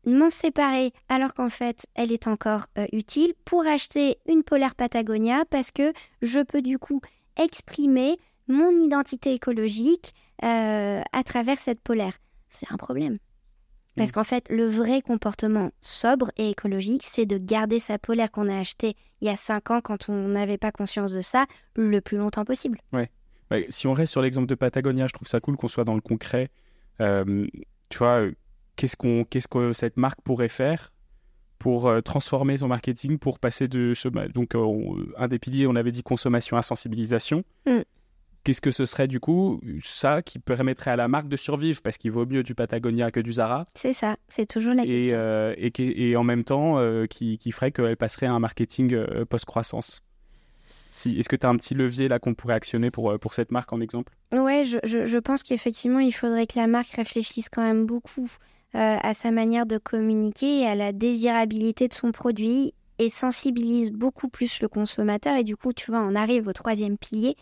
m'en 0.06 0.30
séparer 0.30 0.92
alors 1.10 1.34
qu'en 1.34 1.50
fait 1.50 1.86
elle 1.96 2.12
est 2.12 2.28
encore 2.28 2.66
euh, 2.78 2.86
utile 2.94 3.34
pour 3.46 3.66
acheter 3.66 4.18
une 4.28 4.44
polaire 4.44 4.76
Patagonia 4.76 5.46
parce 5.50 5.72
que 5.72 5.94
je 6.22 6.40
peux 6.40 6.62
du 6.62 6.78
coup 6.80 7.02
exprimer 7.38 8.18
mon 8.48 8.70
identité 8.70 9.34
écologique 9.34 10.14
euh, 10.44 11.02
à 11.12 11.24
travers 11.24 11.60
cette 11.60 11.82
polaire. 11.82 12.14
C'est 12.50 12.72
un 12.72 12.78
problème. 12.78 13.18
Parce 13.96 14.10
Mm. 14.10 14.14
qu'en 14.14 14.24
fait, 14.24 14.46
le 14.50 14.68
vrai 14.68 15.02
comportement 15.02 15.72
sobre 15.82 16.30
et 16.38 16.50
écologique, 16.50 17.04
c'est 17.04 17.26
de 17.26 17.38
garder 17.38 17.80
sa 17.80 17.98
polaire 17.98 18.30
qu'on 18.30 18.50
a 18.50 18.60
achetée 18.60 18.96
il 19.22 19.28
y 19.28 19.32
a 19.32 19.38
5 19.38 19.72
ans 19.72 19.82
quand 19.82 20.10
on 20.10 20.28
n'avait 20.28 20.58
pas 20.58 20.72
conscience 20.72 21.14
de 21.14 21.22
ça, 21.22 21.46
le 21.76 22.02
plus 22.02 22.18
longtemps 22.18 22.46
possible. 22.46 22.80
Ouais, 22.92 23.10
si 23.70 23.88
on 23.88 23.94
reste 23.94 24.12
sur 24.12 24.22
l'exemple 24.22 24.48
de 24.48 24.56
Patagonia, 24.56 25.08
je 25.08 25.14
trouve 25.14 25.28
ça 25.28 25.40
cool 25.40 25.56
qu'on 25.56 25.70
soit 25.70 25.86
dans 25.86 25.96
le 25.96 26.02
concret. 26.02 26.50
Euh, 27.00 27.48
tu 27.90 27.98
vois, 27.98 28.26
qu'est-ce, 28.76 28.96
qu'on, 28.98 29.24
qu'est-ce 29.24 29.48
que 29.48 29.74
cette 29.74 29.98
marque 29.98 30.22
pourrait 30.22 30.48
faire 30.50 30.92
pour 31.60 31.88
euh, 31.88 32.02
transformer 32.02 32.58
son 32.58 32.68
marketing, 32.68 33.18
pour 33.18 33.40
passer 33.40 33.68
de 33.68 33.94
ce... 33.94 34.08
Donc, 34.10 34.56
euh, 34.56 34.60
on- 34.60 34.98
un 35.18 35.28
des 35.28 35.40
piliers, 35.40 35.68
on 35.68 35.76
avait 35.76 35.92
dit 35.92 36.04
consommation 36.04 36.58
à 36.58 36.62
sensibilisation. 36.62 37.44
Mm. 37.66 37.80
Qu'est-ce 38.44 38.62
que 38.62 38.70
ce 38.70 38.86
serait 38.86 39.08
du 39.08 39.20
coup 39.20 39.60
ça 39.84 40.22
qui 40.22 40.38
permettrait 40.38 40.92
à 40.92 40.96
la 40.96 41.08
marque 41.08 41.28
de 41.28 41.36
survivre? 41.38 41.82
Parce 41.82 41.98
qu'il 41.98 42.12
vaut 42.12 42.28
mieux 42.28 42.44
du 42.44 42.54
Patagonia 42.54 43.10
que 43.10 43.20
du 43.20 43.32
Zara 43.34 43.66
C'est 43.74 43.94
ça, 43.94 44.18
c'est 44.30 44.46
toujours 44.46 44.76
la 44.76 44.84
et, 44.84 44.88
question. 44.88 45.18
euh, 45.18 45.56
et, 45.58 46.10
et 46.12 46.16
en 46.16 46.24
même 46.24 46.44
temps 46.44 46.78
euh, 46.78 47.08
qui, 47.08 47.40
qui 47.40 47.52
ferait 47.52 47.72
qu'elle 47.72 47.98
passerait 47.98 48.28
à 48.28 48.34
un 48.34 48.40
marketing 48.40 48.94
euh, 48.94 49.26
post-croissance. 49.26 50.04
Si, 50.92 51.18
est-ce 51.20 51.28
que 51.28 51.36
tu 51.36 51.46
as 51.46 51.50
un 51.50 51.58
petit 51.58 51.74
levier 51.74 52.08
là 52.08 52.20
qu'on 52.20 52.36
pourrait 52.36 52.54
actionner 52.54 52.92
pour, 52.92 53.10
euh, 53.12 53.18
pour 53.18 53.34
cette 53.34 53.52
marque 53.52 53.74
en 53.74 53.82
exemple? 53.82 54.14
Ouais, 54.32 54.64
je, 54.66 54.78
je- 54.84 55.08
je 55.08 55.18
pense 55.18 55.42
qu'effectivement, 55.42 56.00
il 56.00 56.12
faudrait 56.12 56.46
que 56.46 56.60
la 56.60 56.68
marque 56.68 56.92
réfléchisse 56.92 57.50
quand 57.50 57.64
même 57.64 57.86
beaucoup 57.88 58.30
euh, 58.76 58.98
à 59.02 59.14
sa 59.14 59.32
manière 59.32 59.66
de 59.66 59.78
communiquer 59.78 60.60
et 60.60 60.68
à 60.68 60.76
la 60.76 60.92
désirabilité 60.92 61.88
de 61.88 61.94
son 61.94 62.12
produit 62.12 62.74
et 63.00 63.10
sensibilise 63.10 63.92
beaucoup 63.92 64.30
plus 64.30 64.62
le 64.62 64.68
consommateur. 64.68 65.36
Et 65.36 65.44
du 65.44 65.56
coup, 65.56 65.74
tu 65.74 65.92
vois, 65.92 66.02
on 66.02 66.16
arrive 66.16 66.48
au 66.48 66.54
troisième 66.54 66.98
pilier, 66.98 67.36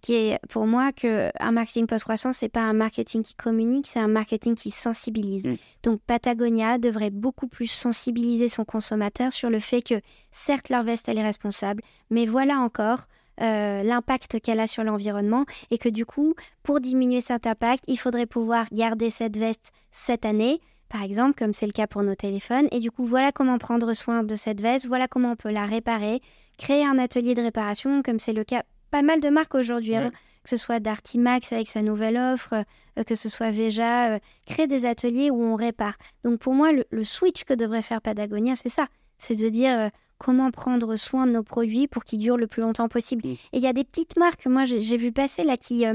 qui 0.00 0.14
est 0.14 0.38
pour 0.48 0.66
moi 0.66 0.92
que 0.92 1.30
un 1.38 1.52
marketing 1.52 1.86
post-croissance, 1.86 2.38
c'est 2.38 2.48
pas 2.48 2.60
un 2.60 2.72
marketing 2.72 3.22
qui 3.22 3.34
communique, 3.34 3.86
c'est 3.86 4.00
un 4.00 4.08
marketing 4.08 4.54
qui 4.54 4.70
sensibilise. 4.70 5.46
Mm. 5.46 5.56
Donc 5.82 6.00
Patagonia 6.06 6.78
devrait 6.78 7.10
beaucoup 7.10 7.48
plus 7.48 7.66
sensibiliser 7.66 8.48
son 8.48 8.64
consommateur 8.64 9.32
sur 9.32 9.50
le 9.50 9.60
fait 9.60 9.82
que, 9.82 10.00
certes, 10.30 10.68
leur 10.68 10.84
veste, 10.84 11.08
elle 11.08 11.18
est 11.18 11.22
responsable, 11.22 11.82
mais 12.10 12.26
voilà 12.26 12.58
encore 12.58 13.06
euh, 13.40 13.82
l'impact 13.82 14.40
qu'elle 14.40 14.60
a 14.60 14.66
sur 14.66 14.84
l'environnement 14.84 15.44
et 15.70 15.78
que 15.78 15.88
du 15.88 16.04
coup, 16.04 16.34
pour 16.62 16.80
diminuer 16.80 17.20
cet 17.20 17.46
impact, 17.46 17.82
il 17.86 17.98
faudrait 17.98 18.26
pouvoir 18.26 18.66
garder 18.70 19.08
cette 19.08 19.36
veste 19.36 19.72
cette 19.90 20.26
année, 20.26 20.60
par 20.90 21.02
exemple, 21.02 21.38
comme 21.38 21.52
c'est 21.54 21.66
le 21.66 21.72
cas 21.72 21.86
pour 21.86 22.02
nos 22.02 22.14
téléphones. 22.14 22.68
Et 22.72 22.80
du 22.80 22.90
coup, 22.90 23.06
voilà 23.06 23.32
comment 23.32 23.56
prendre 23.58 23.92
soin 23.94 24.22
de 24.24 24.34
cette 24.36 24.60
veste, 24.60 24.86
voilà 24.86 25.08
comment 25.08 25.32
on 25.32 25.36
peut 25.36 25.50
la 25.50 25.64
réparer, 25.64 26.20
créer 26.58 26.84
un 26.84 26.98
atelier 26.98 27.34
de 27.34 27.42
réparation, 27.42 28.02
comme 28.02 28.18
c'est 28.18 28.32
le 28.34 28.44
cas 28.44 28.64
pas 28.90 29.02
mal 29.02 29.20
de 29.20 29.28
marques 29.28 29.54
aujourd'hui, 29.54 29.92
Ouais. 29.96 30.10
que 30.42 30.50
ce 30.50 30.56
soit 30.56 30.80
Dartimax 30.80 31.52
avec 31.52 31.68
sa 31.68 31.80
nouvelle 31.80 32.16
offre, 32.16 32.54
euh, 32.98 33.04
que 33.04 33.14
ce 33.14 33.28
soit 33.28 33.52
Veja, 33.52 34.14
euh, 34.14 34.18
créer 34.46 34.66
des 34.66 34.84
ateliers 34.84 35.30
où 35.30 35.40
on 35.42 35.54
répare. 35.54 35.94
Donc 36.24 36.40
pour 36.40 36.54
moi, 36.54 36.72
le, 36.72 36.84
le 36.90 37.04
switch 37.04 37.44
que 37.44 37.54
devrait 37.54 37.82
faire 37.82 38.02
Patagonia, 38.02 38.56
c'est 38.56 38.68
ça, 38.68 38.86
c'est 39.16 39.40
de 39.40 39.48
dire 39.48 39.78
euh, 39.78 39.88
comment 40.18 40.50
prendre 40.50 40.96
soin 40.96 41.26
de 41.28 41.32
nos 41.32 41.44
produits 41.44 41.86
pour 41.86 42.02
qu'ils 42.02 42.18
durent 42.18 42.36
le 42.36 42.48
plus 42.48 42.62
longtemps 42.62 42.88
possible. 42.88 43.22
Mm. 43.26 43.30
Et 43.30 43.38
il 43.58 43.62
y 43.62 43.68
a 43.68 43.72
des 43.72 43.84
petites 43.84 44.18
marques, 44.18 44.46
moi 44.46 44.64
j'ai 44.64 44.96
vu 44.96 45.12
passer 45.12 45.44
là, 45.44 45.56
qui, 45.56 45.86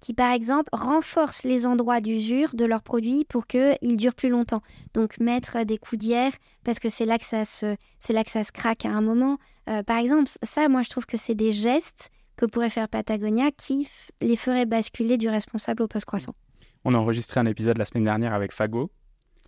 qui 0.00 0.14
par 0.14 0.32
exemple 0.32 0.68
renforcent 0.72 1.44
les 1.44 1.66
endroits 1.66 2.00
d'usure 2.00 2.54
de 2.54 2.64
leurs 2.64 2.82
produits 2.82 3.24
pour 3.24 3.46
qu'ils 3.46 3.96
durent 3.96 4.14
plus 4.14 4.28
longtemps. 4.30 4.62
Donc 4.94 5.18
mettre 5.20 5.62
des 5.64 5.78
coudières, 5.78 6.32
parce 6.64 6.78
que 6.78 6.88
c'est 6.88 7.06
là, 7.06 7.18
que 7.18 7.24
ça 7.24 7.44
se- 7.44 7.76
c'est 8.00 8.12
là 8.12 8.24
que 8.24 8.30
ça 8.30 8.44
se 8.44 8.52
craque 8.52 8.84
à 8.84 8.90
un 8.90 9.02
moment. 9.02 9.38
Euh, 9.68 9.82
par 9.82 9.98
exemple, 9.98 10.30
ça, 10.42 10.68
moi 10.68 10.82
je 10.82 10.90
trouve 10.90 11.06
que 11.06 11.16
c'est 11.16 11.34
des 11.34 11.52
gestes 11.52 12.10
que 12.36 12.46
pourrait 12.46 12.70
faire 12.70 12.88
Patagonia 12.88 13.50
qui 13.50 13.88
les 14.22 14.36
ferait 14.36 14.64
basculer 14.66 15.18
du 15.18 15.28
responsable 15.28 15.82
au 15.82 15.88
post-croissant. 15.88 16.34
On 16.84 16.94
a 16.94 16.98
enregistré 16.98 17.38
un 17.38 17.44
épisode 17.46 17.76
la 17.76 17.84
semaine 17.84 18.04
dernière 18.04 18.32
avec 18.32 18.52
Fago. 18.52 18.90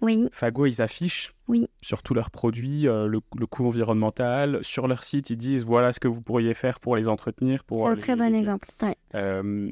Oui, 0.02 0.28
Fago, 0.32 0.66
ils 0.66 0.82
affichent 0.82 1.32
Oui. 1.48 1.68
sur 1.80 2.02
tous 2.02 2.12
leurs 2.12 2.30
produits 2.30 2.88
euh, 2.88 3.06
le, 3.06 3.20
le 3.38 3.46
coût 3.46 3.64
environnemental. 3.66 4.58
Sur 4.62 4.88
leur 4.88 5.04
site, 5.04 5.30
ils 5.30 5.36
disent 5.36 5.64
voilà 5.64 5.92
ce 5.92 6.00
que 6.00 6.08
vous 6.08 6.20
pourriez 6.20 6.54
faire 6.54 6.80
pour 6.80 6.96
les 6.96 7.06
entretenir. 7.08 7.62
Pour 7.64 7.78
c'est 7.78 7.84
euh, 7.86 7.92
un 7.92 7.96
très 7.96 8.16
les- 8.16 8.18
bon 8.18 8.34
exemple. 8.34 8.68
Ouais. 8.82 8.96
Euh, 9.14 9.70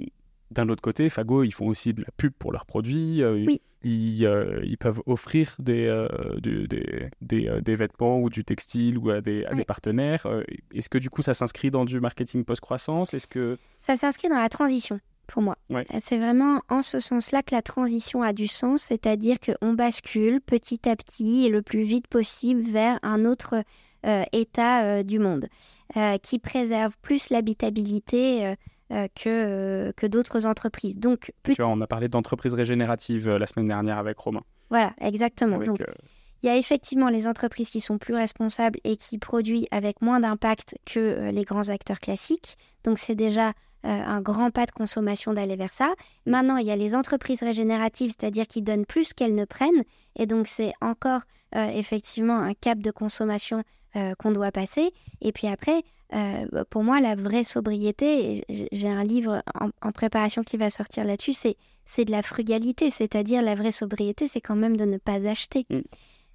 D'un 0.51 0.69
autre 0.69 0.83
côté, 0.83 1.09
Fago, 1.11 1.45
ils 1.45 1.53
font 1.53 1.67
aussi 1.69 1.95
de 1.95 2.01
la 2.03 2.09
pub 2.17 2.33
pour 2.39 2.51
leurs 2.53 2.67
produits. 2.67 3.23
euh, 3.23 3.45
Oui. 3.47 3.61
Ils, 3.83 4.27
euh, 4.27 4.61
ils 4.65 4.77
peuvent 4.77 5.01
offrir 5.07 5.55
des, 5.59 5.87
euh, 5.87 6.07
de- 6.41 6.67
des, 6.67 7.09
des, 7.23 7.61
des 7.63 7.77
vêtements 7.77 8.21
ou 8.21 8.29
du 8.29 8.45
textile 8.45 8.99
ou 8.99 9.09
à 9.11 9.21
des, 9.23 9.45
à 9.47 9.53
Oui. 9.53 9.59
des 9.59 9.65
partenaires. 9.65 10.27
Est-ce 10.75 10.89
que 10.91 10.99
du 10.99 11.09
coup, 11.09 11.23
ça 11.23 11.33
s'inscrit 11.33 11.71
dans 11.71 11.85
du 11.87 11.99
marketing 12.01 12.45
post-croissance? 12.45 13.15
Est-ce 13.15 13.27
que 13.27 13.57
Ça 13.81 13.97
s'inscrit 13.97 14.29
dans 14.29 14.39
la 14.39 14.51
transition, 14.51 15.01
pour 15.29 15.41
moi. 15.41 15.57
Ouais. 15.71 15.87
C'est 16.03 16.19
vraiment 16.19 16.61
en 16.69 16.83
ce 16.83 17.01
sens-là 17.01 17.43
que 17.43 17.55
la 17.55 17.63
transition 17.63 18.23
a 18.23 18.35
du 18.35 18.49
sens, 18.49 18.83
c'est-à-dire 18.83 19.37
qu'on 19.41 19.73
bascule 19.73 20.43
petit 20.43 20.87
à 20.87 20.95
petit 20.97 21.47
et 21.47 21.49
le 21.49 21.63
plus 21.63 21.85
vite 21.85 22.07
possible 22.09 22.63
vers 22.63 22.99
un 23.03 23.25
autre 23.25 23.55
état 24.33 25.03
du 25.03 25.19
monde, 25.19 25.47
qui 26.23 26.39
préserve 26.39 26.95
plus 27.03 27.31
l'habitabilité 27.31 28.55
que, 28.91 29.29
euh, 29.29 29.93
que 29.97 30.07
d'autres 30.07 30.47
entreprises. 30.47 30.99
Donc, 30.99 31.33
petit... 31.43 31.57
tu 31.57 31.63
vois, 31.63 31.71
on 31.71 31.81
a 31.81 31.87
parlé 31.87 32.09
d'entreprises 32.09 32.55
régénératives 32.55 33.29
euh, 33.29 33.39
la 33.39 33.47
semaine 33.47 33.69
dernière 33.69 33.99
avec 33.99 34.19
Romain. 34.19 34.43
voilà, 34.69 34.93
exactement. 35.01 35.57
Avec, 35.57 35.69
Donc, 35.69 35.81
euh, 35.81 35.93
il 36.43 36.47
y 36.47 36.49
a 36.49 36.57
effectivement 36.57 37.11
les 37.11 37.29
entreprises 37.29 37.69
qui 37.69 37.81
sont 37.81 37.99
plus 37.99 38.15
responsables 38.15 38.79
et 38.85 38.97
qui 38.97 39.19
produisent 39.19 39.67
avec 39.71 40.01
moins 40.01 40.21
d'impact 40.21 40.77
que 40.87 40.99
euh, 40.99 41.31
les 41.31 41.45
grands 41.45 41.69
acteurs 41.69 41.99
classiques. 41.99 42.57
Donc 42.85 42.99
c'est 42.99 43.15
déjà 43.15 43.49
euh, 43.49 43.53
un 43.85 44.21
grand 44.23 44.51
pas 44.51 44.65
de 44.65 44.71
consommation 44.71 45.35
d'aller 45.35 45.57
vers 45.57 45.73
ça. 45.73 45.93
Maintenant, 46.25 46.57
il 46.57 46.67
y 46.67 46.71
a 46.71 46.77
les 46.77 46.95
entreprises 46.95 47.43
régénératives, 47.43 48.15
c'est-à-dire 48.19 48.47
qui 48.47 48.63
donnent 48.63 48.87
plus 48.87 49.13
qu'elles 49.13 49.35
ne 49.35 49.45
prennent. 49.45 49.85
Et 50.17 50.27
donc 50.27 50.49
c'est 50.49 50.73
encore 50.81 51.23
euh, 51.55 51.69
effectivement 51.69 52.39
un 52.39 52.55
cap 52.55 52.79
de 52.79 52.91
consommation 52.91 53.63
euh, 53.97 54.15
qu'on 54.15 54.31
doit 54.31 54.53
passer. 54.53 54.93
Et 55.21 55.33
puis 55.33 55.49
après, 55.49 55.83
euh, 56.15 56.65
pour 56.71 56.85
moi, 56.85 57.01
la 57.01 57.17
vraie 57.17 57.43
sobriété, 57.43 58.45
j'ai 58.49 58.89
un 58.89 59.03
livre 59.03 59.43
en, 59.61 59.71
en 59.83 59.91
préparation 59.91 60.45
qui 60.45 60.57
va 60.57 60.71
sortir 60.71 61.05
là-dessus, 61.05 61.33
c'est 61.33 61.57
c'est 61.87 62.05
de 62.05 62.13
la 62.13 62.23
frugalité, 62.23 62.91
c'est-à-dire 62.91 63.43
la 63.43 63.57
vraie 63.57 63.73
sobriété, 63.73 64.29
c'est 64.29 64.41
quand 64.41 64.55
même 64.55 64.77
de 64.77 64.85
ne 64.85 64.97
pas 64.97 65.27
acheter. 65.29 65.67
Mm. 65.71 65.81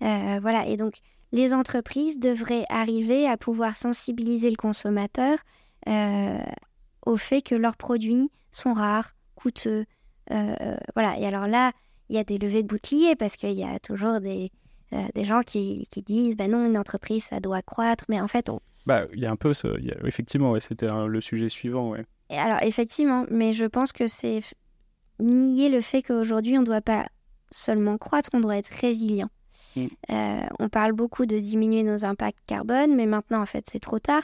Euh, 0.04 0.40
voilà, 0.42 0.68
et 0.68 0.76
donc 0.76 0.96
les 1.32 1.54
entreprises 1.54 2.20
devraient 2.20 2.66
arriver 2.68 3.26
à 3.26 3.38
pouvoir 3.38 3.78
sensibiliser 3.78 4.50
le 4.50 4.58
consommateur 4.58 5.38
au 7.06 7.16
fait 7.16 7.42
que 7.42 7.56
leurs 7.56 7.78
produits 7.78 8.32
sont 8.52 8.74
rares, 8.74 9.12
coûteux. 9.36 9.86
voilà, 10.30 11.18
et 11.20 11.26
alors 11.26 11.48
là, 11.48 11.72
il 12.10 12.16
y 12.16 12.20
a 12.20 12.24
des 12.26 12.38
levées 12.38 12.64
de 12.64 12.68
boucliers 12.68 13.16
parce 13.16 13.38
qu'il 13.38 13.54
y 13.54 13.64
a 13.64 13.80
toujours 13.80 14.20
des, 14.20 14.52
des 14.92 15.26
gens 15.26 15.42
qui, 15.42 15.88
qui 15.92 16.02
disent 16.02 16.38
bah 16.38 16.48
non, 16.48 16.66
une 16.66 16.78
entreprise, 16.78 17.26
ça 17.26 17.40
doit 17.40 17.62
croître. 17.62 18.06
Mais 18.10 18.22
en 18.22 18.28
fait, 18.28 18.50
on... 18.50 18.60
bah, 18.86 19.06
il 19.14 19.20
y 19.20 19.26
a 19.26 19.32
un 19.32 19.36
peu 19.36 19.54
ce... 19.54 19.68
effectivement, 20.06 20.52
ouais, 20.52 20.62
c'était 20.62 20.88
le 20.88 21.22
sujet 21.22 21.50
suivant. 21.50 21.90
Ouais. 21.90 22.06
Et 22.30 22.38
alors, 22.38 22.60
effectivement, 22.62 23.26
mais 23.30 23.54
je 23.54 23.66
pense 23.66 23.92
que 23.92 24.08
c'est 24.08 24.42
nier 25.20 25.70
le 25.70 25.82
fait 25.82 26.02
qu'aujourd'hui, 26.02 26.58
on 26.58 26.62
ne 26.62 26.66
doit 26.66 26.82
pas 26.82 27.06
seulement 27.52 27.98
croître, 27.98 28.30
on 28.34 28.40
doit 28.40 28.58
être 28.58 28.72
résilient. 28.82 29.30
Mm. 29.76 29.86
Euh, 30.12 30.46
on 30.60 30.70
parle 30.70 30.94
beaucoup 30.94 31.26
de 31.26 31.40
diminuer 31.40 31.84
nos 31.84 32.06
impacts 32.06 32.40
carbone, 32.48 32.96
mais 32.96 33.06
maintenant, 33.06 33.42
en 33.42 33.46
fait, 33.46 33.66
c'est 33.70 33.80
trop 33.80 34.00
tard. 34.00 34.24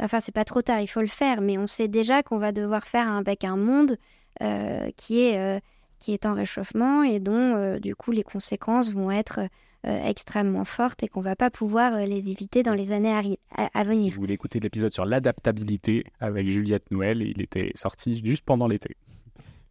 Enfin, 0.00 0.20
c'est 0.20 0.32
pas 0.32 0.44
trop 0.44 0.62
tard, 0.62 0.80
il 0.80 0.86
faut 0.86 1.00
le 1.00 1.08
faire, 1.08 1.40
mais 1.40 1.58
on 1.58 1.66
sait 1.66 1.88
déjà 1.88 2.22
qu'on 2.22 2.38
va 2.38 2.52
devoir 2.52 2.86
faire 2.86 3.10
avec 3.10 3.42
un 3.44 3.56
monde 3.56 3.98
euh, 4.42 4.90
qui, 4.96 5.22
est, 5.22 5.38
euh, 5.38 5.58
qui 5.98 6.12
est 6.12 6.26
en 6.26 6.34
réchauffement 6.34 7.02
et 7.02 7.20
dont, 7.20 7.78
du 7.78 7.94
coup, 7.94 8.12
les 8.12 8.22
conséquences 8.22 8.90
vont 8.90 9.10
être 9.10 9.40
extrêmement 9.84 10.64
fortes 10.64 11.02
et 11.02 11.08
qu'on 11.08 11.20
va 11.20 11.36
pas 11.36 11.50
pouvoir 11.50 11.96
les 11.96 12.30
éviter 12.30 12.62
dans 12.62 12.74
les 12.74 12.92
années 12.92 13.36
à, 13.56 13.84
venir. 13.84 14.04
Si 14.04 14.10
vous 14.10 14.20
voulez 14.20 14.34
écouter 14.34 14.60
l'épisode 14.60 14.92
sur 14.92 15.04
l'adaptabilité 15.04 16.04
avec 16.20 16.48
Juliette 16.48 16.90
Noël, 16.90 17.22
il 17.22 17.40
était 17.40 17.72
sorti 17.74 18.20
juste 18.24 18.44
pendant 18.44 18.66
l'été. 18.66 18.96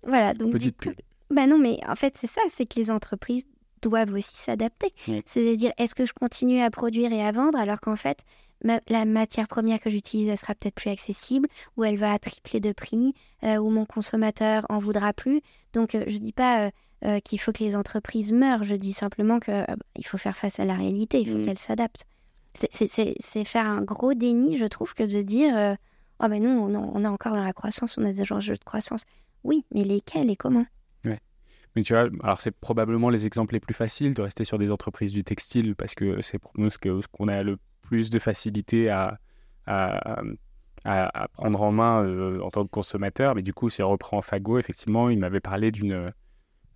Voilà, 0.03 0.33
donc. 0.33 0.53
Petite 0.53 0.77
pub. 0.77 0.93
Bah 1.29 1.45
non, 1.45 1.57
mais 1.57 1.79
en 1.87 1.95
fait, 1.95 2.17
c'est 2.17 2.27
ça, 2.27 2.41
c'est 2.49 2.65
que 2.65 2.79
les 2.79 2.89
entreprises 2.89 3.45
doivent 3.81 4.13
aussi 4.13 4.35
s'adapter. 4.35 4.93
C'est-à-dire, 5.25 5.71
est-ce 5.77 5.93
que 5.93 6.05
je 6.05 6.13
continue 6.13 6.61
à 6.61 6.69
produire 6.69 7.11
et 7.11 7.21
à 7.21 7.31
vendre 7.31 7.59
alors 7.59 7.79
qu'en 7.79 7.95
fait, 7.95 8.23
la 8.63 9.05
matière 9.05 9.47
première 9.47 9.79
que 9.79 9.89
j'utilise, 9.89 10.29
elle 10.29 10.37
sera 10.37 10.55
peut-être 10.55 10.75
plus 10.75 10.89
accessible, 10.89 11.47
ou 11.75 11.83
elle 11.83 11.97
va 11.97 12.17
tripler 12.19 12.59
de 12.59 12.71
prix, 12.71 13.13
euh, 13.43 13.57
ou 13.57 13.69
mon 13.69 13.85
consommateur 13.85 14.65
en 14.69 14.79
voudra 14.79 15.13
plus. 15.13 15.41
Donc, 15.73 15.95
euh, 15.95 16.03
je 16.07 16.13
ne 16.13 16.19
dis 16.19 16.33
pas 16.33 16.71
euh, 17.05 17.19
qu'il 17.19 17.39
faut 17.39 17.51
que 17.51 17.63
les 17.63 17.75
entreprises 17.75 18.31
meurent, 18.31 18.63
je 18.63 18.75
dis 18.75 18.93
simplement 18.93 19.39
qu'il 19.39 20.05
faut 20.05 20.17
faire 20.17 20.37
face 20.37 20.59
à 20.59 20.65
la 20.65 20.75
réalité, 20.75 21.21
il 21.21 21.29
faut 21.29 21.37
mmh. 21.37 21.45
qu'elles 21.45 21.59
s'adaptent. 21.59 22.05
C'est 22.69 23.43
faire 23.43 23.67
un 23.67 23.83
gros 23.83 24.15
déni, 24.15 24.57
je 24.57 24.65
trouve, 24.65 24.95
que 24.95 25.03
de 25.03 25.21
dire 25.21 25.77
Oh 26.19 26.27
ben 26.27 26.41
nous, 26.41 26.49
on, 26.49 26.73
on 26.73 27.03
est 27.03 27.07
encore 27.07 27.33
dans 27.33 27.43
la 27.43 27.53
croissance, 27.53 27.99
on 27.99 28.03
a 28.03 28.11
des 28.11 28.31
enjeux 28.33 28.55
de 28.55 28.63
croissance. 28.63 29.03
Oui, 29.43 29.63
mais 29.71 29.83
lesquels 29.83 30.31
et 30.31 30.35
comment? 30.35 30.65
Mais 31.77 31.83
tu 31.83 31.93
vois, 31.93 32.09
alors 32.23 32.41
c'est 32.41 32.49
probablement 32.49 33.11
les 33.11 33.27
exemples 33.27 33.53
les 33.53 33.59
plus 33.59 33.75
faciles 33.75 34.15
de 34.15 34.23
rester 34.23 34.43
sur 34.43 34.57
des 34.57 34.71
entreprises 34.71 35.11
du 35.11 35.23
textile 35.23 35.75
parce 35.75 35.93
que 35.93 36.23
c'est 36.23 36.39
ce 36.41 37.07
qu'on 37.11 37.27
a 37.27 37.43
le 37.43 37.59
plus 37.87 38.09
de 38.09 38.19
facilité 38.19 38.89
à, 38.89 39.17
à, 39.65 40.21
à, 40.85 41.27
prendre 41.29 41.61
en 41.61 41.71
main 41.71 42.03
euh, 42.03 42.39
en 42.41 42.49
tant 42.49 42.63
que 42.63 42.69
consommateur. 42.69 43.33
Mais 43.35 43.41
du 43.41 43.53
coup, 43.53 43.69
si 43.69 43.81
on 43.81 43.89
reprend 43.89 44.21
Fago, 44.21 44.59
effectivement, 44.59 45.09
il 45.09 45.19
m'avait 45.19 45.39
parlé 45.39 45.71
d'une 45.71 46.11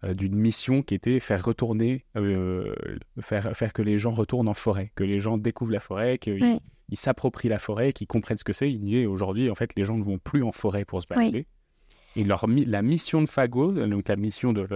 euh, 0.04 0.16
d'une 0.16 0.36
mission 0.36 0.82
qui 0.82 0.96
était 0.96 1.20
faire 1.20 1.46
retourner, 1.46 2.06
euh, 2.18 2.74
faire, 3.20 3.56
faire 3.56 3.72
que 3.72 3.84
les 3.84 4.00
gens 4.00 4.10
retournent 4.10 4.48
en 4.48 4.56
forêt, 4.56 4.92
que 4.96 5.04
les 5.04 5.20
gens 5.20 5.38
découvrent 5.38 5.74
la 5.74 5.80
forêt, 5.80 6.18
qu'ils 6.18 6.60
s'approprient 6.94 7.50
la 7.50 7.60
forêt, 7.60 7.94
qu'ils 7.94 8.08
comprennent 8.08 8.38
ce 8.38 8.44
que 8.44 8.54
c'est. 8.54 8.72
Il 8.72 9.06
aujourd'hui, 9.06 9.52
en 9.52 9.56
fait, 9.56 9.72
les 9.78 9.84
gens 9.84 9.98
ne 9.98 10.04
vont 10.04 10.18
plus 10.18 10.42
en 10.42 10.52
forêt 10.52 10.86
pour 10.86 11.04
se 11.04 11.08
balader. 11.08 11.46
Et 12.16 12.24
leur, 12.24 12.48
la 12.48 12.82
mission 12.82 13.22
de 13.22 13.30
Fago, 13.30 13.74
donc 13.74 14.08
la 14.08 14.16
mission 14.16 14.54
de, 14.54 14.68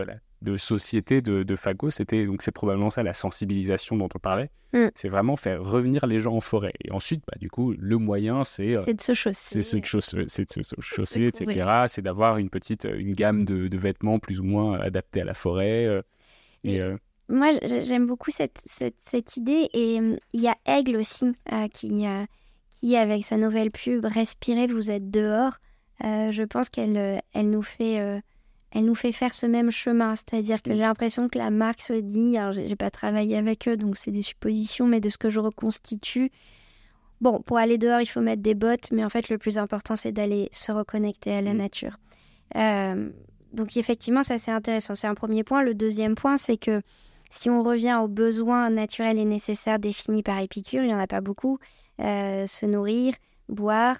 de 0.46 0.56
société 0.56 1.22
de, 1.22 1.44
de 1.44 1.56
Fago, 1.56 1.90
c'était 1.90 2.26
donc 2.26 2.42
c'est 2.42 2.52
probablement 2.52 2.90
ça 2.90 3.04
la 3.04 3.14
sensibilisation 3.14 3.98
dont 3.98 4.08
on 4.16 4.20
parlait. 4.20 4.50
Mm. 4.72 4.88
C'est 4.96 5.10
vraiment 5.10 5.36
faire 5.36 5.62
revenir 5.62 6.06
les 6.06 6.20
gens 6.20 6.36
en 6.36 6.42
forêt. 6.42 6.74
Et 6.84 6.92
ensuite, 6.92 7.24
bah, 7.28 7.38
du 7.40 7.50
coup, 7.50 7.74
le 7.78 7.98
moyen, 7.98 8.44
c'est 8.44 8.78
euh, 8.78 8.84
c'est 8.86 8.94
de 8.94 9.02
se 9.02 9.14
chausser, 9.14 9.62
c'est 9.62 9.80
de 9.80 10.64
se 10.64 10.76
chausser, 10.80 11.26
etc. 11.26 11.86
C'est 11.88 12.02
d'avoir 12.02 12.38
une 12.38 12.50
petite 12.50 12.88
une 12.90 13.12
gamme 13.12 13.44
de, 13.44 13.68
de, 13.68 13.78
vêtements 13.78 14.20
plus 14.20 14.40
ou 14.40 14.44
moins 14.44 14.80
adaptés 14.80 15.22
à 15.22 15.26
la 15.26 15.34
forêt. 15.34 15.86
Euh, 15.86 16.02
et, 16.64 16.82
euh, 16.82 16.96
Moi, 17.28 17.52
j'aime 17.84 18.08
beaucoup 18.08 18.32
cette, 18.32 18.62
cette, 18.66 18.96
cette, 19.00 19.36
idée. 19.36 19.68
Et 19.74 20.00
il 20.34 20.42
y 20.42 20.48
a 20.48 20.56
Aigle 20.66 20.96
aussi 20.96 21.34
qui, 21.74 22.06
qui, 22.70 22.96
avec 22.96 23.26
sa 23.26 23.38
nouvelle 23.38 23.72
pub 23.72 24.06
Respirez, 24.06 24.68
vous 24.68 24.90
êtes 24.90 25.12
dehors. 25.12 25.54
Euh, 26.04 26.32
je 26.32 26.44
pense 26.44 26.70
qu'elle 26.70 26.98
euh, 26.98 27.18
elle 27.34 27.50
nous 27.50 27.64
fait 27.64 28.00
euh, 28.00 28.20
elle 28.76 28.86
nous 28.86 28.96
fait 28.96 29.14
faire 29.14 29.34
ce 29.34 29.46
même 29.46 29.72
chemin, 29.72 30.16
c'est-à-dire 30.16 30.62
que 30.62 30.70
mm. 30.70 30.76
j'ai 30.76 30.82
l'impression 30.82 31.30
que 31.30 31.38
la 31.38 31.50
marque 31.50 31.82
se 31.82 31.94
dit, 31.94 32.38
alors 32.38 32.52
j'ai 32.52 32.76
pas 32.76 32.92
travaillé 32.92 33.38
avec 33.38 33.68
eux, 33.68 33.78
donc 33.78 33.98
c'est 33.98 34.12
des 34.12 34.22
suppositions, 34.22 34.86
mais 34.86 35.00
de 35.00 35.10
ce 35.10 35.18
que 35.18 35.30
je 35.30 35.40
reconstitue, 35.40 36.30
bon, 37.22 37.42
pour 37.42 37.58
aller 37.58 37.78
dehors, 37.78 38.02
il 38.02 38.06
faut 38.06 38.22
mettre 38.22 38.42
des 38.42 38.54
bottes, 38.54 38.92
mais 38.92 39.04
en 39.04 39.10
fait, 39.10 39.30
le 39.30 39.38
plus 39.38 39.58
important, 39.58 39.96
c'est 39.96 40.12
d'aller 40.12 40.50
se 40.52 40.72
reconnecter 40.72 41.34
à 41.34 41.42
la 41.42 41.54
mm. 41.54 41.58
nature. 41.58 41.98
donc 43.54 43.78
effectivement, 43.78 44.24
ça 44.24 44.38
c'est 44.38 44.52
intéressant, 44.52 44.94
c'est 44.94 45.08
un 45.08 45.16
premier 45.16 45.44
point. 45.44 45.64
Le 45.64 45.74
deuxième 45.74 46.16
point, 46.16 46.36
c'est 46.36 46.58
que 46.58 46.82
si 47.30 47.50
on 47.50 47.64
revient 47.64 48.00
aux 48.04 48.10
besoins 48.10 48.70
naturels 48.70 49.18
et 49.18 49.26
nécessaires 49.26 49.80
définis 49.80 50.22
par 50.22 50.40
Épicure, 50.40 50.84
il 50.84 50.88
n'y 50.88 50.94
en 50.94 51.00
a 51.00 51.08
pas 51.08 51.22
beaucoup, 51.22 51.58
se 51.98 52.66
nourrir, 52.66 53.14
boire, 53.48 53.98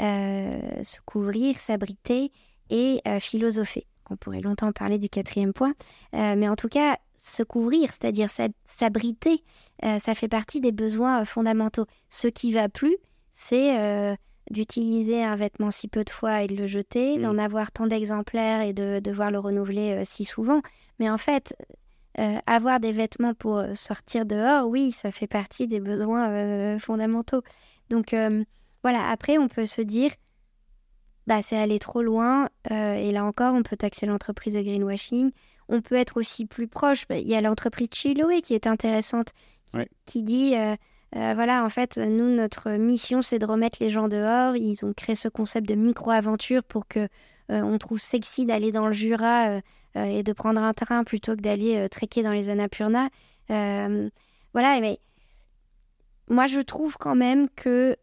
euh, 0.00 0.84
se 0.84 1.00
couvrir, 1.04 1.58
s'abriter 1.58 2.30
et 2.70 3.00
euh, 3.08 3.18
philosopher. 3.18 3.84
On 4.10 4.16
pourrait 4.16 4.40
longtemps 4.40 4.72
parler 4.72 4.98
du 4.98 5.08
quatrième 5.08 5.52
point, 5.52 5.74
euh, 6.14 6.34
mais 6.36 6.48
en 6.48 6.56
tout 6.56 6.68
cas, 6.68 6.96
se 7.16 7.42
couvrir, 7.42 7.92
c'est-à-dire 7.92 8.28
s'abriter, 8.64 9.42
ça 9.82 10.14
fait 10.14 10.28
partie 10.28 10.60
des 10.60 10.70
besoins 10.70 11.24
fondamentaux. 11.24 11.84
Ce 12.08 12.28
qui 12.28 12.52
va 12.52 12.68
plus, 12.68 12.96
c'est 13.32 14.16
d'utiliser 14.52 15.24
un 15.24 15.34
vêtement 15.34 15.72
si 15.72 15.88
peu 15.88 16.04
de 16.04 16.10
fois 16.10 16.42
et 16.42 16.46
de 16.46 16.54
le 16.54 16.68
jeter, 16.68 17.18
mmh. 17.18 17.22
d'en 17.22 17.36
avoir 17.38 17.72
tant 17.72 17.88
d'exemplaires 17.88 18.60
et 18.60 18.72
de 18.72 19.00
devoir 19.00 19.32
le 19.32 19.40
renouveler 19.40 20.04
si 20.04 20.24
souvent. 20.24 20.60
Mais 21.00 21.10
en 21.10 21.18
fait, 21.18 21.56
avoir 22.46 22.78
des 22.78 22.92
vêtements 22.92 23.34
pour 23.34 23.64
sortir 23.74 24.24
dehors, 24.24 24.68
oui, 24.68 24.92
ça 24.92 25.10
fait 25.10 25.26
partie 25.26 25.66
des 25.66 25.80
besoins 25.80 26.78
fondamentaux. 26.78 27.42
Donc, 27.90 28.14
voilà, 28.84 29.10
après, 29.10 29.38
on 29.38 29.48
peut 29.48 29.66
se 29.66 29.82
dire, 29.82 30.12
bah, 31.28 31.42
c'est 31.42 31.58
aller 31.58 31.78
trop 31.78 32.00
loin. 32.00 32.48
Euh, 32.72 32.94
et 32.94 33.12
là 33.12 33.22
encore, 33.22 33.54
on 33.54 33.62
peut 33.62 33.76
taxer 33.76 34.06
l'entreprise 34.06 34.54
de 34.54 34.62
greenwashing. 34.62 35.30
On 35.68 35.82
peut 35.82 35.94
être 35.94 36.16
aussi 36.16 36.46
plus 36.46 36.68
proche. 36.68 37.06
Bah, 37.06 37.18
il 37.18 37.28
y 37.28 37.34
a 37.34 37.42
l'entreprise 37.42 37.88
Chiloé 37.92 38.40
qui 38.40 38.54
est 38.54 38.66
intéressante, 38.66 39.34
qui, 40.06 40.22
dit, 40.22 40.54
euh, 40.56 40.74
euh, 41.16 41.34
voilà, 41.34 41.66
en 41.66 41.68
fait, 41.68 41.98
nous, 41.98 42.34
notre 42.34 42.70
mission, 42.70 43.20
c'est 43.20 43.38
de 43.38 43.44
remettre 43.44 43.76
les 43.82 43.90
gens 43.90 44.08
dehors. 44.08 44.56
Ils 44.56 44.82
ont 44.86 44.94
créé 44.94 45.14
ce 45.14 45.28
concept 45.28 45.68
de 45.68 45.74
micro-aventure 45.74 46.64
pour 46.64 46.88
que 46.88 47.06
on 47.50 47.78
trouve 47.78 47.98
sexy 47.98 48.44
d'aller 48.44 48.72
dans 48.72 48.86
le 48.86 48.92
Jura 48.92 49.60
et 49.94 50.22
de 50.22 50.32
prendre 50.34 50.60
un 50.60 50.74
train 50.74 51.02
plutôt 51.02 51.34
que 51.34 51.40
d'aller 51.40 51.88
trekker 51.88 52.22
dans 52.22 52.32
les 52.32 52.50
Annapurna. 52.50 53.08
voilà, 53.48 54.80
mais 54.80 54.98
moi, 56.28 56.46
je 56.46 56.60
trouve 56.60 56.96
quand 56.98 57.14
même 57.14 57.48
que 57.50 57.96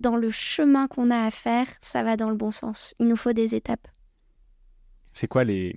dans 0.00 0.16
le 0.16 0.30
chemin 0.30 0.88
qu'on 0.88 1.10
a 1.10 1.24
à 1.24 1.30
faire, 1.30 1.66
ça 1.80 2.02
va 2.02 2.16
dans 2.16 2.30
le 2.30 2.36
bon 2.36 2.52
sens. 2.52 2.94
Il 2.98 3.08
nous 3.08 3.16
faut 3.16 3.32
des 3.32 3.54
étapes. 3.54 3.88
C'est 5.12 5.28
quoi 5.28 5.44
les, 5.44 5.76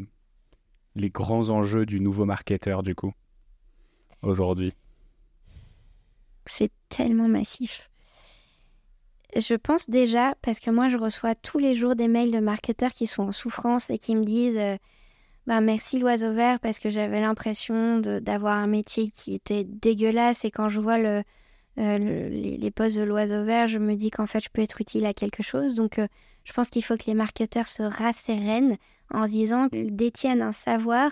les 0.95 1.09
grands 1.09 1.49
enjeux 1.49 1.85
du 1.85 1.99
nouveau 1.99 2.25
marketeur, 2.25 2.83
du 2.83 2.95
coup, 2.95 3.13
aujourd'hui? 4.21 4.73
C'est 6.45 6.71
tellement 6.89 7.27
massif. 7.27 7.89
Je 9.35 9.53
pense 9.53 9.89
déjà, 9.89 10.33
parce 10.41 10.59
que 10.59 10.71
moi, 10.71 10.89
je 10.89 10.97
reçois 10.97 11.35
tous 11.35 11.59
les 11.59 11.75
jours 11.75 11.95
des 11.95 12.07
mails 12.07 12.31
de 12.31 12.39
marketeurs 12.39 12.91
qui 12.91 13.05
sont 13.05 13.23
en 13.23 13.31
souffrance 13.31 13.89
et 13.91 13.99
qui 13.99 14.15
me 14.15 14.25
disent 14.25 14.57
euh, 14.57 14.75
bah, 15.45 15.61
Merci 15.61 15.99
l'oiseau 15.99 16.33
vert, 16.33 16.59
parce 16.59 16.79
que 16.79 16.89
j'avais 16.89 17.21
l'impression 17.21 17.99
d'avoir 17.99 18.57
un 18.57 18.67
métier 18.67 19.11
qui 19.11 19.35
était 19.35 19.63
dégueulasse. 19.63 20.45
Et 20.45 20.51
quand 20.51 20.69
je 20.69 20.79
vois 20.79 20.97
le, 20.97 21.23
euh, 21.77 22.29
les, 22.29 22.71
postes 22.71 22.97
de 22.97 23.03
l'oiseau 23.03 23.43
vert, 23.43 23.67
je 23.67 23.77
me 23.77 23.95
dis 23.95 24.11
qu'en 24.11 24.27
fait, 24.27 24.41
je 24.43 24.49
peux 24.51 24.61
être 24.61 24.81
utile 24.81 25.05
à 25.05 25.13
quelque 25.13 25.43
chose. 25.43 25.75
Donc, 25.75 25.99
euh, 25.99 26.07
je 26.43 26.51
pense 26.51 26.69
qu'il 26.69 26.83
faut 26.83 26.97
que 26.97 27.05
les 27.07 27.13
marketeurs 27.13 27.67
se 27.67 27.83
rassérénent 27.83 28.75
en 29.13 29.27
disant 29.27 29.69
qu'ils 29.69 29.95
détiennent 29.95 30.41
un 30.41 30.51
savoir 30.51 31.11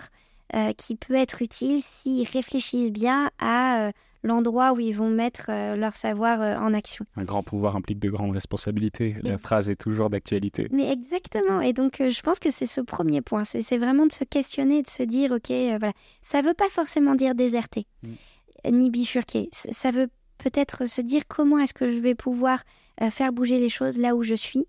euh, 0.54 0.72
qui 0.72 0.94
peut 0.94 1.14
être 1.14 1.42
utile 1.42 1.82
s'ils 1.82 2.28
réfléchissent 2.28 2.92
bien 2.92 3.30
à 3.38 3.92
l'endroit 4.24 4.72
où 4.72 4.80
ils 4.80 4.92
vont 4.92 5.08
mettre 5.08 5.50
leur 5.76 5.94
savoir 5.94 6.40
en 6.60 6.74
action. 6.74 7.06
Un 7.16 7.24
grand 7.24 7.44
pouvoir 7.44 7.76
implique 7.76 8.00
de 8.00 8.10
grandes 8.10 8.32
responsabilités. 8.32 9.14
La 9.22 9.38
phrase 9.38 9.70
est 9.70 9.76
toujours 9.76 10.10
d'actualité. 10.10 10.66
Mais 10.72 10.90
exactement. 10.90 11.60
Et 11.60 11.72
donc, 11.72 11.98
je 12.00 12.20
pense 12.20 12.40
que 12.40 12.50
c'est 12.50 12.66
ce 12.66 12.80
premier 12.80 13.20
point. 13.20 13.44
C'est 13.44 13.78
vraiment 13.78 14.06
de 14.06 14.12
se 14.12 14.24
questionner, 14.24 14.82
de 14.82 14.88
se 14.88 15.04
dire, 15.04 15.30
OK, 15.30 15.50
voilà. 15.50 15.92
Ça 16.20 16.42
ne 16.42 16.48
veut 16.48 16.54
pas 16.54 16.68
forcément 16.68 17.14
dire 17.14 17.36
déserter, 17.36 17.86
mm. 18.02 18.70
ni 18.72 18.90
bifurquer. 18.90 19.50
Ça 19.52 19.92
veut 19.92 20.08
peut-être 20.38 20.84
se 20.86 21.00
dire 21.00 21.22
comment 21.28 21.58
est-ce 21.58 21.74
que 21.74 21.92
je 21.92 21.98
vais 21.98 22.14
pouvoir 22.14 22.62
euh, 23.02 23.10
faire 23.10 23.32
bouger 23.32 23.58
les 23.58 23.68
choses 23.68 23.98
là 23.98 24.14
où 24.14 24.22
je 24.22 24.34
suis. 24.34 24.66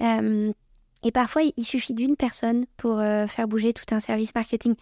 Euh, 0.00 0.52
et 1.02 1.12
parfois, 1.12 1.42
il 1.56 1.64
suffit 1.64 1.94
d'une 1.94 2.16
personne 2.16 2.66
pour 2.76 2.98
euh, 2.98 3.26
faire 3.26 3.48
bouger 3.48 3.72
tout 3.72 3.94
un 3.94 4.00
service 4.00 4.34
marketing. 4.34 4.74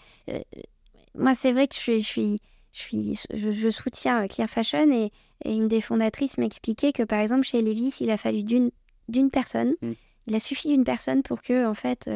moi, 1.14 1.35
c'est 1.35 1.53
vrai 1.53 1.68
que 1.68 1.74
je 1.74 1.80
suis, 1.80 2.41
je, 2.72 2.80
suis, 2.80 3.20
je, 3.32 3.70
soutiens 3.70 4.26
Clear 4.28 4.49
Fashion 4.49 4.91
et, 4.93 5.11
une 5.45 5.68
des 5.68 5.82
fondatrices 5.82 6.39
m'expliquait 6.39 6.93
que, 6.93 7.03
par 7.03 7.20
exemple, 7.20 7.45
chez 7.45 7.61
Levis, 7.61 7.97
il 8.01 8.11
a 8.11 8.16
fallu 8.16 8.45
d'une, 8.45 8.70
d'une 9.09 9.30
personne. 9.30 9.74
Mm. 9.82 9.93
Il 10.26 10.35
a 10.35 10.41
suffi 10.41 10.68
d'une 10.68 10.85
personne 10.85 11.22
pour 11.22 11.43
que, 11.43 11.66
en 11.66 11.74
fait, 11.74 12.09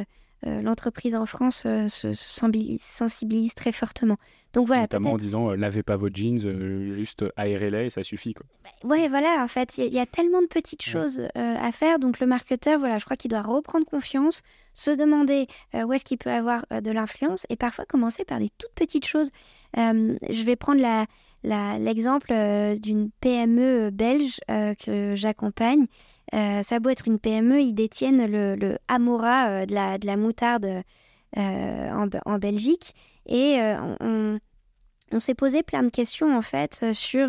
l'entreprise 0.45 1.15
en 1.15 1.27
France 1.27 1.63
se, 1.63 2.13
sensibilise 2.13 3.55
très 3.55 3.73
fortement. 3.73 4.17
Donc 4.55 4.67
voilà. 4.67 4.83
Notamment 4.83 5.13
en 5.13 5.17
disant 5.17 5.51
lavez 5.51 5.83
pas 5.83 5.97
vos 5.97 6.09
jeans, 6.13 6.39
juste 6.91 7.25
aérez-les 7.37 7.87
et 7.87 7.91
ça 7.91 8.03
suffit 8.03 8.35
quoi. 8.35 8.47
Bah, 8.65 8.89
ouais, 8.89 9.09
voilà. 9.09 9.43
En 9.43 9.49
fait, 9.49 9.79
il 9.79 9.93
y, 9.93 9.99
a 9.99 10.07
tellement 10.07 10.41
de 10.41 10.47
petites 10.47 10.83
choses 10.83 11.23
à 11.35 11.73
faire. 11.73 11.99
Donc 11.99 12.21
le 12.21 12.27
marketeur, 12.27 12.79
voilà, 12.79 12.99
je 12.99 13.05
crois 13.05 13.17
qu'il 13.17 13.31
doit 13.31 13.43
reprendre 13.43 13.85
confiance, 13.85 14.43
se 14.75 14.91
demander 14.91 15.47
où 15.75 15.93
est-ce 15.93 16.05
qu'il 16.05 16.19
peut 16.19 16.31
avoir 16.31 16.65
de 16.71 16.91
l'influence 16.91 17.47
et 17.49 17.57
parfois 17.57 17.85
commencer 17.85 18.25
par 18.25 18.39
des 18.39 18.49
toutes 18.59 18.75
petites 18.75 19.07
choses. 19.07 19.31
je 19.75 20.45
vais 20.45 20.57
prendre 20.57 20.81
la 20.81 21.07
l'exemple 21.45 22.33
euh, 22.33 22.77
d'une 22.77 23.11
PME 23.21 23.91
belge 23.91 24.41
euh, 24.51 24.75
que 24.75 25.15
j'accompagne. 25.15 25.87
Euh, 26.35 26.63
ça 26.63 26.79
doit 26.81 26.93
être 26.93 27.07
une 27.07 27.19
PME, 27.19 27.61
ils 27.61 27.75
détiennent 27.75 28.27
le, 28.27 28.57
le 28.57 28.79
Amora 28.89 29.67
de, 29.67 29.75
la, 29.75 29.99
de 29.99 30.07
la 30.07 30.17
moutarde 30.17 30.83
en, 31.37 32.09
en, 32.27 32.39
Belgique. 32.39 32.95
Et 33.27 33.59
on, 34.01 34.39
on 35.13 35.21
s'est 35.21 35.35
posé 35.35 35.63
plein 35.63 35.83
de 35.83 35.91
questions 35.91 36.37
en 36.37 36.43
fait 36.43 36.93
sur 36.93 37.29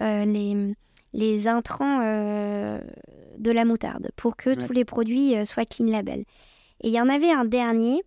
les, 0.00 0.74
les 1.12 1.48
intrants 1.48 1.98
de 1.98 3.50
la 3.50 3.64
moutarde 3.64 4.10
pour 4.16 4.36
que 4.36 4.54
tous 4.54 4.72
les 4.72 4.84
produits 4.84 5.34
soient 5.44 5.64
clean 5.64 5.86
label. 5.86 6.20
Et 6.82 6.88
il 6.88 6.92
y 6.92 7.00
en 7.00 7.08
avait 7.08 7.32
un 7.32 7.44
dernier 7.44 8.02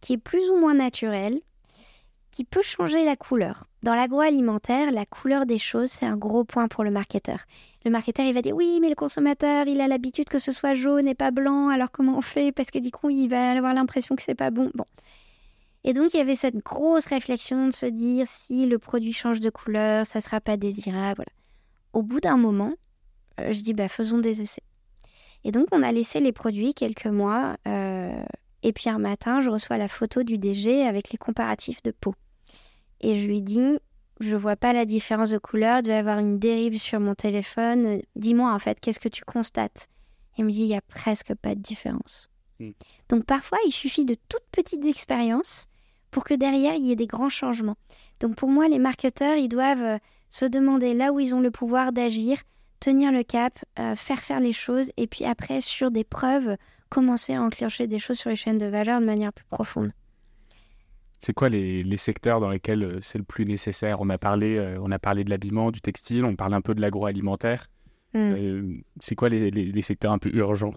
qui 0.00 0.14
est 0.14 0.18
plus 0.18 0.48
ou 0.50 0.56
moins 0.56 0.74
naturel, 0.74 1.40
peut 2.44 2.62
changer 2.62 3.04
la 3.04 3.16
couleur. 3.16 3.66
Dans 3.82 3.94
l'agroalimentaire, 3.94 4.90
la 4.90 5.06
couleur 5.06 5.46
des 5.46 5.58
choses, 5.58 5.90
c'est 5.90 6.06
un 6.06 6.16
gros 6.16 6.44
point 6.44 6.68
pour 6.68 6.84
le 6.84 6.90
marketeur. 6.90 7.38
Le 7.84 7.90
marketeur, 7.90 8.26
il 8.26 8.34
va 8.34 8.42
dire 8.42 8.54
oui, 8.54 8.78
mais 8.80 8.88
le 8.88 8.94
consommateur, 8.94 9.66
il 9.66 9.80
a 9.80 9.88
l'habitude 9.88 10.28
que 10.28 10.38
ce 10.38 10.52
soit 10.52 10.74
jaune 10.74 11.08
et 11.08 11.14
pas 11.14 11.30
blanc, 11.30 11.68
alors 11.68 11.90
comment 11.90 12.18
on 12.18 12.22
fait? 12.22 12.52
Parce 12.52 12.70
que 12.70 12.78
du 12.78 12.90
coup, 12.90 13.10
il 13.10 13.28
va 13.28 13.52
avoir 13.52 13.74
l'impression 13.74 14.16
que 14.16 14.22
c'est 14.22 14.34
pas 14.34 14.50
bon. 14.50 14.70
Bon. 14.74 14.84
Et 15.84 15.94
donc, 15.94 16.12
il 16.12 16.18
y 16.18 16.20
avait 16.20 16.36
cette 16.36 16.58
grosse 16.58 17.06
réflexion 17.06 17.66
de 17.66 17.72
se 17.72 17.86
dire 17.86 18.26
si 18.28 18.66
le 18.66 18.78
produit 18.78 19.14
change 19.14 19.40
de 19.40 19.48
couleur, 19.48 20.04
ça 20.04 20.20
sera 20.20 20.40
pas 20.40 20.56
désirable. 20.56 21.16
Voilà. 21.16 21.32
Au 21.92 22.02
bout 22.02 22.20
d'un 22.20 22.36
moment, 22.36 22.74
euh, 23.40 23.50
je 23.50 23.60
dis 23.60 23.72
bah, 23.72 23.88
faisons 23.88 24.18
des 24.18 24.42
essais. 24.42 24.62
Et 25.44 25.52
donc, 25.52 25.66
on 25.72 25.82
a 25.82 25.90
laissé 25.90 26.20
les 26.20 26.32
produits 26.32 26.74
quelques 26.74 27.06
mois. 27.06 27.56
Euh, 27.66 28.22
et 28.62 28.72
puis 28.72 28.90
un 28.90 28.98
matin, 28.98 29.40
je 29.40 29.48
reçois 29.48 29.78
la 29.78 29.88
photo 29.88 30.22
du 30.22 30.36
DG 30.36 30.86
avec 30.86 31.10
les 31.10 31.18
comparatifs 31.18 31.82
de 31.82 31.92
peau. 31.92 32.14
Et 33.00 33.20
je 33.20 33.26
lui 33.26 33.42
dis, 33.42 33.78
je 34.20 34.36
vois 34.36 34.56
pas 34.56 34.72
la 34.72 34.84
différence 34.84 35.30
de 35.30 35.38
couleur, 35.38 35.78
il 35.78 35.84
doit 35.84 35.94
y 35.94 35.98
avoir 35.98 36.18
une 36.18 36.38
dérive 36.38 36.78
sur 36.78 37.00
mon 37.00 37.14
téléphone. 37.14 38.02
Dis-moi 38.16 38.52
en 38.52 38.58
fait, 38.58 38.78
qu'est-ce 38.80 39.00
que 39.00 39.08
tu 39.08 39.24
constates? 39.24 39.88
Il 40.36 40.44
me 40.44 40.50
dit, 40.50 40.60
il 40.60 40.66
y 40.66 40.76
a 40.76 40.80
presque 40.80 41.34
pas 41.34 41.54
de 41.54 41.60
différence. 41.60 42.28
Hmm. 42.60 42.70
Donc 43.08 43.24
parfois, 43.24 43.58
il 43.66 43.72
suffit 43.72 44.04
de 44.04 44.16
toutes 44.28 44.44
petites 44.52 44.84
expériences 44.84 45.68
pour 46.10 46.24
que 46.24 46.34
derrière, 46.34 46.74
il 46.74 46.84
y 46.84 46.92
ait 46.92 46.96
des 46.96 47.06
grands 47.06 47.28
changements. 47.28 47.76
Donc 48.20 48.36
pour 48.36 48.48
moi, 48.48 48.68
les 48.68 48.78
marketeurs, 48.78 49.36
ils 49.36 49.48
doivent 49.48 49.82
euh, 49.82 49.98
se 50.28 50.44
demander 50.44 50.94
là 50.94 51.12
où 51.12 51.20
ils 51.20 51.34
ont 51.34 51.40
le 51.40 51.50
pouvoir 51.50 51.92
d'agir, 51.92 52.38
tenir 52.80 53.12
le 53.12 53.22
cap, 53.22 53.58
euh, 53.78 53.94
faire 53.94 54.20
faire 54.20 54.40
les 54.40 54.52
choses, 54.52 54.90
et 54.96 55.06
puis 55.06 55.24
après, 55.24 55.60
sur 55.60 55.90
des 55.90 56.04
preuves, 56.04 56.56
commencer 56.88 57.34
à 57.34 57.42
enclencher 57.42 57.86
des 57.86 57.98
choses 57.98 58.18
sur 58.18 58.30
les 58.30 58.36
chaînes 58.36 58.58
de 58.58 58.66
valeur 58.66 59.00
de 59.00 59.06
manière 59.06 59.32
plus 59.32 59.46
profonde. 59.46 59.92
C'est 61.20 61.34
quoi 61.34 61.50
les, 61.50 61.96
secteurs 61.98 62.40
dans 62.40 62.48
lesquels 62.48 62.82
euh, 62.82 62.98
c'est 63.02 63.18
le 63.18 63.24
plus 63.24 63.44
nécessaire? 63.44 64.00
On 64.00 64.08
a, 64.08 64.16
parlé, 64.16 64.56
euh, 64.56 64.78
on 64.80 64.90
a 64.90 64.98
parlé 64.98 65.22
de 65.22 65.30
l'habillement, 65.30 65.70
du 65.70 65.82
textile, 65.82 66.24
on 66.24 66.34
parle 66.34 66.54
un 66.54 66.62
peu 66.62 66.74
de 66.74 66.80
l'agroalimentaire. 66.80 67.66
Hmm. 68.14 68.18
Euh, 68.18 68.74
c'est 69.00 69.14
quoi 69.14 69.28
les, 69.28 69.82
secteurs 69.82 70.12
un 70.12 70.18
peu 70.18 70.30
urgents? 70.30 70.74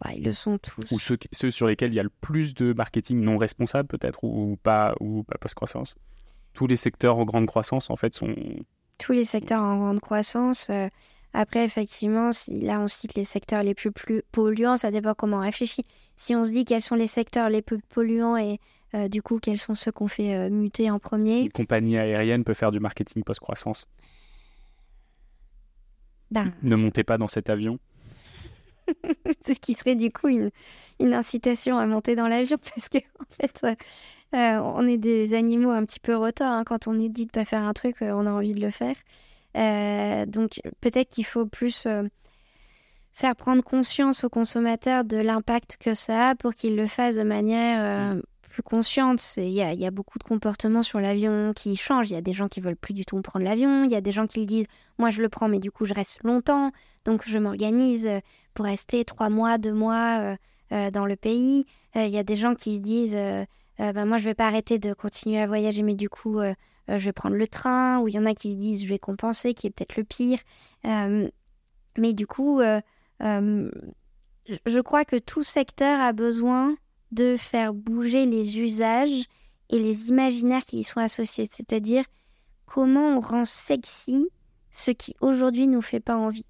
Bah, 0.00 0.10
Ils 0.16 0.24
le 0.24 0.32
sont 0.32 0.58
tous. 0.58 0.90
Ou 0.90 0.98
ceux, 0.98 1.18
ceux, 1.30 1.52
sur 1.52 1.68
lesquels 1.68 1.92
il 1.92 1.96
y 1.96 2.00
a 2.00 2.04
le 2.04 2.10
plus 2.20 2.54
de 2.54 2.72
marketing 2.72 3.20
non 3.20 3.38
responsable 3.38 3.86
peut-être, 3.88 4.24
ou, 4.24 4.58
pas, 4.60 4.94
ou 4.98 5.22
pas 5.22 5.38
post-croissance? 5.38 5.94
Tous 6.52 6.66
les 6.66 6.76
secteurs 6.76 7.16
en 7.16 7.24
grande 7.24 7.46
croissance 7.46 7.90
en 7.90 7.96
fait 7.96 8.12
sont... 8.14 8.34
Tous 8.98 9.12
les 9.12 9.24
secteurs 9.24 9.62
en 9.62 9.78
grande 9.78 10.00
croissance. 10.00 10.68
Après, 11.34 11.64
effectivement, 11.64 12.32
si, 12.32 12.58
là, 12.60 12.80
on 12.80 12.88
cite 12.88 13.14
les 13.14 13.24
secteurs 13.24 13.62
les 13.62 13.74
plus, 13.74 13.92
polluants, 14.32 14.76
ça 14.76 14.90
dépend 14.90 15.14
comment 15.14 15.38
on 15.38 15.42
réfléchit. 15.42 15.84
Si 16.16 16.34
on 16.34 16.44
se 16.44 16.50
dit 16.50 16.64
quels 16.64 16.82
sont 16.82 16.94
les 16.94 17.06
secteurs 17.06 17.50
les 17.50 17.62
plus 17.62 17.78
polluants 17.78 18.36
et 18.36 18.56
euh, 18.94 19.08
du 19.08 19.20
coup, 19.22 19.38
quels 19.38 19.58
sont 19.58 19.74
ceux 19.74 19.92
qu'on 19.92 20.08
fait 20.08 20.34
euh, 20.34 20.50
muter 20.50 20.90
en 20.90 20.98
premier. 20.98 21.42
Une 21.42 21.52
compagnie 21.52 21.98
aérienne 21.98 22.44
peut 22.44 22.54
faire 22.54 22.72
du 22.72 22.80
marketing 22.80 23.22
post-croissance? 23.22 23.86
Ben. 26.30 26.52
Ne 26.62 26.76
montez 26.76 27.04
pas 27.04 27.18
dans 27.18 27.28
cet 27.28 27.50
avion. 27.50 27.78
Ce 29.46 29.52
qui 29.52 29.74
serait 29.74 29.96
du 29.96 30.10
coup 30.10 30.28
une, 30.28 30.50
incitation 31.00 31.76
à 31.76 31.86
monter 31.86 32.16
dans 32.16 32.28
l'avion 32.28 32.56
parce 32.74 32.88
qu'en 32.88 32.98
en 32.98 33.34
fait, 33.38 33.62
euh, 34.34 34.60
on 34.62 34.88
est 34.88 34.96
des 34.96 35.34
animaux 35.34 35.70
un 35.70 35.84
petit 35.84 36.00
peu 36.00 36.16
retard. 36.16 36.52
Hein. 36.52 36.64
Quand 36.64 36.86
on 36.86 36.94
nous 36.94 37.08
dit 37.08 37.26
de 37.26 37.30
pas 37.30 37.44
faire 37.44 37.62
un 37.62 37.74
truc, 37.74 37.96
on 38.00 38.26
a 38.26 38.32
envie 38.32 38.54
de 38.54 38.60
le 38.60 38.70
faire. 38.70 38.96
Euh, 39.58 40.26
donc 40.26 40.60
peut-être 40.80 41.08
qu'il 41.08 41.24
faut 41.24 41.46
plus 41.46 41.86
euh, 41.86 42.04
faire 43.12 43.34
prendre 43.34 43.62
conscience 43.62 44.24
aux 44.24 44.28
consommateurs 44.28 45.04
de 45.04 45.16
l'impact 45.16 45.76
que 45.80 45.94
ça 45.94 46.30
a 46.30 46.34
pour 46.34 46.54
qu'ils 46.54 46.76
le 46.76 46.86
fassent 46.86 47.16
de 47.16 47.24
manière 47.24 47.78
euh, 48.14 48.22
plus 48.50 48.62
consciente. 48.62 49.20
Il 49.36 49.48
y, 49.48 49.62
a, 49.62 49.90
beaucoup 49.90 50.18
de 50.18 50.24
comportements 50.24 50.82
sur 50.82 51.00
l'avion 51.00 51.52
qui 51.54 51.76
changent. 51.76 52.10
Il 52.10 52.14
y 52.14 52.16
a 52.16 52.20
des 52.20 52.32
gens 52.32 52.48
qui 52.48 52.60
veulent 52.60 52.76
plus 52.76 52.94
du 52.94 53.04
tout 53.04 53.20
prendre 53.20 53.44
l'avion. 53.44 53.84
Il 53.84 53.90
y 53.90 53.96
a 53.96 54.00
des 54.00 54.12
gens 54.12 54.26
qui 54.26 54.40
le 54.40 54.46
disent, 54.46 54.66
moi 54.98 55.10
je 55.10 55.22
le 55.22 55.28
prends, 55.28 55.48
mais 55.48 55.58
du 55.58 55.72
coup 55.72 55.86
je 55.86 55.94
reste 55.94 56.22
longtemps. 56.22 56.70
Donc 57.04 57.24
je 57.26 57.38
m'organise 57.38 58.08
pour 58.54 58.66
rester 58.66 59.04
trois 59.04 59.30
mois, 59.30 59.58
deux 59.58 59.72
mois 59.72 60.36
dans 60.70 61.06
le 61.06 61.16
pays. 61.16 61.66
Il 61.94 62.08
y 62.08 62.18
a 62.18 62.24
des 62.24 62.36
gens 62.36 62.54
qui 62.54 62.76
se 62.76 62.82
disent, 62.82 63.18
ben, 63.78 64.04
moi 64.04 64.18
je 64.18 64.24
vais 64.24 64.34
pas 64.34 64.46
arrêter 64.46 64.78
de 64.78 64.92
continuer 64.92 65.40
à 65.40 65.46
voyager, 65.46 65.82
mais 65.82 65.94
du 65.94 66.08
coup 66.08 66.40
je 66.96 67.04
vais 67.04 67.12
prendre 67.12 67.36
le 67.36 67.46
train, 67.46 67.98
ou 67.98 68.08
il 68.08 68.14
y 68.14 68.18
en 68.18 68.26
a 68.26 68.34
qui 68.34 68.52
se 68.52 68.56
disent 68.56 68.82
je 68.82 68.88
vais 68.88 68.98
compenser, 68.98 69.54
qui 69.54 69.66
est 69.66 69.70
peut-être 69.70 69.96
le 69.96 70.04
pire. 70.04 70.38
Euh, 70.86 71.28
mais 71.98 72.12
du 72.12 72.26
coup, 72.26 72.60
euh, 72.60 72.80
je 73.20 74.80
crois 74.80 75.04
que 75.04 75.16
tout 75.16 75.42
secteur 75.42 76.00
a 76.00 76.12
besoin 76.12 76.76
de 77.10 77.36
faire 77.36 77.74
bouger 77.74 78.26
les 78.26 78.58
usages 78.58 79.24
et 79.70 79.78
les 79.78 80.08
imaginaires 80.08 80.62
qui 80.62 80.80
y 80.80 80.84
sont 80.84 81.00
associés. 81.00 81.46
C'est-à-dire 81.46 82.04
comment 82.64 83.16
on 83.16 83.20
rend 83.20 83.44
sexy 83.44 84.28
ce 84.70 84.90
qui 84.90 85.14
aujourd'hui 85.20 85.66
nous 85.66 85.82
fait 85.82 86.00
pas 86.00 86.16
envie. 86.16 86.46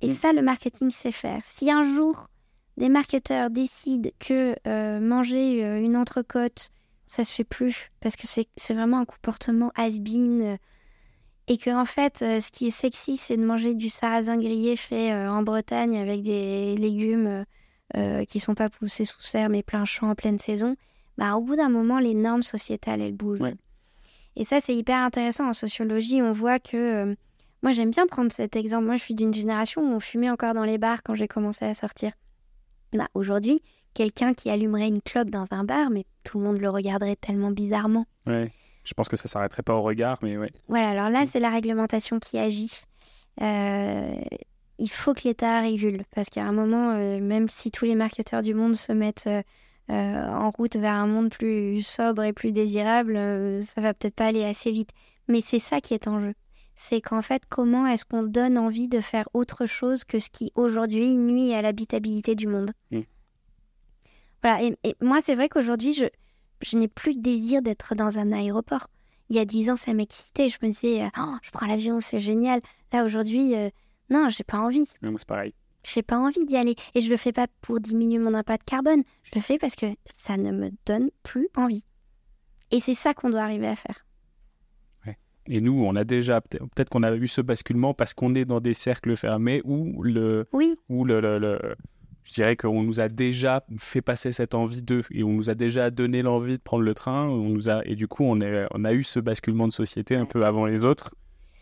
Et 0.00 0.12
ça, 0.12 0.32
le 0.32 0.42
marketing 0.42 0.90
sait 0.90 1.12
faire. 1.12 1.40
Si 1.44 1.70
un 1.70 1.94
jour 1.94 2.28
des 2.76 2.88
marketeurs 2.88 3.50
décident 3.50 4.10
que 4.18 4.54
manger 5.00 5.62
une 5.80 5.96
entrecôte 5.96 6.70
ça 7.06 7.24
se 7.24 7.34
fait 7.34 7.44
plus 7.44 7.90
parce 8.00 8.16
que 8.16 8.26
c'est 8.26 8.74
vraiment 8.74 8.98
un 8.98 9.04
comportement 9.04 9.72
has-been 9.76 10.42
euh, 10.42 10.56
et 11.46 11.58
que 11.58 11.70
en 11.70 11.84
fait 11.84 12.22
euh, 12.22 12.40
ce 12.40 12.50
qui 12.50 12.68
est 12.68 12.70
sexy 12.70 13.16
c'est 13.16 13.36
de 13.36 13.44
manger 13.44 13.74
du 13.74 13.88
sarrasin 13.88 14.38
grillé 14.38 14.76
fait 14.76 15.12
euh, 15.12 15.30
en 15.30 15.42
Bretagne 15.42 15.98
avec 15.98 16.22
des 16.22 16.76
légumes 16.76 17.44
qui 18.26 18.40
sont 18.40 18.56
pas 18.56 18.70
poussés 18.70 19.04
sous 19.04 19.20
serre 19.20 19.48
mais 19.48 19.62
plein 19.62 19.84
champ 19.84 20.10
en 20.10 20.16
pleine 20.16 20.38
saison. 20.38 20.74
Bah 21.16 21.36
au 21.36 21.42
bout 21.42 21.54
d'un 21.54 21.68
moment 21.68 22.00
les 22.00 22.14
normes 22.14 22.42
sociétales 22.42 23.00
elles 23.00 23.12
bougent. 23.12 23.38
Et 24.34 24.44
ça 24.44 24.60
c'est 24.60 24.74
hyper 24.74 24.98
intéressant. 24.98 25.48
En 25.48 25.52
sociologie 25.52 26.20
on 26.20 26.32
voit 26.32 26.58
que 26.58 27.14
moi 27.62 27.70
j'aime 27.70 27.92
bien 27.92 28.08
prendre 28.08 28.32
cet 28.32 28.56
exemple. 28.56 28.86
Moi 28.86 28.96
je 28.96 29.02
suis 29.02 29.14
d'une 29.14 29.32
génération 29.32 29.82
où 29.82 29.94
on 29.94 30.00
fumait 30.00 30.30
encore 30.30 30.54
dans 30.54 30.64
les 30.64 30.76
bars 30.76 31.04
quand 31.04 31.14
j'ai 31.14 31.28
commencé 31.28 31.66
à 31.66 31.74
sortir. 31.74 32.10
Bah, 32.92 33.06
aujourd'hui 33.14 33.62
quelqu'un 33.94 34.34
qui 34.34 34.50
allumerait 34.50 34.88
une 34.88 35.00
clope 35.00 35.30
dans 35.30 35.46
un 35.50 35.64
bar, 35.64 35.90
mais 35.90 36.04
tout 36.24 36.38
le 36.38 36.44
monde 36.44 36.58
le 36.58 36.68
regarderait 36.68 37.16
tellement 37.16 37.50
bizarrement. 37.50 38.06
Ouais. 38.26 38.50
Je 38.84 38.92
pense 38.92 39.08
que 39.08 39.16
ça 39.16 39.28
s'arrêterait 39.28 39.62
pas 39.62 39.74
au 39.74 39.82
regard, 39.82 40.18
mais 40.22 40.36
ouais. 40.36 40.52
Voilà, 40.68 40.90
alors 40.90 41.08
là, 41.08 41.24
c'est 41.26 41.40
la 41.40 41.50
réglementation 41.50 42.18
qui 42.18 42.38
agit. 42.38 42.82
Euh, 43.40 44.14
il 44.78 44.90
faut 44.90 45.14
que 45.14 45.22
l'État 45.24 45.60
régule, 45.60 46.02
parce 46.14 46.28
qu'à 46.28 46.44
un 46.44 46.52
moment, 46.52 46.90
euh, 46.90 47.18
même 47.20 47.48
si 47.48 47.70
tous 47.70 47.86
les 47.86 47.94
marketeurs 47.94 48.42
du 48.42 48.52
monde 48.52 48.74
se 48.74 48.92
mettent 48.92 49.28
euh, 49.28 49.42
en 49.88 50.50
route 50.50 50.76
vers 50.76 50.94
un 50.94 51.06
monde 51.06 51.30
plus 51.30 51.82
sobre 51.82 52.22
et 52.24 52.32
plus 52.34 52.52
désirable, 52.52 53.18
ça 53.62 53.80
va 53.80 53.94
peut-être 53.94 54.16
pas 54.16 54.26
aller 54.26 54.44
assez 54.44 54.70
vite. 54.70 54.90
Mais 55.28 55.40
c'est 55.40 55.58
ça 55.58 55.80
qui 55.80 55.94
est 55.94 56.06
en 56.06 56.20
jeu. 56.20 56.34
C'est 56.76 57.00
qu'en 57.00 57.22
fait, 57.22 57.44
comment 57.48 57.86
est-ce 57.86 58.04
qu'on 58.04 58.24
donne 58.24 58.58
envie 58.58 58.88
de 58.88 59.00
faire 59.00 59.28
autre 59.32 59.64
chose 59.64 60.04
que 60.04 60.18
ce 60.18 60.28
qui 60.28 60.52
aujourd'hui 60.56 61.14
nuit 61.14 61.54
à 61.54 61.62
l'habitabilité 61.62 62.34
du 62.34 62.48
monde? 62.48 62.72
Mmh. 62.90 63.00
Voilà, 64.44 64.62
et, 64.62 64.96
moi, 65.00 65.20
c'est 65.22 65.34
vrai 65.34 65.48
qu'aujourd'hui, 65.48 65.94
je, 65.94 66.04
je 66.60 66.76
n'ai 66.76 66.86
plus 66.86 67.14
de 67.14 67.22
désir 67.22 67.62
d'être 67.62 67.94
dans 67.94 68.18
un 68.18 68.30
aéroport. 68.30 68.88
Il 69.30 69.36
y 69.36 69.38
a 69.38 69.46
dix 69.46 69.70
ans, 69.70 69.76
ça 69.76 69.94
m'excitait. 69.94 70.50
Je 70.50 70.58
me 70.62 70.70
disais, 70.70 71.02
euh, 71.02 71.08
oh, 71.18 71.36
je 71.42 71.50
prends 71.50 71.66
l'avion, 71.66 72.00
c'est 72.02 72.18
génial. 72.18 72.60
Là, 72.92 73.04
aujourd'hui, 73.04 73.56
euh, 73.56 73.70
non, 74.10 74.28
j'ai 74.28 74.44
pas 74.44 74.58
envie. 74.58 74.84
moi, 75.00 75.14
c'est 75.16 75.26
pareil. 75.26 75.54
J'ai 75.82 76.02
pas 76.02 76.18
envie 76.18 76.44
d'y 76.44 76.58
aller. 76.58 76.76
Et 76.94 77.00
je 77.00 77.08
le 77.10 77.16
fais 77.16 77.32
pas 77.32 77.46
pour 77.62 77.80
diminuer 77.80 78.18
mon 78.18 78.34
impact 78.34 78.68
carbone. 78.68 79.02
Je 79.22 79.30
le 79.34 79.40
fais 79.40 79.56
parce 79.56 79.76
que 79.76 79.86
ça 80.14 80.36
ne 80.36 80.52
me 80.52 80.70
donne 80.84 81.08
plus 81.22 81.48
envie. 81.56 81.84
Et 82.70 82.80
c'est 82.80 82.94
ça 82.94 83.14
qu'on 83.14 83.30
doit 83.30 83.42
arriver 83.42 83.68
à 83.68 83.76
faire. 83.76 84.04
Ouais. 85.06 85.16
Et 85.46 85.62
nous, 85.62 85.84
on 85.84 85.96
a 85.96 86.04
déjà, 86.04 86.42
peut-être 86.42 86.90
qu'on 86.90 87.02
a 87.02 87.14
eu 87.14 87.28
ce 87.28 87.40
basculement 87.40 87.94
parce 87.94 88.12
qu'on 88.12 88.34
est 88.34 88.44
dans 88.44 88.60
des 88.60 88.74
cercles 88.74 89.16
fermés 89.16 89.62
où 89.64 90.02
le, 90.02 90.46
oui. 90.52 90.76
où 90.90 91.06
le, 91.06 91.20
le 91.20 91.76
je 92.24 92.32
dirais 92.32 92.56
qu'on 92.56 92.82
nous 92.82 93.00
a 93.00 93.08
déjà 93.08 93.64
fait 93.78 94.00
passer 94.00 94.32
cette 94.32 94.54
envie 94.54 94.82
d'eux 94.82 95.02
et 95.10 95.22
on 95.22 95.32
nous 95.32 95.50
a 95.50 95.54
déjà 95.54 95.90
donné 95.90 96.22
l'envie 96.22 96.56
de 96.56 96.62
prendre 96.62 96.82
le 96.82 96.94
train. 96.94 97.26
On 97.28 97.50
nous 97.50 97.68
a, 97.68 97.82
et 97.84 97.94
du 97.94 98.08
coup, 98.08 98.24
on, 98.24 98.40
est, 98.40 98.66
on 98.72 98.84
a 98.84 98.94
eu 98.94 99.04
ce 99.04 99.20
basculement 99.20 99.68
de 99.68 99.72
société 99.72 100.16
un 100.16 100.24
peu 100.24 100.44
avant 100.44 100.64
les 100.64 100.84
autres. 100.84 101.14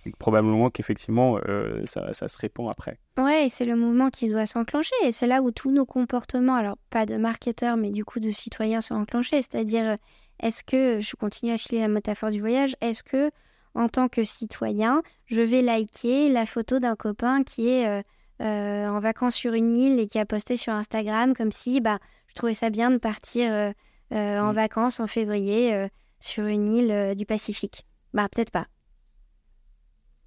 Et 0.07 0.13
probablement 0.19 0.71
qu'effectivement, 0.71 1.39
euh, 1.49 1.83
ça, 1.85 2.13
ça, 2.13 2.27
se 2.27 2.37
répand 2.39 2.69
après. 2.69 2.99
Ouais, 3.19 3.47
c'est 3.49 3.65
le 3.65 3.77
mouvement 3.77 4.11
qui 4.11 4.29
doit 4.29 4.47
s'enclencher. 4.47 4.95
Et 5.05 5.13
c'est 5.13 5.27
là 5.27 5.43
où 5.43 5.51
tous 5.51 5.71
nos 5.71 5.85
comportements, 5.85 6.55
alors 6.55 6.77
pas 6.91 7.07
de 7.07 7.17
marketeurs, 7.17 7.77
mais 7.77 7.91
du 7.91 8.05
coup 8.05 8.19
de 8.19 8.31
citoyens 8.31 8.81
sont 8.81 8.95
enclenchés. 8.95 9.43
C'est-à-dire, 9.43 9.91
euh, 9.91 9.97
est-ce 10.41 10.65
que, 10.65 11.01
je 11.01 11.15
continue 11.17 11.53
à 11.53 11.59
filer 11.59 11.81
la 11.81 11.89
métaphore 11.89 12.31
du 12.31 12.41
voyage, 12.41 12.75
est-ce 12.81 13.03
que, 13.03 13.31
en 13.75 13.89
tant 13.89 14.09
que 14.09 14.25
citoyen, 14.25 15.03
je 15.27 15.41
vais 15.41 15.63
liker 15.63 16.29
la 16.29 16.47
photo 16.47 16.79
d'un 16.79 16.97
copain 16.97 17.43
qui 17.43 17.69
est. 17.69 17.89
Euh, 17.89 18.03
euh, 18.43 18.89
en 18.89 18.99
vacances 18.99 19.37
sur 19.37 19.53
une 19.53 19.77
île 19.77 20.01
et 20.01 20.09
qui 20.09 20.19
a 20.19 20.27
posté 20.27 20.57
sur 20.57 20.73
Instagram 20.73 21.33
comme 21.33 21.53
si 21.53 21.81
bah, 21.81 22.01
je 22.27 22.35
trouvais 22.35 22.55
ça 22.55 22.71
bien 22.71 22.91
de 22.91 22.97
partir 22.97 23.53
euh, 23.53 23.73
euh, 24.13 24.41
en 24.41 24.53
mm. 24.53 24.57
vacances 24.57 24.99
en 24.99 25.07
février 25.07 25.89
sur 26.19 26.47
une 26.47 26.75
île 26.75 27.15
du 27.17 27.25
Pacifique. 27.25 27.87
Bah 28.13 28.29
peut-être 28.29 28.51
pas. 28.51 28.67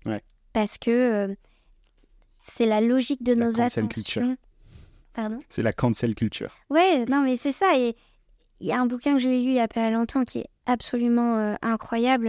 Ouais. 0.05 0.22
Parce 0.53 0.78
que 0.78 1.36
c'est 2.41 2.66
la 2.66 2.80
logique 2.80 3.22
de 3.22 3.36
nos 3.36 3.59
attentions. 3.59 3.88
Culture. 3.88 4.24
Pardon? 5.13 5.41
C'est 5.49 5.63
la 5.63 5.74
cancel 5.74 6.16
culture. 6.16 6.55
Ouais, 6.70 7.05
non 7.09 7.22
mais 7.22 7.36
c'est 7.36 7.51
ça. 7.51 7.78
Et 7.78 7.97
il 8.61 8.68
y 8.68 8.72
a 8.72 8.80
un 8.80 8.86
bouquin 8.86 9.13
que 9.13 9.20
j'ai 9.20 9.41
lu 9.41 9.49
il 9.49 9.55
y 9.55 9.59
a 9.59 9.68
pas 9.68 9.89
longtemps 9.89 10.24
qui 10.24 10.39
est 10.39 10.49
absolument 10.68 11.57
incroyable. 11.61 12.28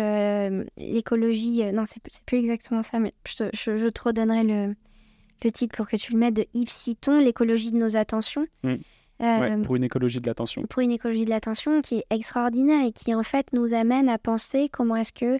L'écologie, 0.79 1.73
non, 1.73 1.85
c'est 1.87 2.03
plus 2.25 2.39
exactement 2.39 2.83
ça, 2.83 2.99
mais 2.99 3.15
je 3.25 3.37
te, 3.37 3.51
je 3.55 3.89
te 3.89 4.03
redonnerai 4.03 4.43
le, 4.43 4.75
le 5.45 5.51
titre 5.51 5.77
pour 5.77 5.87
que 5.87 5.97
tu 5.97 6.13
le 6.13 6.19
mettes 6.19 6.35
de 6.35 6.47
Yves 6.55 6.71
Citon, 6.71 7.21
L'écologie 7.21 7.71
de 7.71 7.77
nos 7.77 7.97
attentions. 7.97 8.47
Mm. 8.63 8.75
Euh, 9.23 9.63
pour 9.63 9.77
une 9.77 9.85
écologie 9.85 10.21
de 10.21 10.27
l'attention. 10.27 10.63
Pour 10.69 10.83
une 10.83 10.93
écologie 10.93 11.25
de 11.25 11.31
l'attention 11.31 11.81
qui 11.81 11.97
est 11.97 12.05
extraordinaire 12.11 12.87
et 12.87 12.93
qui 12.93 13.15
en 13.15 13.23
fait 13.23 13.51
nous 13.55 13.73
amène 13.73 14.11
à 14.11 14.19
penser 14.19 14.69
comment 14.69 14.97
est-ce 14.97 15.13
que 15.13 15.39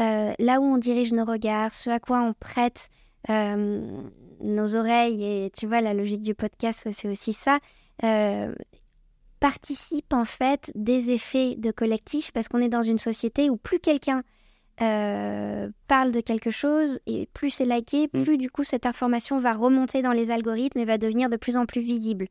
euh, 0.00 0.32
là 0.38 0.60
où 0.60 0.64
on 0.64 0.76
dirige 0.76 1.12
nos 1.12 1.24
regards, 1.24 1.72
ce 1.72 1.88
à 1.88 2.00
quoi 2.00 2.20
on 2.20 2.34
prête 2.34 2.90
euh, 3.30 4.02
nos 4.40 4.76
oreilles, 4.76 5.24
et 5.24 5.50
tu 5.56 5.66
vois, 5.66 5.80
la 5.80 5.94
logique 5.94 6.20
du 6.20 6.34
podcast, 6.34 6.86
c'est 6.92 7.08
aussi 7.08 7.32
ça, 7.32 7.60
participe 9.40 10.12
en 10.12 10.24
fait 10.24 10.70
des 10.74 11.10
effets 11.10 11.54
de 11.56 11.70
collectif 11.70 12.32
parce 12.32 12.48
qu'on 12.48 12.60
est 12.60 12.68
dans 12.68 12.82
une 12.82 12.98
société 12.98 13.50
où 13.50 13.56
plus 13.56 13.78
quelqu'un 13.78 14.22
euh, 14.82 15.70
parle 15.86 16.10
de 16.10 16.20
quelque 16.20 16.50
chose 16.50 16.98
et 17.06 17.28
plus 17.32 17.50
c'est 17.50 17.64
liké, 17.64 18.08
mm. 18.12 18.24
plus 18.24 18.38
du 18.38 18.50
coup 18.50 18.64
cette 18.64 18.86
information 18.86 19.38
va 19.38 19.52
remonter 19.52 20.02
dans 20.02 20.12
les 20.12 20.30
algorithmes 20.30 20.78
et 20.78 20.84
va 20.84 20.98
devenir 20.98 21.28
de 21.30 21.36
plus 21.36 21.56
en 21.56 21.66
plus 21.66 21.80
visible. 21.80 22.26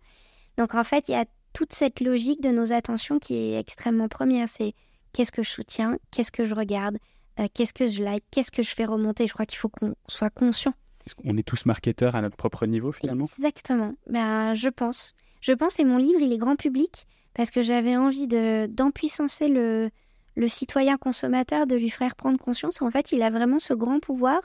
Donc 0.58 0.76
en 0.76 0.84
fait, 0.84 1.08
il 1.08 1.14
y 1.14 1.16
a 1.16 1.26
toute 1.54 1.72
cette 1.72 2.02
logique 2.02 2.42
de 2.42 2.50
nos 2.50 2.74
attentions 2.74 3.20
qui 3.20 3.36
est 3.36 3.60
extrêmement 3.60 4.10
première. 4.10 4.50
C'est 4.50 4.74
qu'est-ce 5.14 5.32
que 5.32 5.44
je 5.44 5.50
soutiens, 5.50 5.98
qu'est-ce 6.12 6.32
que 6.32 6.46
je 6.46 6.54
regarde, 6.54 6.98
euh, 7.40 7.48
qu'est-ce 7.54 7.74
que 7.74 7.88
je 7.88 8.04
like, 8.04 8.26
qu'est-ce 8.32 8.52
que 8.52 8.64
je 8.64 8.76
fais 8.76 8.86
remonter. 8.86 9.28
Je 9.28 9.34
crois 9.34 9.46
qu'il 9.46 9.58
faut 9.58 9.70
qu'on 9.70 9.96
soit 10.08 10.30
conscient. 10.30 10.74
Est-ce 11.06 11.16
qu'on 11.16 11.38
est 11.38 11.48
tous 11.48 11.66
marketeurs 11.66 12.16
à 12.16 12.22
notre 12.22 12.38
propre 12.38 12.66
niveau 12.66 12.92
finalement? 12.92 13.28
Exactement. 13.38 13.94
Ben, 14.08 14.54
je 14.54 14.70
pense. 14.70 15.14
Je 15.42 15.52
pense 15.52 15.80
et 15.80 15.86
mon 15.86 15.98
livre, 15.98 16.22
il 16.22 16.32
est 16.32 16.38
grand 16.38 16.56
public 16.56 17.06
parce 17.34 17.52
que 17.52 17.62
j'avais 17.62 17.96
envie 17.98 18.28
de 18.28 18.68
d'empuissancer 18.68 19.48
le, 19.48 19.90
le 20.36 20.48
citoyen 20.48 20.98
consommateur, 20.98 21.68
de 21.68 21.76
lui 21.76 21.90
faire 21.90 22.16
prendre 22.16 22.40
conscience. 22.40 22.82
En 22.82 22.90
fait, 22.90 23.12
il 23.12 23.22
a 23.22 23.30
vraiment 23.30 23.60
ce 23.60 23.74
grand 23.74 24.00
pouvoir. 24.00 24.42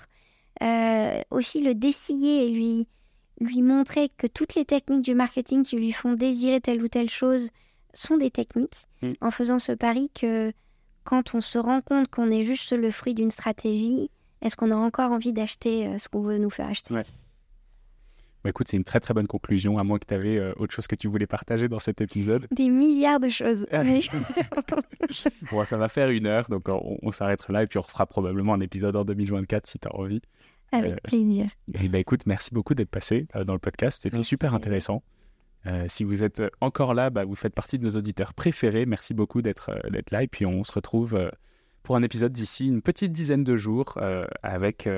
Euh, 0.62 1.20
aussi 1.30 1.62
le 1.62 1.74
dessiller 1.74 2.46
et 2.46 2.50
lui, 2.50 2.88
lui 3.40 3.62
montrer 3.62 4.08
que 4.16 4.26
toutes 4.26 4.56
les 4.56 4.64
techniques 4.64 5.02
du 5.02 5.14
marketing 5.14 5.62
qui 5.62 5.76
lui 5.76 5.92
font 5.92 6.14
désirer 6.14 6.60
telle 6.60 6.82
ou 6.82 6.88
telle 6.88 7.08
chose 7.08 7.50
sont 7.94 8.16
des 8.16 8.30
techniques, 8.30 8.86
mm. 9.02 9.12
en 9.20 9.30
faisant 9.30 9.58
ce 9.58 9.72
pari 9.72 10.10
que 10.10 10.52
quand 11.04 11.34
on 11.34 11.40
se 11.40 11.58
rend 11.58 11.80
compte 11.80 12.08
qu'on 12.08 12.30
est 12.30 12.42
juste 12.42 12.72
le 12.72 12.90
fruit 12.90 13.14
d'une 13.14 13.30
stratégie, 13.30 14.10
est-ce 14.42 14.56
qu'on 14.56 14.70
a 14.70 14.76
encore 14.76 15.12
envie 15.12 15.32
d'acheter 15.32 15.86
euh, 15.86 15.98
ce 15.98 16.08
qu'on 16.08 16.20
veut 16.22 16.38
nous 16.38 16.50
faire 16.50 16.66
acheter? 16.66 16.94
Bah, 18.44 18.50
écoute, 18.50 18.68
c'est 18.68 18.76
une 18.76 18.84
très 18.84 19.00
très 19.00 19.14
bonne 19.14 19.26
conclusion, 19.26 19.78
à 19.78 19.84
moins 19.84 19.98
que 19.98 20.06
tu 20.06 20.14
avais 20.14 20.38
euh, 20.38 20.52
autre 20.56 20.72
chose 20.72 20.86
que 20.86 20.94
tu 20.94 21.08
voulais 21.08 21.26
partager 21.26 21.68
dans 21.68 21.80
cet 21.80 22.00
épisode. 22.00 22.46
Des 22.52 22.70
milliards 22.70 23.18
de 23.18 23.30
choses. 23.30 23.66
bon, 25.50 25.64
ça 25.64 25.76
va 25.76 25.88
faire 25.88 26.10
une 26.10 26.26
heure, 26.26 26.48
donc 26.48 26.68
on, 26.68 27.10
s'arrêtera 27.10 27.52
là 27.52 27.62
et 27.64 27.66
puis 27.66 27.78
on 27.78 27.82
refera 27.82 28.06
probablement 28.06 28.54
un 28.54 28.60
épisode 28.60 28.94
en 28.94 29.04
2024 29.04 29.66
si 29.66 29.78
tu 29.78 29.88
as 29.88 29.94
envie. 29.94 30.20
Avec 30.70 30.92
euh, 30.92 30.96
plaisir. 31.02 31.48
Et 31.74 31.88
bah, 31.88 31.98
écoute, 31.98 32.26
merci 32.26 32.50
beaucoup 32.52 32.74
d'être 32.74 32.90
passé 32.90 33.26
euh, 33.34 33.42
dans 33.42 33.54
le 33.54 33.58
podcast, 33.58 34.02
c'était 34.02 34.22
super 34.22 34.54
intéressant. 34.54 35.02
si 35.88 36.04
vous 36.04 36.22
êtes 36.22 36.40
encore 36.60 36.94
là, 36.94 37.10
bah, 37.10 37.24
vous 37.24 37.34
faites 37.34 37.54
partie 37.54 37.78
de 37.78 37.84
nos 37.84 37.96
auditeurs 37.96 38.34
préférés. 38.34 38.86
Merci 38.86 39.14
beaucoup 39.14 39.42
d'être 39.42 39.70
d'être 39.90 40.12
là 40.12 40.22
et 40.22 40.28
puis 40.28 40.46
on 40.46 40.62
se 40.62 40.72
retrouve 40.72 41.30
pour 41.82 41.96
un 41.96 42.02
épisode 42.02 42.32
d'ici 42.32 42.68
une 42.68 42.82
petite 42.82 43.12
dizaine 43.12 43.42
de 43.42 43.56
jours 43.56 43.98
avec... 44.42 44.88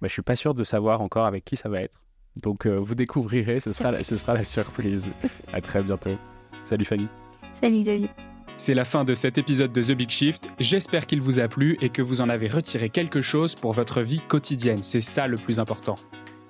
Bah, 0.00 0.06
je 0.06 0.12
suis 0.12 0.22
pas 0.22 0.36
sûr 0.36 0.54
de 0.54 0.62
savoir 0.64 1.00
encore 1.00 1.26
avec 1.26 1.44
qui 1.44 1.56
ça 1.56 1.68
va 1.68 1.80
être. 1.80 2.00
Donc 2.36 2.66
euh, 2.66 2.76
vous 2.78 2.94
découvrirez, 2.94 3.60
ce 3.60 3.72
sera, 3.72 3.90
la, 3.90 4.04
ce 4.04 4.16
sera 4.16 4.34
la 4.34 4.44
surprise. 4.44 5.08
à 5.52 5.60
très 5.60 5.82
bientôt. 5.82 6.16
Salut 6.64 6.84
Fanny. 6.84 7.08
Salut 7.52 7.80
Xavier. 7.80 8.10
C'est 8.56 8.74
la 8.74 8.84
fin 8.84 9.04
de 9.04 9.14
cet 9.14 9.38
épisode 9.38 9.72
de 9.72 9.82
The 9.82 9.92
Big 9.92 10.10
Shift. 10.10 10.50
J'espère 10.58 11.06
qu'il 11.06 11.20
vous 11.20 11.38
a 11.38 11.46
plu 11.46 11.76
et 11.80 11.90
que 11.90 12.02
vous 12.02 12.20
en 12.20 12.28
avez 12.28 12.48
retiré 12.48 12.88
quelque 12.88 13.22
chose 13.22 13.54
pour 13.54 13.72
votre 13.72 14.00
vie 14.00 14.20
quotidienne. 14.26 14.82
C'est 14.82 15.00
ça 15.00 15.28
le 15.28 15.36
plus 15.36 15.60
important. 15.60 15.94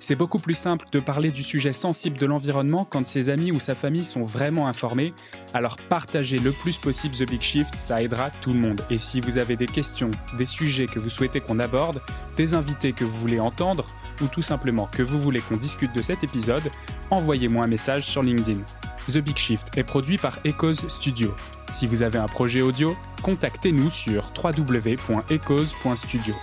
C'est 0.01 0.15
beaucoup 0.15 0.39
plus 0.39 0.53
simple 0.53 0.85
de 0.93 0.99
parler 0.99 1.29
du 1.29 1.43
sujet 1.43 1.73
sensible 1.73 2.17
de 2.17 2.25
l'environnement 2.25 2.85
quand 2.89 3.05
ses 3.05 3.29
amis 3.29 3.51
ou 3.51 3.59
sa 3.59 3.75
famille 3.75 4.05
sont 4.05 4.23
vraiment 4.23 4.67
informés. 4.67 5.13
Alors 5.53 5.75
partagez 5.75 6.39
le 6.39 6.51
plus 6.51 6.77
possible 6.77 7.13
The 7.13 7.29
Big 7.29 7.41
Shift, 7.41 7.75
ça 7.75 8.01
aidera 8.01 8.29
tout 8.41 8.53
le 8.53 8.59
monde. 8.59 8.81
Et 8.89 8.97
si 8.97 9.19
vous 9.19 9.37
avez 9.37 9.57
des 9.57 9.65
questions, 9.65 10.09
des 10.37 10.45
sujets 10.45 10.85
que 10.85 10.99
vous 10.99 11.09
souhaitez 11.09 11.41
qu'on 11.41 11.59
aborde, 11.59 12.01
des 12.37 12.53
invités 12.53 12.93
que 12.93 13.03
vous 13.03 13.17
voulez 13.19 13.41
entendre, 13.41 13.85
ou 14.21 14.27
tout 14.27 14.41
simplement 14.41 14.89
que 14.91 15.03
vous 15.03 15.19
voulez 15.19 15.39
qu'on 15.41 15.57
discute 15.57 15.93
de 15.93 16.01
cet 16.01 16.23
épisode, 16.23 16.69
envoyez-moi 17.09 17.65
un 17.65 17.67
message 17.67 18.05
sur 18.05 18.23
LinkedIn. 18.23 18.59
The 19.07 19.19
Big 19.19 19.37
Shift 19.37 19.77
est 19.77 19.83
produit 19.83 20.17
par 20.17 20.39
Echoes 20.45 20.87
Studio. 20.87 21.33
Si 21.71 21.87
vous 21.87 22.03
avez 22.03 22.19
un 22.19 22.27
projet 22.27 22.61
audio, 22.61 22.95
contactez-nous 23.23 23.89
sur 23.89 24.31
www.echoes.studio. 24.41 26.35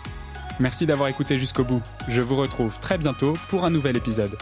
Merci 0.59 0.87
d'avoir 0.87 1.09
écouté 1.09 1.39
jusqu'au 1.39 1.65
bout. 1.65 1.83
Je 2.09 2.21
vous 2.21 2.37
retrouve 2.37 2.79
très 2.81 2.99
bientôt 2.99 3.35
pour 3.49 3.65
un 3.65 3.71
nouvel 3.71 3.97
épisode. 3.97 4.37